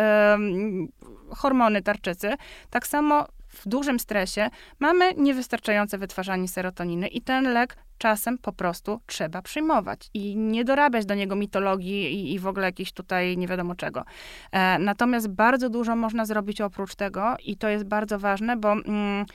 hormony 1.30 1.82
tarczycy, 1.82 2.34
tak 2.70 2.88
samo 2.88 3.26
w 3.56 3.68
dużym 3.68 3.99
stresie 3.99 4.49
mamy 4.80 5.14
niewystarczające 5.18 5.97
wytwarzanie 5.97 6.47
serotoniny 6.47 7.08
i 7.08 7.22
ten 7.22 7.53
lek 7.53 7.78
czasem 7.97 8.38
po 8.38 8.53
prostu 8.53 9.01
trzeba 9.06 9.41
przyjmować 9.41 10.10
i 10.14 10.38
nie 10.38 10.64
dorabiać 10.64 11.06
do 11.06 11.16
niego 11.16 11.36
mitologii 11.36 12.14
i, 12.14 12.34
i 12.34 12.39
w 12.39 12.47
ogóle 12.47 12.66
jakiejś 12.66 12.91
tutaj 12.91 13.38
nie 13.38 13.47
wiadomo 13.47 13.76
czego. 13.76 14.06
E, 14.51 14.80
natomiast 14.80 15.28
bardzo 15.28 15.70
dużo 15.70 15.95
można 15.95 16.26
zrobić 16.26 16.62
oprócz 16.62 16.95
tego 16.95 17.36
i 17.45 17.58
to 17.58 17.70
jest 17.70 17.86
bardzo 17.86 18.20
ważne, 18.20 18.58
bo 18.58 18.72
mm, 18.72 19.26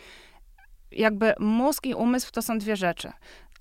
jakby 0.93 1.35
mózg 1.39 1.87
i 1.87 1.95
umysł 1.95 2.33
to 2.33 2.43
są 2.43 2.59
dwie 2.59 2.77
rzeczy 2.77 3.13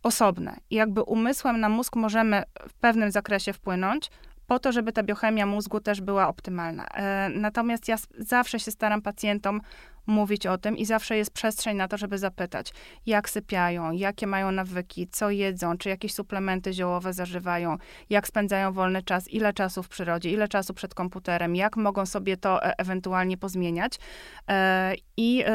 osobne. 0.04 0.58
I 0.70 0.76
jakby 0.76 1.04
umysłem 1.04 1.60
na 1.60 1.70
mózg 1.70 1.96
możemy 1.96 2.44
w 2.70 2.74
pewnym 2.74 3.12
zakresie 3.12 3.54
wpłynąć, 3.54 4.10
po 4.48 4.60
to, 4.60 4.72
żeby 4.72 4.92
ta 4.92 5.04
biochemia 5.04 5.46
mózgu 5.46 5.80
też 5.80 6.02
była 6.02 6.28
optymalna. 6.28 6.86
E, 6.86 7.30
natomiast 7.30 7.88
ja 7.88 7.96
zawsze 8.18 8.60
się 8.60 8.72
staram 8.72 9.02
pacjentom 9.02 9.62
mówić 10.10 10.48
o 10.48 10.58
tym 10.58 10.78
i 10.78 10.86
zawsze 10.86 11.18
jest 11.18 11.32
przestrzeń 11.32 11.78
na 11.78 11.88
to, 11.88 11.98
żeby 11.98 12.18
zapytać, 12.18 12.74
jak 13.06 13.30
sypiają, 13.30 13.92
jakie 13.92 14.28
mają 14.28 14.52
nawyki, 14.52 15.08
co 15.08 15.30
jedzą, 15.30 15.78
czy 15.78 15.90
jakieś 15.90 16.14
suplementy 16.14 16.74
ziołowe 16.74 17.14
zażywają, 17.14 17.78
jak 18.10 18.28
spędzają 18.28 18.72
wolny 18.72 19.04
czas, 19.04 19.28
ile 19.28 19.54
czasu 19.54 19.84
w 19.84 19.90
przyrodzie, 19.90 20.32
ile 20.32 20.48
czasu 20.48 20.74
przed 20.74 20.94
komputerem, 20.94 21.56
jak 21.56 21.78
mogą 21.78 22.06
sobie 22.06 22.38
to 22.38 22.64
e 22.64 22.74
ewentualnie 22.78 23.38
pozmieniać. 23.38 24.00
E, 24.48 24.94
I 25.18 25.44
e, 25.46 25.50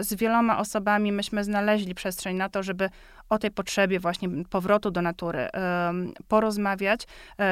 z 0.00 0.14
wieloma 0.14 0.58
osobami 0.58 1.12
myśmy 1.12 1.44
znaleźli 1.44 1.94
przestrzeń 1.94 2.36
na 2.36 2.48
to, 2.48 2.62
żeby 2.62 2.90
o 3.28 3.38
tej 3.38 3.50
potrzebie 3.50 4.00
właśnie 4.00 4.28
powrotu 4.50 4.90
do 4.90 5.02
natury 5.02 5.48
porozmawiać. 6.28 7.06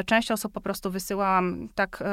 Część 0.06 0.30
osób 0.30 0.52
po 0.52 0.60
prostu 0.60 0.90
wysyłałam 0.90 1.68
tak 1.74 2.04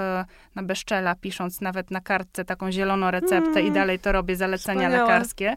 na 0.56 0.64
bezczela, 0.64 1.16
pisząc 1.16 1.62
nawet 1.62 1.92
na 1.92 2.02
kartce 2.02 2.46
taką 2.46 2.72
zieloną 2.72 3.12
receptę 3.12 3.60
mm. 3.60 3.66
i 3.66 3.72
dalej 3.72 4.00
to 4.00 4.12
robię, 4.14 4.36
zalecenia 4.36 4.80
Wspaniałe. 4.80 5.04
lekarskie. 5.04 5.56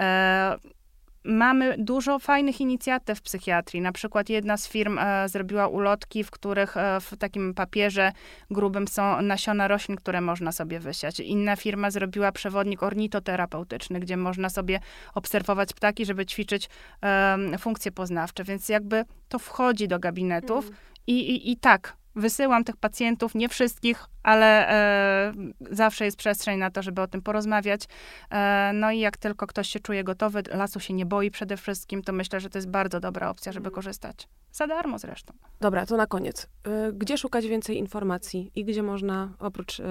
E, 0.00 0.56
Mamy 1.24 1.74
dużo 1.78 2.18
fajnych 2.18 2.60
inicjatyw 2.60 3.18
w 3.18 3.22
psychiatrii. 3.22 3.80
Na 3.80 3.92
przykład 3.92 4.28
jedna 4.28 4.56
z 4.56 4.68
firm 4.68 4.98
e, 4.98 5.28
zrobiła 5.28 5.68
ulotki, 5.68 6.24
w 6.24 6.30
których 6.30 6.76
e, 6.76 7.00
w 7.00 7.16
takim 7.16 7.54
papierze 7.54 8.12
grubym 8.50 8.88
są 8.88 9.22
nasiona 9.22 9.68
roślin, 9.68 9.96
które 9.96 10.20
można 10.20 10.52
sobie 10.52 10.80
wysiać. 10.80 11.20
Inna 11.20 11.56
firma 11.56 11.90
zrobiła 11.90 12.32
przewodnik 12.32 12.82
ornitoterapeutyczny, 12.82 14.00
gdzie 14.00 14.16
można 14.16 14.48
sobie 14.48 14.80
obserwować 15.14 15.72
ptaki, 15.72 16.06
żeby 16.06 16.26
ćwiczyć 16.26 16.68
e, 17.02 17.36
funkcje 17.58 17.92
poznawcze. 17.92 18.44
Więc 18.44 18.68
jakby 18.68 19.04
to 19.28 19.38
wchodzi 19.38 19.88
do 19.88 19.98
gabinetów. 19.98 20.64
Mm. 20.64 20.76
I, 21.06 21.12
i, 21.12 21.50
I 21.52 21.56
tak, 21.56 21.96
wysyłam 22.18 22.64
tych 22.64 22.76
pacjentów, 22.76 23.34
nie 23.34 23.48
wszystkich, 23.48 24.04
ale 24.22 24.68
e, 24.68 25.32
zawsze 25.70 26.04
jest 26.04 26.16
przestrzeń 26.16 26.58
na 26.58 26.70
to, 26.70 26.82
żeby 26.82 27.02
o 27.02 27.06
tym 27.06 27.22
porozmawiać. 27.22 27.80
E, 28.30 28.70
no 28.74 28.90
i 28.90 28.98
jak 28.98 29.16
tylko 29.16 29.46
ktoś 29.46 29.68
się 29.68 29.80
czuje 29.80 30.04
gotowy, 30.04 30.42
lasu 30.54 30.80
się 30.80 30.94
nie 30.94 31.06
boi 31.06 31.30
przede 31.30 31.56
wszystkim, 31.56 32.02
to 32.02 32.12
myślę, 32.12 32.40
że 32.40 32.50
to 32.50 32.58
jest 32.58 32.68
bardzo 32.68 33.00
dobra 33.00 33.30
opcja, 33.30 33.52
żeby 33.52 33.70
korzystać. 33.70 34.28
Za 34.52 34.66
darmo 34.66 34.98
zresztą. 34.98 35.34
Dobra, 35.60 35.86
to 35.86 35.96
na 35.96 36.06
koniec. 36.06 36.46
E, 36.64 36.92
gdzie 36.92 37.18
szukać 37.18 37.46
więcej 37.46 37.78
informacji 37.78 38.50
i 38.54 38.64
gdzie 38.64 38.82
można 38.82 39.32
oprócz 39.38 39.80
e, 39.80 39.84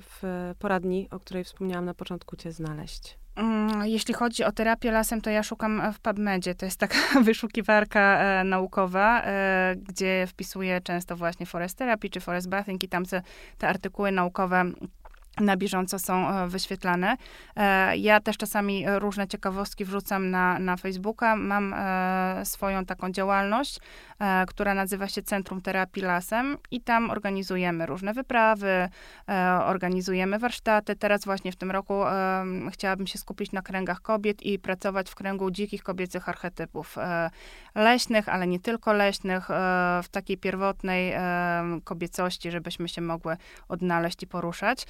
w 0.00 0.52
poradni, 0.58 1.08
o 1.10 1.20
której 1.20 1.44
wspomniałam 1.44 1.84
na 1.84 1.94
początku, 1.94 2.36
cię 2.36 2.52
znaleźć? 2.52 3.18
Mm, 3.36 3.86
jeśli 3.86 4.14
chodzi 4.14 4.44
o 4.44 4.52
terapię 4.52 4.90
lasem, 4.90 5.20
to 5.20 5.30
ja 5.30 5.42
szukam 5.42 5.92
w 5.92 6.00
PubMedzie. 6.00 6.54
To 6.54 6.64
jest 6.64 6.80
taka 6.80 6.96
wyszukiwarka 7.24 8.18
e, 8.20 8.44
naukowa, 8.44 9.22
e, 9.22 9.74
gdzie 9.76 10.26
wpisuję 10.28 10.80
często 10.80 11.16
właśnie 11.16 11.46
forest 11.46 11.78
therapy 11.78 12.10
czy 12.10 12.20
forest 12.20 12.48
bathing 12.48 12.84
i 12.84 12.88
tam 12.88 13.06
te, 13.06 13.22
te 13.58 13.68
artykuły 13.68 14.12
naukowe 14.12 14.64
na 15.40 15.56
bieżąco 15.56 15.98
są 15.98 16.28
e, 16.28 16.48
wyświetlane. 16.48 17.16
E, 17.56 17.96
ja 17.96 18.20
też 18.20 18.36
czasami 18.36 18.84
różne 18.98 19.28
ciekawostki 19.28 19.84
wrzucam 19.84 20.30
na, 20.30 20.58
na 20.58 20.76
Facebooka. 20.76 21.36
Mam 21.36 21.74
e, 21.74 22.42
swoją 22.44 22.84
taką 22.84 23.10
działalność, 23.12 23.78
która 24.46 24.74
nazywa 24.74 25.08
się 25.08 25.22
Centrum 25.22 25.60
Terapii 25.60 26.02
Lasem 26.02 26.58
i 26.70 26.80
tam 26.80 27.10
organizujemy 27.10 27.86
różne 27.86 28.14
wyprawy, 28.14 28.88
organizujemy 29.66 30.38
warsztaty. 30.38 30.96
Teraz 30.96 31.24
właśnie 31.24 31.52
w 31.52 31.56
tym 31.56 31.70
roku 31.70 31.94
chciałabym 32.70 33.06
się 33.06 33.18
skupić 33.18 33.52
na 33.52 33.62
kręgach 33.62 34.00
kobiet 34.00 34.42
i 34.42 34.58
pracować 34.58 35.10
w 35.10 35.14
kręgu 35.14 35.50
dzikich 35.50 35.82
kobiecych 35.82 36.28
archetypów 36.28 36.96
leśnych, 37.74 38.28
ale 38.28 38.46
nie 38.46 38.60
tylko 38.60 38.92
leśnych, 38.92 39.48
w 40.02 40.08
takiej 40.10 40.38
pierwotnej 40.38 41.14
kobiecości, 41.84 42.50
żebyśmy 42.50 42.88
się 42.88 43.00
mogły 43.00 43.36
odnaleźć 43.68 44.22
i 44.22 44.26
poruszać. 44.26 44.86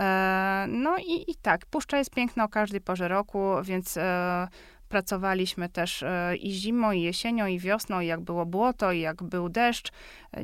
E, 0.00 0.66
no 0.68 0.96
i, 0.98 1.30
i 1.30 1.34
tak, 1.42 1.66
puszcza 1.66 1.98
jest 1.98 2.10
piękna 2.10 2.44
o 2.44 2.48
każdej 2.48 2.80
porze 2.80 3.08
roku, 3.08 3.50
więc 3.62 3.96
e, 3.96 4.48
pracowaliśmy 4.88 5.68
też 5.68 6.02
e, 6.02 6.36
i 6.36 6.52
zimą, 6.52 6.92
i 6.92 7.02
jesienią, 7.02 7.46
i 7.46 7.58
wiosną, 7.58 8.00
i 8.00 8.06
jak 8.06 8.20
było 8.20 8.46
błoto, 8.46 8.92
i 8.92 9.00
jak 9.00 9.22
był 9.22 9.48
deszcz. 9.48 9.92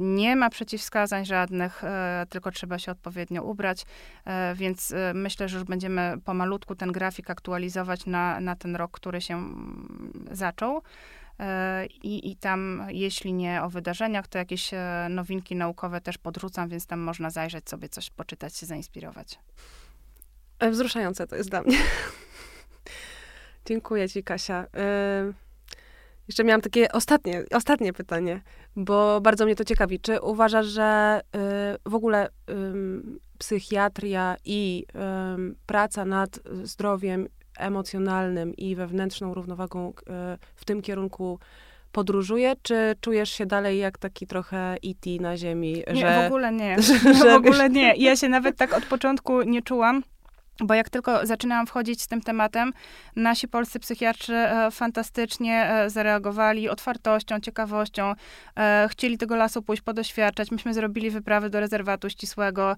Nie 0.01 0.37
ma 0.37 0.51
przeciwwskazań 0.51 1.25
żadnych, 1.25 1.83
tylko 2.29 2.51
trzeba 2.51 2.79
się 2.79 2.93
odpowiednio 2.93 3.43
ubrać, 3.43 3.85
więc 4.55 4.95
myślę, 5.15 5.49
że 5.49 5.59
już 5.59 5.67
będziemy 5.67 6.15
pomalutku 6.25 6.75
ten 6.75 6.93
grafik 6.93 7.31
aktualizować 7.31 8.07
na, 8.07 8.41
na 8.41 8.57
ten 8.57 8.77
rok, 8.77 8.91
który 8.91 9.21
się 9.21 9.35
mm, 9.35 10.13
zaczął. 10.31 10.83
I, 12.03 12.31
I 12.31 12.37
tam, 12.37 12.87
jeśli 12.89 13.33
nie 13.33 13.63
o 13.63 13.69
wydarzeniach, 13.69 14.29
to 14.29 14.39
jakieś 14.39 14.71
nowinki 15.11 15.57
naukowe 15.57 16.01
też 16.01 16.19
podrzucam, 16.19 16.69
więc 16.69 16.87
tam 16.87 17.01
można 17.01 17.31
zajrzeć 17.31 17.71
sobie, 17.71 17.89
coś 17.89 18.11
poczytać, 18.11 18.57
się 18.57 18.67
zainspirować. 18.67 19.39
Wzruszające 20.71 21.27
to 21.27 21.37
jest 21.37 21.51
dla 21.51 21.63
mnie. 21.63 21.79
Dziękuję 23.67 24.09
ci, 24.09 24.25
Kasia. 24.25 24.67
Jeszcze 26.29 26.45
miałam 26.45 26.61
takie 26.61 26.93
ostatnie, 26.93 27.45
ostatnie 27.53 27.93
pytanie, 27.93 28.41
bo 28.77 29.21
bardzo 29.21 29.45
mnie 29.45 29.57
to 29.57 29.65
ciekawi. 29.65 30.01
Czy 30.01 30.21
uważasz, 30.21 30.67
że 30.67 31.21
y, 31.87 31.91
w 31.91 31.95
ogóle 31.95 32.29
y, 32.29 32.31
psychiatria 33.39 34.37
i 34.45 34.87
y, 34.89 35.55
praca 35.67 36.05
nad 36.05 36.41
zdrowiem 36.63 37.29
emocjonalnym 37.59 38.57
i 38.57 38.77
wewnętrzną 38.77 39.35
równowagą 39.35 39.91
y, 39.91 39.93
w 40.57 40.65
tym 40.65 40.83
kierunku 40.83 41.39
podróżuje, 41.93 42.55
czy 42.63 42.97
czujesz 43.01 43.31
się 43.31 43.47
dalej 43.47 43.79
jak 43.79 43.99
taki 43.99 44.27
trochę 44.27 44.59
E.T. 44.75 45.11
na 45.21 45.37
ziemi? 45.37 45.83
Nie, 45.95 46.01
że, 46.01 46.23
w 46.23 46.27
ogóle 46.27 46.53
nie. 46.53 46.77
Że, 46.83 47.15
że, 47.15 47.31
w 47.31 47.35
ogóle 47.35 47.71
nie. 47.71 47.95
Ja 47.97 48.17
się 48.17 48.29
nawet 48.29 48.57
tak 48.57 48.75
od 48.75 48.85
początku 48.85 49.43
nie 49.43 49.63
czułam. 49.63 50.03
Bo 50.65 50.75
jak 50.75 50.91
tylko 50.91 51.27
zaczynałam 51.27 51.67
wchodzić 51.67 52.03
z 52.03 52.07
tym 52.07 52.21
tematem, 52.21 52.73
nasi 53.17 53.49
polscy 53.49 53.81
psychiatrzy 53.81 54.35
e, 54.35 54.71
fantastycznie 54.71 55.67
e, 55.67 55.91
zareagowali 55.91 56.69
otwartością, 56.69 57.41
ciekawością. 57.41 58.15
E, 58.59 58.89
chcieli 58.91 59.19
tego 59.19 59.37
lasu 59.37 59.63
pójść 59.63 59.83
podoświadczać. 59.83 60.51
Myśmy 60.51 60.75
zrobili 60.75 61.11
wyprawy 61.11 61.51
do 61.51 61.61
rezerwatu 61.61 62.11
ścisłego. 62.11 62.77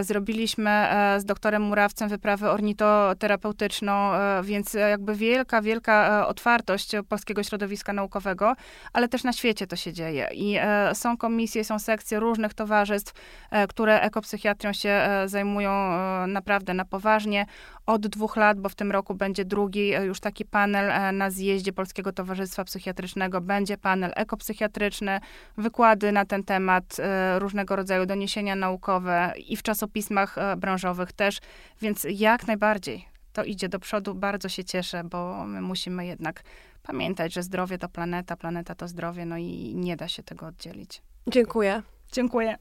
Zrobiliśmy 0.00 0.88
z 1.18 1.24
doktorem 1.24 1.62
Murawcem 1.62 2.08
wyprawę 2.08 2.50
ornitoterapeutyczną, 2.50 4.10
więc 4.42 4.74
jakby 4.74 5.14
wielka, 5.14 5.62
wielka 5.62 6.26
otwartość 6.26 6.92
polskiego 7.08 7.42
środowiska 7.42 7.92
naukowego, 7.92 8.54
ale 8.92 9.08
też 9.08 9.24
na 9.24 9.32
świecie 9.32 9.66
to 9.66 9.76
się 9.76 9.92
dzieje. 9.92 10.28
I 10.34 10.58
są 10.94 11.16
komisje, 11.16 11.64
są 11.64 11.78
sekcje 11.78 12.20
różnych 12.20 12.54
towarzystw, 12.54 13.14
które 13.68 14.00
ekopsychiatrią 14.00 14.72
się 14.72 15.08
zajmują 15.26 15.70
naprawdę 16.26 16.74
na 16.74 16.84
poważnie 16.84 17.11
poważnie 17.12 17.46
od 17.86 18.06
dwóch 18.06 18.36
lat, 18.36 18.60
bo 18.60 18.68
w 18.68 18.74
tym 18.74 18.92
roku 18.92 19.14
będzie 19.14 19.44
drugi 19.44 19.94
e, 19.94 20.04
już 20.04 20.20
taki 20.20 20.44
panel 20.44 20.90
e, 20.90 21.12
na 21.12 21.30
zjeździe 21.30 21.72
Polskiego 21.72 22.12
Towarzystwa 22.12 22.64
Psychiatrycznego. 22.64 23.40
Będzie 23.40 23.78
panel 23.78 24.12
ekopsychiatryczny, 24.16 25.20
wykłady 25.56 26.12
na 26.12 26.24
ten 26.24 26.44
temat, 26.44 26.96
e, 26.98 27.38
różnego 27.38 27.76
rodzaju 27.76 28.06
doniesienia 28.06 28.56
naukowe 28.56 29.32
i 29.48 29.56
w 29.56 29.62
czasopismach 29.62 30.36
branżowych 30.56 31.12
też, 31.12 31.38
więc 31.80 32.06
jak 32.10 32.46
najbardziej 32.46 33.08
to 33.32 33.44
idzie 33.44 33.68
do 33.68 33.78
przodu. 33.78 34.14
Bardzo 34.14 34.48
się 34.48 34.64
cieszę, 34.64 35.04
bo 35.04 35.46
my 35.46 35.60
musimy 35.60 36.06
jednak 36.06 36.42
pamiętać, 36.82 37.34
że 37.34 37.42
zdrowie 37.42 37.78
to 37.78 37.88
planeta, 37.88 38.36
planeta 38.36 38.74
to 38.74 38.88
zdrowie, 38.88 39.26
no 39.26 39.36
i 39.36 39.74
nie 39.74 39.96
da 39.96 40.08
się 40.08 40.22
tego 40.22 40.46
oddzielić. 40.46 41.02
Dziękuję. 41.26 41.82
Dziękuję. 42.12 42.56